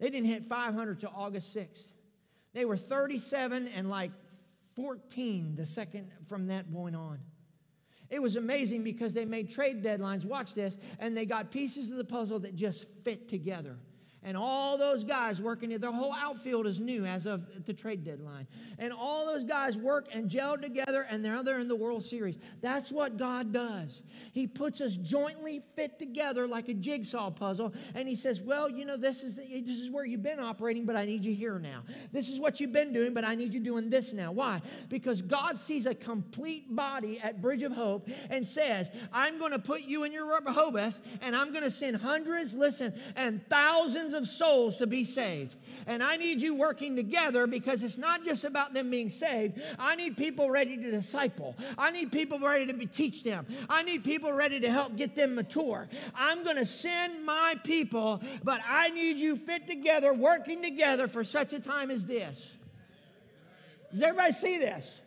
They 0.00 0.10
didn't 0.10 0.26
hit 0.26 0.46
500 0.46 0.98
till 0.98 1.12
August 1.14 1.54
6th. 1.54 1.84
They 2.54 2.64
were 2.64 2.76
37 2.76 3.68
and 3.68 3.88
like 3.88 4.10
14 4.74 5.54
the 5.54 5.64
second 5.64 6.10
from 6.26 6.48
that 6.48 6.72
point 6.72 6.96
on. 6.96 7.20
It 8.10 8.20
was 8.20 8.34
amazing 8.34 8.82
because 8.82 9.14
they 9.14 9.26
made 9.26 9.50
trade 9.50 9.84
deadlines, 9.84 10.24
watch 10.24 10.54
this, 10.54 10.76
and 10.98 11.16
they 11.16 11.24
got 11.24 11.52
pieces 11.52 11.88
of 11.88 11.98
the 11.98 12.04
puzzle 12.04 12.40
that 12.40 12.56
just 12.56 12.84
fit 13.04 13.28
together. 13.28 13.76
And 14.24 14.36
all 14.36 14.76
those 14.76 15.04
guys 15.04 15.40
working, 15.40 15.70
their 15.78 15.92
whole 15.92 16.12
outfield 16.12 16.66
is 16.66 16.80
new 16.80 17.04
as 17.06 17.24
of 17.24 17.64
the 17.64 17.72
trade 17.72 18.04
deadline. 18.04 18.48
And 18.78 18.92
all 18.92 19.24
those 19.24 19.44
guys 19.44 19.78
work 19.78 20.08
and 20.12 20.28
gel 20.28 20.58
together, 20.58 21.06
and 21.08 21.22
now 21.22 21.42
they're 21.42 21.60
in 21.60 21.68
the 21.68 21.76
World 21.76 22.04
Series. 22.04 22.36
That's 22.60 22.90
what 22.90 23.16
God 23.16 23.52
does. 23.52 24.02
He 24.32 24.48
puts 24.48 24.80
us 24.80 24.96
jointly 24.96 25.62
fit 25.76 26.00
together 26.00 26.48
like 26.48 26.68
a 26.68 26.74
jigsaw 26.74 27.30
puzzle, 27.30 27.72
and 27.94 28.08
He 28.08 28.16
says, 28.16 28.42
Well, 28.42 28.68
you 28.68 28.84
know, 28.84 28.96
this 28.96 29.22
is, 29.22 29.36
the, 29.36 29.42
this 29.60 29.78
is 29.78 29.90
where 29.90 30.04
you've 30.04 30.22
been 30.22 30.40
operating, 30.40 30.84
but 30.84 30.96
I 30.96 31.04
need 31.04 31.24
you 31.24 31.34
here 31.34 31.60
now. 31.60 31.84
This 32.10 32.28
is 32.28 32.40
what 32.40 32.58
you've 32.58 32.72
been 32.72 32.92
doing, 32.92 33.14
but 33.14 33.24
I 33.24 33.36
need 33.36 33.54
you 33.54 33.60
doing 33.60 33.88
this 33.88 34.12
now. 34.12 34.32
Why? 34.32 34.60
Because 34.88 35.22
God 35.22 35.60
sees 35.60 35.86
a 35.86 35.94
complete 35.94 36.74
body 36.74 37.20
at 37.20 37.40
Bridge 37.40 37.62
of 37.62 37.70
Hope 37.70 38.08
and 38.30 38.44
says, 38.44 38.90
I'm 39.12 39.38
going 39.38 39.52
to 39.52 39.60
put 39.60 39.82
you 39.82 40.02
in 40.02 40.12
your 40.12 40.26
Rehoboth, 40.26 40.98
and 41.22 41.36
I'm 41.36 41.52
going 41.52 41.64
to 41.64 41.70
send 41.70 41.96
hundreds, 41.96 42.54
listen, 42.56 42.92
and 43.14 43.46
thousands 43.48 44.07
of 44.14 44.26
souls 44.26 44.76
to 44.78 44.86
be 44.86 45.04
saved. 45.04 45.54
And 45.86 46.02
I 46.02 46.16
need 46.16 46.42
you 46.42 46.54
working 46.54 46.96
together 46.96 47.46
because 47.46 47.82
it's 47.82 47.98
not 47.98 48.24
just 48.24 48.44
about 48.44 48.74
them 48.74 48.90
being 48.90 49.08
saved. 49.08 49.60
I 49.78 49.96
need 49.96 50.16
people 50.16 50.50
ready 50.50 50.76
to 50.76 50.90
disciple. 50.90 51.56
I 51.76 51.90
need 51.90 52.12
people 52.12 52.38
ready 52.38 52.72
to 52.72 52.86
teach 52.86 53.22
them. 53.24 53.46
I 53.68 53.82
need 53.82 54.04
people 54.04 54.32
ready 54.32 54.60
to 54.60 54.70
help 54.70 54.96
get 54.96 55.14
them 55.14 55.34
mature. 55.34 55.88
I'm 56.14 56.44
going 56.44 56.56
to 56.56 56.66
send 56.66 57.24
my 57.24 57.54
people, 57.64 58.22
but 58.44 58.60
I 58.68 58.90
need 58.90 59.16
you 59.16 59.36
fit 59.36 59.66
together, 59.66 60.12
working 60.12 60.62
together 60.62 61.08
for 61.08 61.24
such 61.24 61.52
a 61.52 61.60
time 61.60 61.90
as 61.90 62.06
this. 62.06 62.52
Does 63.90 64.02
everybody 64.02 64.32
see 64.32 64.58
this? 64.58 65.00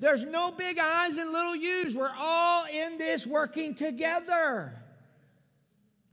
There's 0.00 0.24
no 0.24 0.50
big 0.50 0.78
I's 0.78 1.16
and 1.16 1.32
little 1.32 1.54
U's. 1.54 1.94
We're 1.94 2.12
all 2.16 2.66
in 2.66 2.98
this 2.98 3.26
working 3.26 3.74
together. 3.74 4.72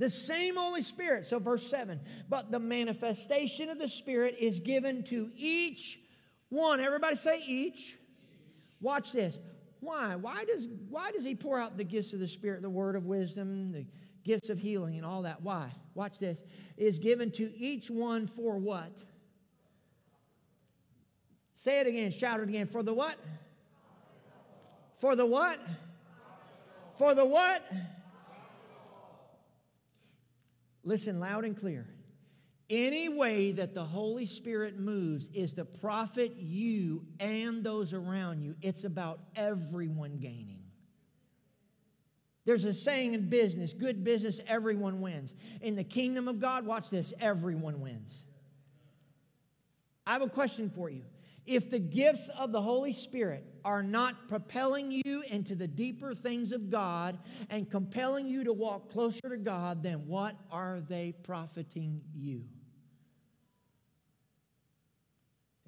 The 0.02 0.10
same 0.10 0.56
Holy 0.56 0.82
Spirit. 0.82 1.28
So, 1.28 1.38
verse 1.38 1.62
7 1.68 1.99
but 2.28 2.49
the 2.49 2.60
manifestation 2.60 3.70
of 3.70 3.78
the 3.78 3.88
Spirit 3.88 4.36
is 4.39 4.60
given 4.60 5.04
to 5.04 5.30
each 5.38 5.99
one. 6.49 6.80
Everybody 6.80 7.16
say 7.16 7.39
each. 7.45 7.99
Watch 8.82 9.12
this. 9.12 9.38
Why? 9.80 10.16
Why 10.16 10.43
does, 10.45 10.68
why 10.89 11.12
does 11.12 11.24
he 11.24 11.36
pour 11.36 11.60
out 11.60 11.78
the 11.78 11.84
gifts 11.84 12.14
of 12.14 12.20
the 12.20 12.28
Spirit, 12.28 12.64
the 12.64 12.70
word 12.70 12.95
of 12.95 13.06
wisdom, 13.06 13.72
the 13.72 13.86
gifts 14.24 14.49
of 14.49 14.58
healing, 14.58 14.95
and 14.95 15.06
all 15.06 15.22
that? 15.22 15.43
Why? 15.43 15.72
Watch 15.93 16.18
this. 16.18 16.41
Is 16.78 16.97
given 16.97 17.30
to 17.34 17.56
each 17.56 17.91
one 17.91 18.26
for 18.26 18.58
what? 18.58 19.04
Say 21.54 21.80
it 21.80 21.86
again, 21.86 22.10
shout 22.10 22.39
it 22.39 22.49
again. 22.49 22.66
For 22.66 22.82
the 22.82 22.95
what? 22.95 23.18
For 24.95 25.16
the 25.16 25.28
what? 25.28 25.60
For 26.97 27.14
the 27.14 27.24
what? 27.24 27.62
Listen 30.84 31.20
loud 31.20 31.46
and 31.46 31.58
clear. 31.58 31.88
Any 32.70 33.10
way 33.10 33.52
that 33.52 33.74
the 33.74 33.84
Holy 33.84 34.26
Spirit 34.26 34.80
moves 34.80 35.28
is 35.34 35.54
to 35.54 35.66
profit 35.66 36.38
you 36.38 37.06
and 37.20 37.64
those 37.64 37.94
around 37.94 38.42
you. 38.42 38.56
It's 38.62 38.86
about 38.86 39.20
everyone 39.36 40.18
gaining. 40.18 40.64
There's 42.46 42.64
a 42.64 42.74
saying 42.74 43.14
in 43.14 43.30
business 43.30 43.74
good 43.74 44.04
business, 44.04 44.40
everyone 44.48 45.02
wins. 45.02 45.34
In 45.62 45.76
the 45.76 45.84
kingdom 45.84 46.28
of 46.28 46.40
God, 46.40 46.66
watch 46.66 46.90
this, 46.90 47.14
everyone 47.20 47.82
wins. 47.82 48.24
I 50.08 50.14
have 50.14 50.22
a 50.22 50.30
question 50.30 50.70
for 50.70 50.90
you. 50.90 51.04
If 51.52 51.70
the 51.70 51.80
gifts 51.80 52.30
of 52.30 52.54
the 52.54 52.62
Holy 52.62 52.93
Spirit 52.93 53.43
are 53.66 53.84
not 53.84 54.30
propelling 54.30 54.89
you 54.89 55.22
into 55.30 55.54
the 55.54 55.68
deeper 55.68 56.14
things 56.14 56.54
of 56.54 56.70
God 56.70 57.20
and 57.49 57.70
compelling 57.70 58.26
you 58.26 58.45
to 58.45 58.54
walk 58.54 58.89
closer 58.89 59.28
to 59.28 59.36
God, 59.36 59.84
then 59.84 60.08
what 60.08 60.38
are 60.49 60.80
they 60.80 61.14
profiting 61.24 62.04
you? 62.16 62.45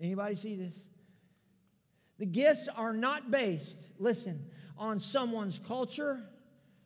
Anybody 0.01 0.35
see 0.35 0.55
this? 0.55 0.85
The 2.17 2.27
gifts 2.27 2.69
are 2.69 2.93
not 2.93 3.29
based, 3.29 3.89
listen, 3.99 4.39
on 4.77 5.01
someone's 5.01 5.59
culture, 5.59 6.23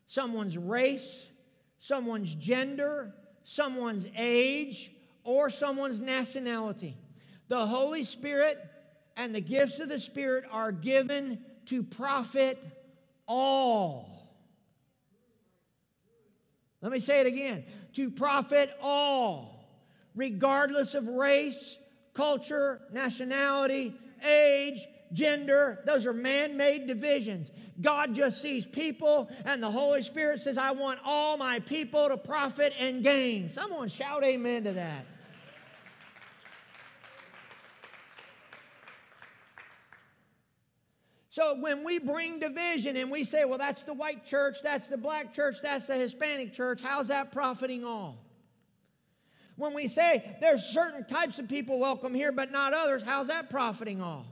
someone's 0.07 0.57
race, 0.57 1.27
someone's 1.77 2.33
gender, 2.33 3.13
someone's 3.43 4.07
age, 4.17 4.89
or 5.23 5.51
someone's 5.51 5.99
nationality. 5.99 6.97
The 7.47 7.67
Holy 7.67 8.03
Spirit 8.03 8.57
and 9.17 9.33
the 9.33 9.41
gifts 9.41 9.79
of 9.79 9.89
the 9.89 9.99
Spirit 9.99 10.45
are 10.51 10.71
given 10.71 11.43
to 11.65 11.83
profit 11.83 12.63
all. 13.27 14.29
Let 16.81 16.91
me 16.91 16.99
say 16.99 17.19
it 17.19 17.27
again 17.27 17.65
to 17.93 18.11
profit 18.11 18.71
all, 18.81 19.67
regardless 20.15 20.93
of 20.93 21.07
race, 21.07 21.77
culture, 22.13 22.81
nationality, 22.93 23.95
age, 24.23 24.85
gender. 25.11 25.79
Those 25.85 26.05
are 26.05 26.13
man 26.13 26.55
made 26.55 26.85
divisions. 26.85 27.49
God 27.81 28.13
just 28.13 28.41
sees 28.41 28.65
people, 28.65 29.29
and 29.45 29.61
the 29.61 29.71
Holy 29.71 30.03
Spirit 30.03 30.39
says, 30.39 30.57
I 30.57 30.71
want 30.71 30.99
all 31.03 31.37
my 31.37 31.59
people 31.61 32.07
to 32.09 32.17
profit 32.17 32.73
and 32.79 33.03
gain. 33.03 33.49
Someone 33.49 33.87
shout 33.87 34.23
amen 34.23 34.65
to 34.65 34.73
that. 34.73 35.05
So 41.37 41.55
when 41.59 41.83
we 41.83 41.99
bring 41.99 42.39
division 42.39 42.97
and 42.97 43.11
we 43.11 43.23
say, 43.23 43.45
well, 43.45 43.59
that's 43.59 43.83
the 43.83 43.93
white 43.93 44.25
church, 44.25 44.63
that's 44.63 44.87
the 44.87 44.97
black 44.97 45.35
church, 45.35 45.57
that's 45.61 45.85
the 45.85 45.93
Hispanic 45.93 46.51
church, 46.51 46.81
how's 46.81 47.09
that 47.09 47.31
profiting 47.31 47.85
all? 47.85 48.17
When 49.55 49.75
we 49.75 49.87
say 49.87 50.35
there's 50.41 50.63
certain 50.63 51.05
types 51.05 51.37
of 51.37 51.47
people 51.47 51.77
welcome 51.77 52.15
here, 52.15 52.31
but 52.31 52.51
not 52.51 52.73
others, 52.73 53.03
how's 53.03 53.27
that 53.27 53.51
profiting 53.51 54.01
all? 54.01 54.25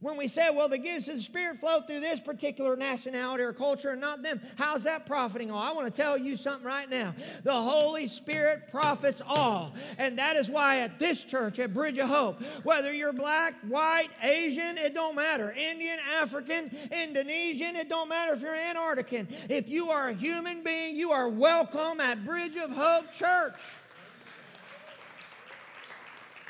When 0.00 0.18
we 0.18 0.28
say, 0.28 0.50
well, 0.52 0.68
the 0.68 0.76
gifts 0.76 1.08
of 1.08 1.16
the 1.16 1.22
Spirit 1.22 1.58
flow 1.58 1.80
through 1.80 2.00
this 2.00 2.20
particular 2.20 2.76
nationality 2.76 3.42
or 3.42 3.54
culture 3.54 3.90
and 3.90 4.00
not 4.00 4.22
them, 4.22 4.42
how's 4.56 4.84
that 4.84 5.06
profiting 5.06 5.50
all? 5.50 5.58
I 5.58 5.72
want 5.72 5.86
to 5.86 6.02
tell 6.02 6.18
you 6.18 6.36
something 6.36 6.66
right 6.66 6.88
now. 6.90 7.14
The 7.44 7.54
Holy 7.54 8.06
Spirit 8.06 8.68
profits 8.70 9.22
all. 9.26 9.74
And 9.96 10.18
that 10.18 10.36
is 10.36 10.50
why 10.50 10.80
at 10.80 10.98
this 10.98 11.24
church, 11.24 11.58
at 11.58 11.72
Bridge 11.72 11.96
of 11.96 12.10
Hope, 12.10 12.42
whether 12.62 12.92
you're 12.92 13.14
black, 13.14 13.54
white, 13.66 14.10
Asian, 14.22 14.76
it 14.76 14.92
don't 14.92 15.16
matter. 15.16 15.52
Indian, 15.52 15.98
African, 16.20 16.70
Indonesian, 16.92 17.74
it 17.74 17.88
don't 17.88 18.10
matter 18.10 18.34
if 18.34 18.42
you're 18.42 18.54
Antarctican. 18.54 19.26
If 19.48 19.70
you 19.70 19.88
are 19.88 20.10
a 20.10 20.12
human 20.12 20.62
being, 20.62 20.94
you 20.94 21.10
are 21.10 21.30
welcome 21.30 22.00
at 22.00 22.22
Bridge 22.22 22.58
of 22.58 22.70
Hope 22.70 23.10
Church. 23.12 23.72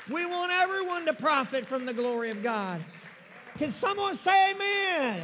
We 0.09 0.25
want 0.25 0.51
everyone 0.51 1.05
to 1.05 1.13
profit 1.13 1.65
from 1.65 1.85
the 1.85 1.93
glory 1.93 2.29
of 2.29 2.43
God. 2.43 2.83
Can 3.57 3.71
someone 3.71 4.15
say 4.15 4.51
amen? 4.51 5.21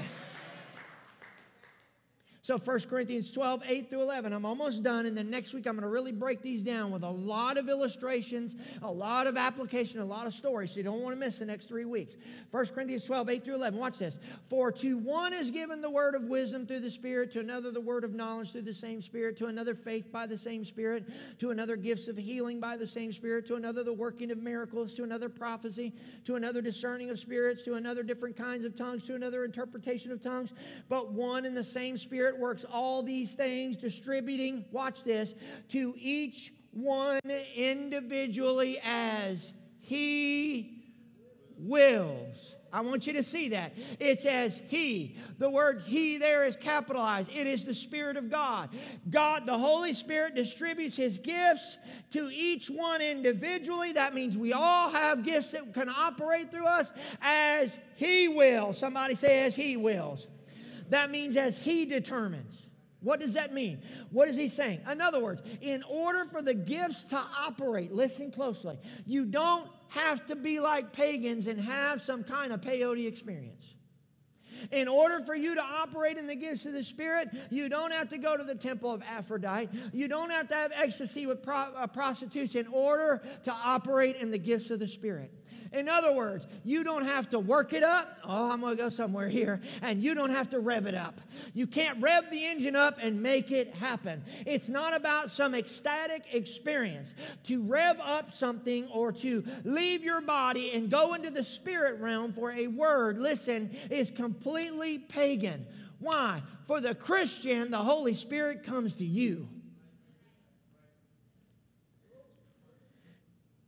So 2.44 2.58
1 2.58 2.80
Corinthians 2.90 3.32
12, 3.32 3.64
8 3.66 3.90
through 3.90 4.02
11. 4.02 4.34
I'm 4.34 4.46
almost 4.46 4.84
done. 4.84 5.06
And 5.06 5.16
then 5.16 5.30
next 5.30 5.54
week, 5.54 5.66
I'm 5.66 5.76
going 5.76 5.84
to 5.84 5.88
really 5.88 6.12
break 6.12 6.42
these 6.42 6.62
down 6.62 6.92
with 6.92 7.04
a 7.04 7.10
lot 7.10 7.56
of 7.56 7.70
illustrations, 7.70 8.56
a 8.82 8.92
lot 8.92 9.28
of 9.28 9.38
application, 9.38 10.02
a 10.02 10.06
lot 10.06 10.28
of 10.28 10.34
stories. 10.34 10.72
So 10.72 10.78
you 10.78 10.84
don't 10.84 11.02
want 11.02 11.16
to 11.16 11.20
miss 11.20 11.40
the 11.40 11.46
next 11.46 11.70
three 11.70 11.86
weeks. 11.86 12.18
1 12.52 12.66
Corinthians 12.68 13.06
12, 13.06 13.30
8 13.30 13.44
through 13.46 13.56
11. 13.56 13.80
Watch 13.80 14.00
this. 14.00 14.20
For 14.50 14.74
to 14.74 14.98
one 14.98 15.32
is 15.32 15.52
given 15.52 15.80
the 15.80 15.90
word 15.90 16.16
of 16.16 16.24
wisdom 16.24 16.68
through 16.68 16.82
the 16.82 16.92
Spirit, 16.92 17.32
to 17.32 17.40
another 17.40 17.72
the 17.72 17.80
word 17.80 18.04
of 18.04 18.14
knowledge 18.14 18.52
through 18.52 18.64
the 18.64 18.74
same 18.74 19.02
Spirit, 19.02 19.38
to 19.38 19.46
another 19.46 19.74
faith 19.74 20.12
by 20.12 20.28
the 20.28 20.38
same 20.38 20.66
Spirit, 20.66 21.10
to 21.40 21.52
another 21.52 21.78
gifts 21.78 22.10
of 22.10 22.18
healing 22.18 22.60
by 22.60 22.76
the 22.76 22.86
same 22.86 23.14
Spirit, 23.14 23.48
to 23.48 23.56
another 23.56 23.86
the 23.86 23.94
working 23.94 24.32
of 24.32 24.38
miracles, 24.38 24.94
to 24.96 25.04
another 25.04 25.30
prophecy, 25.30 25.94
to 26.26 26.36
another 26.36 26.62
discerning 26.62 27.10
of 27.10 27.18
spirits, 27.18 27.64
to 27.64 27.76
another 27.76 28.04
different 28.04 28.36
kinds 28.36 28.66
of 28.66 28.76
tongues, 28.76 29.02
to 29.04 29.16
another 29.16 29.46
interpretation 29.46 30.12
of 30.12 30.22
tongues. 30.22 30.52
But 30.90 31.14
one 31.14 31.46
and 31.46 31.56
the 31.56 31.64
same 31.64 31.98
Spirit 31.98 32.33
Spirit 32.34 32.42
works 32.42 32.66
all 32.72 33.04
these 33.04 33.36
things, 33.36 33.78
distributing, 33.78 34.66
watch 34.72 35.04
this, 35.04 35.34
to 35.70 35.94
each 35.98 36.52
one 36.72 37.22
individually 37.56 38.80
as 38.84 39.54
He 39.80 40.84
wills. 41.58 42.56
I 42.72 42.82
want 42.82 43.06
you 43.06 43.14
to 43.14 43.22
see 43.22 43.50
that. 43.50 43.74
It's 44.00 44.26
as 44.26 44.60
He. 44.68 45.16
The 45.38 45.50
word 45.50 45.84
He 45.86 46.18
there 46.18 46.44
is 46.44 46.56
capitalized. 46.56 47.32
It 47.32 47.46
is 47.46 47.66
the 47.66 47.74
Spirit 47.74 48.18
of 48.18 48.32
God. 48.32 48.70
God, 49.12 49.46
the 49.46 49.58
Holy 49.58 49.94
Spirit, 49.94 50.34
distributes 50.34 50.96
His 50.96 51.20
gifts 51.20 51.78
to 52.12 52.32
each 52.34 52.68
one 52.68 53.02
individually. 53.02 53.92
That 53.92 54.16
means 54.16 54.38
we 54.38 54.54
all 54.54 54.90
have 54.90 55.24
gifts 55.24 55.52
that 55.52 55.72
can 55.74 55.90
operate 55.90 56.50
through 56.50 56.66
us 56.66 56.94
as 57.22 57.78
He 57.96 58.28
wills. 58.28 58.80
Somebody 58.80 59.14
says 59.14 59.56
He 59.56 59.78
wills. 59.78 60.28
That 60.90 61.12
means 61.12 61.38
as 61.38 61.58
He 61.58 61.86
determines. 61.86 62.64
What 63.04 63.20
does 63.20 63.34
that 63.34 63.54
mean? 63.54 63.82
What 64.12 64.30
is 64.30 64.38
he 64.38 64.48
saying? 64.48 64.80
In 64.90 65.02
other 65.02 65.22
words, 65.22 65.42
in 65.60 65.84
order 65.90 66.24
for 66.24 66.42
the 66.42 66.54
gifts 66.54 67.04
to 67.06 67.18
operate, 67.38 67.92
listen 67.92 68.32
closely, 68.32 68.80
you 69.06 69.26
don't 69.26 69.70
have 69.90 70.26
to 70.28 70.38
be 70.38 70.62
like 70.62 70.94
pagans 70.94 71.48
and 71.48 71.60
have 71.60 72.02
some 72.02 72.24
kind 72.24 72.54
of 72.54 72.62
peyote 72.62 73.06
experience. 73.06 73.74
In 74.72 74.88
order 74.88 75.20
for 75.20 75.36
you 75.36 75.56
to 75.56 75.62
operate 75.62 76.18
in 76.18 76.28
the 76.28 76.36
gifts 76.36 76.66
of 76.66 76.72
the 76.72 76.84
Spirit, 76.84 77.28
you 77.50 77.68
don't 77.68 77.92
have 77.92 78.08
to 78.10 78.18
go 78.18 78.38
to 78.38 78.44
the 78.44 78.56
temple 78.56 78.94
of 78.94 79.02
Aphrodite. 79.02 79.70
You 79.92 80.08
don't 80.08 80.30
have 80.30 80.48
to 80.48 80.56
have 80.56 80.72
ecstasy 80.74 81.26
with 81.26 81.44
pro- 81.44 81.86
prostitutes 81.92 82.56
in 82.56 82.68
order 82.68 83.22
to 83.44 83.52
operate 83.52 84.16
in 84.16 84.32
the 84.32 84.38
gifts 84.38 84.70
of 84.70 84.80
the 84.80 84.88
Spirit. 84.88 85.32
In 85.74 85.90
other 85.90 86.14
words, 86.14 86.46
you 86.64 86.84
don't 86.84 87.06
have 87.06 87.30
to 87.32 87.40
work 87.40 87.74
it 87.74 87.84
up. 87.84 88.20
Oh, 88.24 88.52
I'm 88.52 88.62
going 88.62 88.78
to 88.78 88.82
go 88.84 88.90
somewhere 88.90 89.28
here. 89.28 89.60
And 89.82 90.04
you 90.04 90.14
don't 90.14 90.30
have 90.30 90.50
to 90.52 90.60
rev 90.60 90.86
it 90.86 90.94
up. 90.94 91.20
You 91.54 91.66
can't 91.66 92.00
rev 92.02 92.30
the 92.30 92.46
engine 92.46 92.76
up 92.76 93.00
and 93.02 93.22
make 93.22 93.52
it 93.52 93.74
happen. 93.74 94.24
It's 94.46 94.70
not 94.70 94.96
about 94.96 95.32
some 95.32 95.56
ecstatic 95.56 96.26
experience. 96.32 97.16
To 97.46 97.64
rev 97.64 98.00
up 98.00 98.34
something 98.34 98.88
or 98.90 99.12
to 99.14 99.44
leave 99.64 100.04
your 100.04 100.22
body 100.22 100.72
and 100.74 100.92
go 100.92 101.16
into 101.16 101.32
the 101.32 101.44
spirit 101.44 102.00
realm 102.00 102.34
for 102.34 102.52
a 102.52 102.68
word, 102.68 103.18
listen, 103.18 103.76
is 103.90 104.12
completely 104.12 105.00
pagan. 105.00 105.66
Why? 106.00 106.44
For 106.68 106.82
the 106.82 106.94
Christian, 106.94 107.72
the 107.72 107.78
Holy 107.78 108.14
Spirit 108.14 108.64
comes 108.64 108.94
to 108.94 109.06
you. 109.06 109.48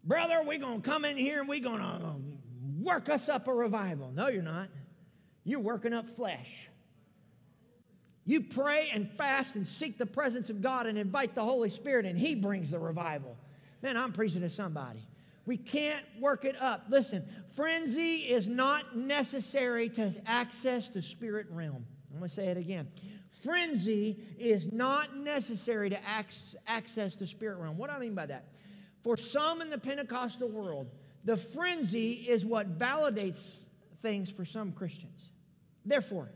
Brother, 0.06 0.42
we're 0.46 0.60
going 0.60 0.82
to 0.82 0.90
come 0.90 1.06
in 1.06 1.18
here 1.18 1.40
and 1.40 1.50
we're 1.50 1.60
going 1.60 1.80
to 1.80 1.86
um, 1.86 2.38
work 2.82 3.10
us 3.10 3.30
up 3.30 3.48
a 3.48 3.54
revival. 3.54 4.12
No, 4.12 4.28
you're 4.28 4.42
not. 4.42 4.70
You're 5.44 5.60
working 5.60 5.94
up 5.94 6.08
flesh. 6.08 6.68
You 8.26 8.42
pray 8.42 8.90
and 8.92 9.10
fast 9.12 9.56
and 9.56 9.68
seek 9.68 9.98
the 9.98 10.06
presence 10.06 10.50
of 10.50 10.62
God 10.62 10.88
and 10.88 10.98
invite 10.98 11.36
the 11.36 11.44
Holy 11.44 11.70
Spirit, 11.70 12.06
and 12.06 12.18
He 12.18 12.34
brings 12.34 12.72
the 12.72 12.80
revival. 12.80 13.38
Man, 13.84 13.98
I'm 13.98 14.12
preaching 14.12 14.42
to 14.42 14.50
somebody. 14.50 15.06
We 15.46 15.58
can't 15.58 16.04
work 16.20 16.44
it 16.44 16.60
up. 16.60 16.86
Listen, 16.90 17.24
frenzy 17.54 18.16
is 18.16 18.48
not 18.48 18.96
necessary 18.96 19.90
to 19.90 20.12
access 20.26 20.90
the 20.90 21.04
spirit 21.04 21.46
realm. 21.52 21.86
I'm 22.12 22.18
going 22.18 22.30
to 22.30 22.34
say 22.34 22.48
it 22.48 22.58
again. 22.58 22.88
Frenzy 23.44 24.18
is 24.40 24.74
not 24.74 25.16
necessary 25.16 25.92
to 25.92 26.00
access 26.68 27.14
the 27.14 27.28
spirit 27.28 27.60
realm. 27.60 27.78
What 27.78 27.92
do 27.92 27.96
I 27.96 28.00
mean 28.00 28.16
by 28.16 28.26
that? 28.26 28.46
For 29.06 29.16
some 29.16 29.62
in 29.62 29.70
the 29.70 29.78
Pentecostal 29.78 30.50
world, 30.50 30.90
the 31.26 31.38
frenzy 31.38 32.14
is 32.14 32.44
what 32.44 32.80
validates 32.80 33.68
things 34.02 34.32
for 34.32 34.46
some 34.46 34.72
Christians. 34.72 35.30
Therefore, 35.86 36.32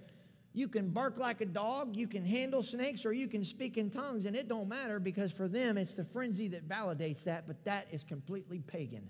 you 0.54 0.68
can 0.68 0.92
bark 0.92 1.18
like 1.18 1.42
a 1.42 1.48
dog, 1.48 1.96
you 1.96 2.06
can 2.06 2.24
handle 2.24 2.62
snakes, 2.62 3.08
or 3.08 3.12
you 3.12 3.28
can 3.28 3.44
speak 3.44 3.78
in 3.80 3.90
tongues, 3.90 4.28
and 4.28 4.36
it 4.36 4.48
don't 4.48 4.70
matter 4.70 5.00
because 5.00 5.32
for 5.32 5.48
them 5.48 5.80
it's 5.80 5.96
the 5.96 6.06
frenzy 6.06 6.48
that 6.50 6.70
validates 6.70 7.24
that, 7.24 7.48
but 7.48 7.66
that 7.66 7.88
is 7.92 8.04
completely 8.04 8.60
pagan. 8.60 9.08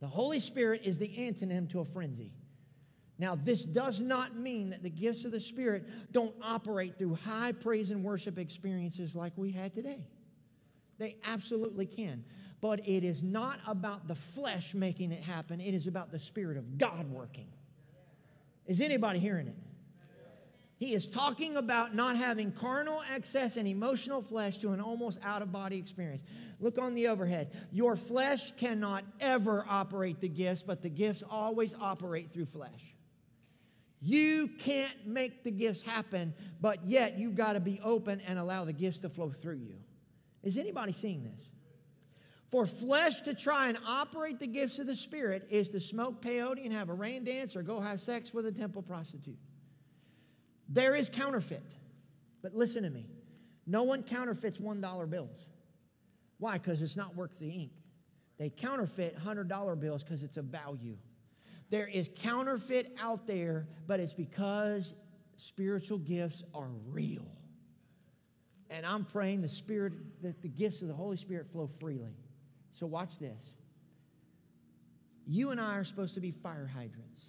The 0.00 0.06
Holy 0.06 0.38
Spirit 0.38 0.82
is 0.84 0.98
the 0.98 1.08
antonym 1.08 1.70
to 1.70 1.80
a 1.80 1.84
frenzy. 1.86 2.30
Now, 3.18 3.36
this 3.36 3.64
does 3.64 4.00
not 4.00 4.36
mean 4.36 4.68
that 4.68 4.82
the 4.82 4.90
gifts 4.90 5.24
of 5.24 5.32
the 5.32 5.40
Spirit 5.40 5.88
don't 6.12 6.34
operate 6.42 6.98
through 6.98 7.14
high 7.14 7.52
praise 7.52 7.90
and 7.90 8.04
worship 8.04 8.36
experiences 8.36 9.16
like 9.16 9.32
we 9.36 9.50
had 9.50 9.74
today. 9.74 10.04
They 11.00 11.16
absolutely 11.24 11.86
can. 11.86 12.24
But 12.60 12.86
it 12.86 13.04
is 13.04 13.22
not 13.22 13.58
about 13.66 14.06
the 14.06 14.14
flesh 14.14 14.74
making 14.74 15.12
it 15.12 15.22
happen, 15.22 15.60
it 15.60 15.74
is 15.74 15.88
about 15.88 16.12
the 16.12 16.18
Spirit 16.18 16.58
of 16.58 16.78
God 16.78 17.10
working. 17.10 17.48
Is 18.66 18.80
anybody 18.80 19.18
hearing 19.18 19.48
it? 19.48 19.56
He 20.76 20.94
is 20.94 21.08
talking 21.08 21.56
about 21.56 21.94
not 21.94 22.16
having 22.16 22.52
carnal 22.52 23.02
excess 23.14 23.56
and 23.56 23.66
emotional 23.66 24.22
flesh 24.22 24.58
to 24.58 24.70
an 24.70 24.80
almost 24.80 25.18
out 25.24 25.42
of 25.42 25.52
body 25.52 25.78
experience. 25.78 26.22
Look 26.58 26.78
on 26.78 26.94
the 26.94 27.08
overhead. 27.08 27.50
Your 27.72 27.96
flesh 27.96 28.52
cannot 28.52 29.04
ever 29.20 29.64
operate 29.68 30.20
the 30.20 30.28
gifts, 30.28 30.62
but 30.62 30.80
the 30.80 30.88
gifts 30.88 31.22
always 31.28 31.74
operate 31.80 32.30
through 32.30 32.46
flesh. 32.46 32.94
You 34.00 34.48
can't 34.58 35.06
make 35.06 35.44
the 35.44 35.50
gifts 35.50 35.82
happen, 35.82 36.34
but 36.60 36.86
yet 36.86 37.18
you've 37.18 37.36
got 37.36 37.54
to 37.54 37.60
be 37.60 37.80
open 37.82 38.22
and 38.26 38.38
allow 38.38 38.64
the 38.64 38.72
gifts 38.72 38.98
to 39.00 39.10
flow 39.10 39.30
through 39.30 39.56
you. 39.56 39.76
Is 40.42 40.56
anybody 40.56 40.92
seeing 40.92 41.22
this? 41.22 41.50
For 42.50 42.66
flesh 42.66 43.20
to 43.22 43.34
try 43.34 43.68
and 43.68 43.78
operate 43.86 44.40
the 44.40 44.46
gifts 44.46 44.78
of 44.80 44.86
the 44.86 44.96
Spirit 44.96 45.46
is 45.50 45.68
to 45.70 45.80
smoke 45.80 46.20
peyote 46.20 46.64
and 46.64 46.72
have 46.72 46.88
a 46.88 46.94
rain 46.94 47.22
dance 47.22 47.54
or 47.54 47.62
go 47.62 47.78
have 47.78 48.00
sex 48.00 48.34
with 48.34 48.46
a 48.46 48.52
temple 48.52 48.82
prostitute. 48.82 49.38
There 50.68 50.96
is 50.96 51.08
counterfeit. 51.08 51.62
But 52.42 52.54
listen 52.54 52.82
to 52.84 52.90
me 52.90 53.06
no 53.66 53.84
one 53.84 54.02
counterfeits 54.02 54.58
$1 54.58 55.10
bills. 55.10 55.46
Why? 56.38 56.54
Because 56.54 56.82
it's 56.82 56.96
not 56.96 57.14
worth 57.14 57.38
the 57.38 57.48
ink. 57.48 57.70
They 58.38 58.50
counterfeit 58.50 59.16
$100 59.22 59.78
bills 59.78 60.02
because 60.02 60.22
it's 60.22 60.38
a 60.38 60.42
value. 60.42 60.96
There 61.68 61.86
is 61.86 62.10
counterfeit 62.18 62.96
out 62.98 63.26
there, 63.26 63.68
but 63.86 64.00
it's 64.00 64.14
because 64.14 64.94
spiritual 65.36 65.98
gifts 65.98 66.42
are 66.54 66.68
real. 66.88 67.30
And 68.70 68.86
I'm 68.86 69.04
praying 69.04 69.42
the 69.42 69.48
spirit 69.48 69.92
that 70.22 70.40
the 70.40 70.48
gifts 70.48 70.80
of 70.80 70.88
the 70.88 70.94
Holy 70.94 71.16
Spirit 71.16 71.50
flow 71.50 71.68
freely. 71.80 72.14
So 72.72 72.86
watch 72.86 73.18
this. 73.18 73.52
You 75.26 75.50
and 75.50 75.60
I 75.60 75.76
are 75.76 75.84
supposed 75.84 76.14
to 76.14 76.20
be 76.20 76.30
fire 76.30 76.70
hydrants. 76.72 77.20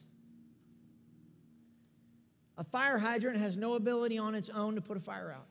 A 2.58 2.64
fire 2.64 3.00
hydrant 3.00 3.40
has 3.40 3.58
no 3.58 3.74
ability 3.74 4.20
on 4.20 4.36
its 4.36 4.50
own 4.50 4.76
to 4.76 4.82
put 4.82 4.98
a 4.98 5.00
fire 5.00 5.34
out. 5.36 5.48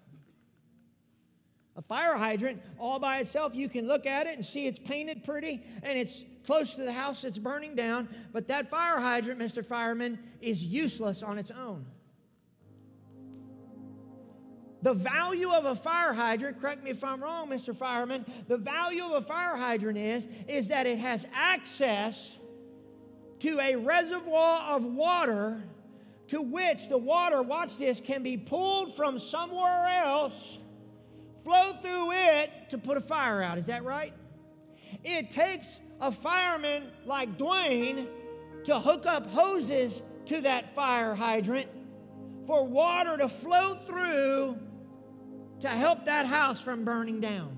A 1.76 1.82
fire 1.82 2.16
hydrant, 2.16 2.62
all 2.78 2.98
by 2.98 3.18
itself, 3.18 3.54
you 3.54 3.68
can 3.68 3.88
look 3.88 4.06
at 4.06 4.26
it 4.26 4.36
and 4.36 4.44
see 4.44 4.66
it's 4.66 4.78
painted 4.78 5.24
pretty 5.24 5.62
and 5.82 5.98
it's 5.98 6.24
close 6.44 6.74
to 6.74 6.82
the 6.82 6.92
house 6.92 7.22
that's 7.22 7.38
burning 7.38 7.74
down, 7.74 8.08
but 8.32 8.48
that 8.48 8.70
fire 8.70 8.98
hydrant, 9.00 9.40
Mr. 9.40 9.64
Fireman, 9.64 10.18
is 10.40 10.64
useless 10.64 11.22
on 11.22 11.38
its 11.38 11.50
own. 11.50 11.86
The 14.82 14.94
value 14.94 15.50
of 15.50 15.66
a 15.66 15.74
fire 15.74 16.12
hydrant, 16.12 16.60
correct 16.60 16.82
me 16.82 16.90
if 16.90 17.04
I'm 17.04 17.22
wrong, 17.22 17.48
Mr. 17.48 17.76
Fireman, 17.76 18.24
the 18.48 18.56
value 18.56 19.04
of 19.04 19.12
a 19.12 19.20
fire 19.20 19.56
hydrant 19.56 19.98
is, 19.98 20.26
is 20.48 20.68
that 20.68 20.86
it 20.86 20.98
has 20.98 21.26
access 21.34 22.36
to 23.40 23.58
a 23.60 23.76
reservoir 23.76 24.74
of 24.74 24.84
water 24.86 25.62
to 26.28 26.40
which 26.40 26.88
the 26.88 26.96
water, 26.96 27.42
watch 27.42 27.76
this, 27.76 28.00
can 28.00 28.22
be 28.22 28.36
pulled 28.36 28.94
from 28.96 29.18
somewhere 29.18 29.86
else, 30.04 30.58
flow 31.44 31.72
through 31.74 32.12
it 32.12 32.50
to 32.70 32.78
put 32.78 32.96
a 32.96 33.00
fire 33.00 33.42
out. 33.42 33.58
Is 33.58 33.66
that 33.66 33.84
right? 33.84 34.14
It 35.04 35.30
takes 35.30 35.80
a 36.00 36.10
fireman 36.10 36.84
like 37.04 37.36
Dwayne 37.36 38.06
to 38.64 38.78
hook 38.78 39.06
up 39.06 39.26
hoses 39.26 40.02
to 40.26 40.40
that 40.42 40.74
fire 40.74 41.14
hydrant 41.14 41.68
for 42.46 42.64
water 42.64 43.16
to 43.16 43.28
flow 43.28 43.74
through 43.74 44.58
to 45.60 45.68
help 45.68 46.04
that 46.06 46.26
house 46.26 46.60
from 46.60 46.84
burning 46.84 47.20
down. 47.20 47.56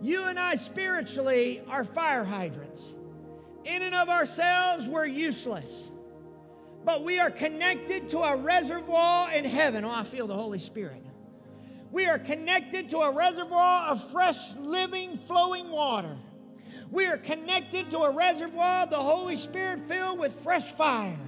You 0.00 0.24
and 0.24 0.38
I 0.38 0.56
spiritually 0.56 1.62
are 1.68 1.84
fire 1.84 2.24
hydrants. 2.24 2.82
In 3.64 3.82
and 3.82 3.94
of 3.94 4.08
ourselves, 4.08 4.88
we're 4.88 5.06
useless 5.06 5.90
but 6.84 7.04
we 7.04 7.18
are 7.18 7.30
connected 7.30 8.08
to 8.10 8.18
a 8.18 8.36
reservoir 8.36 9.32
in 9.32 9.44
heaven. 9.44 9.84
Oh, 9.84 9.90
I 9.90 10.04
feel 10.04 10.26
the 10.26 10.34
Holy 10.34 10.58
Spirit. 10.58 11.04
We 11.90 12.06
are 12.06 12.18
connected 12.18 12.90
to 12.90 12.98
a 12.98 13.12
reservoir 13.12 13.88
of 13.88 14.10
fresh, 14.10 14.54
living, 14.56 15.18
flowing 15.18 15.70
water. 15.70 16.16
We 16.90 17.06
are 17.06 17.18
connected 17.18 17.90
to 17.90 18.00
a 18.00 18.10
reservoir 18.10 18.84
of 18.84 18.90
the 18.90 18.96
Holy 18.96 19.36
Spirit 19.36 19.86
filled 19.86 20.18
with 20.18 20.32
fresh 20.32 20.72
fire, 20.72 21.18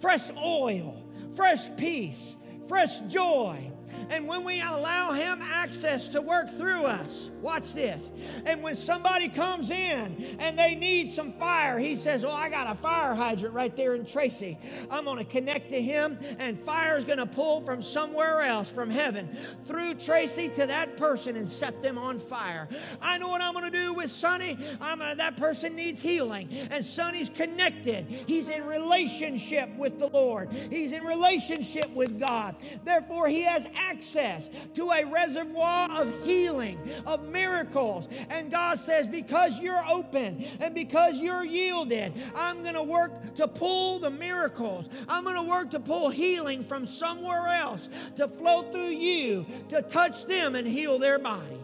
fresh 0.00 0.30
oil, 0.36 1.04
fresh 1.34 1.68
peace, 1.76 2.36
fresh 2.66 3.00
joy, 3.00 3.72
and 4.10 4.26
when 4.26 4.44
we 4.44 4.60
allow 4.60 5.12
Him 5.12 5.40
access 5.42 6.08
to 6.10 6.20
work 6.20 6.50
through 6.50 6.84
us, 6.84 7.30
watch 7.40 7.74
this. 7.74 8.10
And 8.46 8.62
when 8.62 8.74
somebody 8.74 9.28
comes 9.28 9.70
in 9.70 10.36
and 10.38 10.58
they 10.58 10.74
need 10.74 11.10
some 11.10 11.32
fire, 11.32 11.78
He 11.78 11.96
says, 11.96 12.24
Oh, 12.24 12.30
I 12.30 12.48
got 12.48 12.70
a 12.70 12.74
fire 12.74 13.14
hydrant 13.14 13.54
right 13.54 13.74
there 13.74 13.94
in 13.94 14.04
Tracy. 14.04 14.58
I'm 14.90 15.04
going 15.04 15.18
to 15.18 15.24
connect 15.24 15.70
to 15.70 15.80
Him, 15.80 16.18
and 16.38 16.58
fire 16.64 16.96
is 16.96 17.04
going 17.04 17.18
to 17.18 17.26
pull 17.26 17.60
from 17.62 17.82
somewhere 17.82 18.42
else, 18.42 18.70
from 18.70 18.90
heaven, 18.90 19.28
through 19.64 19.94
Tracy 19.94 20.48
to 20.50 20.66
that 20.66 20.96
person 20.96 21.36
and 21.36 21.48
set 21.48 21.82
them 21.82 21.98
on 21.98 22.18
fire. 22.18 22.68
I 23.00 23.18
know 23.18 23.28
what 23.28 23.40
I'm 23.40 23.52
going 23.52 23.70
to 23.70 23.76
do 23.76 23.92
with 23.92 24.10
Sonny. 24.10 24.56
I'm 24.80 24.98
gonna, 24.98 25.16
that 25.16 25.36
person 25.36 25.74
needs 25.74 26.00
healing, 26.00 26.48
and 26.70 26.84
Sonny's 26.84 27.28
connected. 27.28 28.06
He's 28.26 28.48
in 28.48 28.64
relationship 28.66 29.68
with 29.76 29.98
the 29.98 30.08
Lord, 30.08 30.52
he's 30.70 30.92
in 30.92 31.04
relationship 31.04 31.90
with 31.90 32.18
God. 32.18 32.56
Therefore, 32.84 33.28
he 33.28 33.42
has 33.42 33.66
access 33.98 34.48
to 34.74 34.90
a 34.90 35.04
reservoir 35.04 35.90
of 35.90 36.12
healing, 36.24 36.78
of 37.04 37.24
miracles. 37.24 38.08
And 38.30 38.50
God 38.50 38.78
says, 38.78 39.08
because 39.08 39.58
you're 39.58 39.84
open 39.88 40.44
and 40.60 40.72
because 40.74 41.18
you're 41.18 41.44
yielded, 41.44 42.12
I'm 42.36 42.62
going 42.62 42.74
to 42.74 42.82
work 42.82 43.34
to 43.34 43.48
pull 43.48 43.98
the 43.98 44.10
miracles. 44.10 44.88
I'm 45.08 45.24
going 45.24 45.36
to 45.36 45.42
work 45.42 45.72
to 45.72 45.80
pull 45.80 46.10
healing 46.10 46.62
from 46.62 46.86
somewhere 46.86 47.48
else 47.48 47.88
to 48.16 48.28
flow 48.28 48.62
through 48.62 48.90
you 48.90 49.46
to 49.70 49.82
touch 49.82 50.26
them 50.26 50.54
and 50.54 50.66
heal 50.66 50.98
their 50.98 51.18
body. 51.18 51.60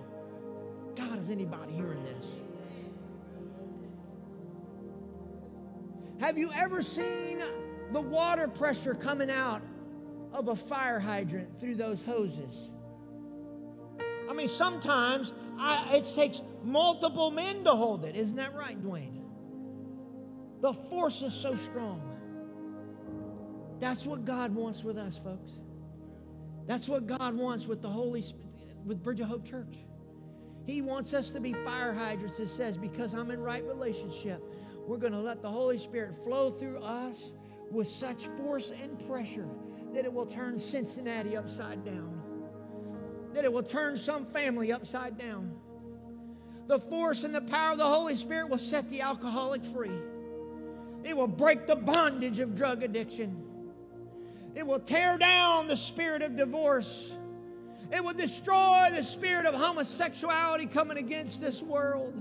God, 0.97 1.19
is 1.19 1.31
anybody 1.31 1.73
hearing 1.73 2.03
this? 2.03 2.27
Have 6.19 6.37
you 6.37 6.51
ever 6.53 6.83
seen 6.83 7.43
the 7.93 8.01
water 8.01 8.49
pressure 8.49 8.95
coming 8.95 9.31
out 9.31 9.63
of 10.35 10.49
a 10.49 10.57
fire 10.57 10.99
hydrant 10.99 11.59
through 11.59 11.77
those 11.77 12.03
hoses. 12.03 12.71
I 14.29 14.33
mean, 14.33 14.49
sometimes 14.49 15.33
I, 15.59 15.97
it 15.97 16.15
takes 16.15 16.43
multiple 16.65 17.31
men 17.31 17.63
to 17.65 17.71
hold 17.71 18.05
it. 18.05 18.17
Isn't 18.17 18.37
that 18.37 18.55
right, 18.55 18.81
Dwayne? 18.83 19.23
The 20.61 20.73
force 20.73 21.23
is 21.23 21.33
so 21.33 21.55
strong. 21.55 22.11
That's 23.79 24.07
what 24.07 24.25
God 24.25 24.55
wants 24.55 24.83
with 24.83 24.99
us, 24.99 25.17
folks. 25.17 25.53
That's 26.67 26.89
what 26.89 27.07
God 27.07 27.37
wants 27.37 27.67
with 27.67 27.81
the 27.83 27.89
Holy 27.89 28.23
Spirit, 28.23 28.49
with 28.85 29.03
Bridge 29.03 29.21
of 29.21 29.29
Hope 29.29 29.45
Church. 29.45 29.77
He 30.65 30.81
wants 30.81 31.13
us 31.13 31.31
to 31.31 31.41
be 31.41 31.53
fire 31.53 31.93
hydrants. 31.93 32.41
It 32.41 32.49
says, 32.49 32.77
because 32.77 33.13
I'm 33.15 33.31
in 33.31 33.41
right 33.41 33.63
relationship, 33.65 34.43
we're 34.87 34.97
going 34.97 35.13
to 35.13 35.21
let 35.21 35.43
the 35.43 35.51
Holy 35.51 35.79
Spirit 35.79 36.17
flow 36.25 36.51
through 36.51 36.79
us 36.79 37.33
with 37.71 37.87
such 37.87 38.27
force 38.39 38.73
and 38.83 39.07
pressure 39.07 39.49
that 39.95 40.05
it 40.05 40.13
will 40.13 40.27
turn 40.27 40.59
Cincinnati 40.59 41.37
upside 41.37 41.85
down, 41.85 42.21
that 43.33 43.45
it 43.45 43.53
will 43.53 43.63
turn 43.63 43.97
some 43.97 44.27
family 44.27 44.73
upside 44.73 45.17
down. 45.17 45.55
The 46.67 46.79
force 46.79 47.25
and 47.25 47.35
the 47.35 47.43
power 47.43 47.73
of 47.73 47.79
the 47.79 47.87
Holy 47.87 48.17
Spirit 48.17 48.49
will 48.49 48.59
set 48.59 48.89
the 48.91 49.03
alcoholic 49.03 49.65
free. 49.65 50.01
It 51.05 51.17
will 51.17 51.29
break 51.29 51.67
the 51.67 51.77
bondage 51.77 52.39
of 52.39 52.57
drug 52.57 52.83
addiction. 52.83 53.43
It 54.55 54.67
will 54.67 54.81
tear 54.81 55.19
down 55.19 55.69
the 55.69 55.77
spirit 55.77 56.23
of 56.23 56.37
divorce. 56.37 57.13
It 57.93 58.03
will 58.03 58.15
destroy 58.15 58.89
the 58.91 59.03
spirit 59.03 59.47
of 59.47 59.55
homosexuality 59.55 60.67
coming 60.67 60.97
against 60.97 61.41
this 61.41 61.63
world. 61.63 62.15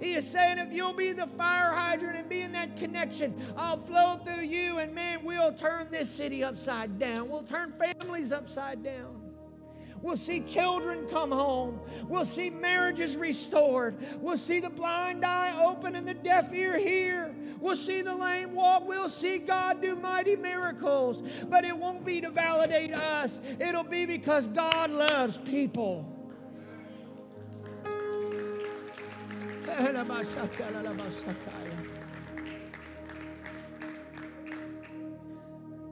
He 0.00 0.14
is 0.14 0.28
saying, 0.28 0.58
if 0.58 0.72
you'll 0.72 0.92
be 0.92 1.12
the 1.12 1.26
fire 1.26 1.72
hydrant 1.72 2.16
and 2.16 2.28
be 2.28 2.42
in 2.42 2.52
that 2.52 2.76
connection, 2.76 3.34
I'll 3.56 3.78
flow 3.78 4.16
through 4.24 4.44
you, 4.44 4.78
and 4.78 4.94
man, 4.94 5.24
we'll 5.24 5.52
turn 5.52 5.88
this 5.90 6.10
city 6.10 6.44
upside 6.44 6.98
down. 6.98 7.28
We'll 7.28 7.42
turn 7.42 7.72
families 7.72 8.32
upside 8.32 8.82
down. 8.82 9.28
We'll 10.00 10.16
see 10.16 10.40
children 10.40 11.06
come 11.08 11.32
home. 11.32 11.80
We'll 12.06 12.24
see 12.24 12.50
marriages 12.50 13.16
restored. 13.16 13.96
We'll 14.20 14.38
see 14.38 14.60
the 14.60 14.70
blind 14.70 15.24
eye 15.24 15.60
open 15.64 15.96
and 15.96 16.06
the 16.06 16.14
deaf 16.14 16.52
ear 16.52 16.78
hear. 16.78 17.34
We'll 17.60 17.76
see 17.76 18.02
the 18.02 18.14
lame 18.14 18.54
walk. 18.54 18.86
We'll 18.86 19.08
see 19.08 19.38
God 19.38 19.82
do 19.82 19.96
mighty 19.96 20.36
miracles. 20.36 21.22
But 21.48 21.64
it 21.64 21.76
won't 21.76 22.04
be 22.04 22.20
to 22.20 22.30
validate 22.30 22.94
us, 22.94 23.40
it'll 23.60 23.82
be 23.82 24.06
because 24.06 24.46
God 24.48 24.90
loves 24.90 25.38
people. 25.38 26.17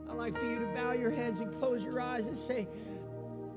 I'd 0.09 0.13
like 0.13 0.37
for 0.37 0.45
you 0.45 0.59
to 0.59 0.65
bow 0.75 0.91
your 0.91 1.09
heads 1.09 1.39
and 1.39 1.53
close 1.53 1.85
your 1.85 2.01
eyes 2.01 2.25
and 2.25 2.37
say, 2.37 2.67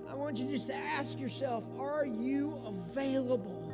I 0.08 0.14
want 0.14 0.36
you 0.38 0.46
just 0.46 0.68
to 0.68 0.76
ask 0.76 1.18
yourself 1.18 1.64
are 1.80 2.06
you 2.06 2.62
available? 2.64 3.72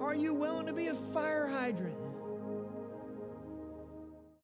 Are 0.00 0.16
you 0.16 0.34
willing 0.34 0.66
to 0.66 0.72
be 0.72 0.88
a 0.88 0.94
fire 0.94 1.46
hydrant? 1.46 2.01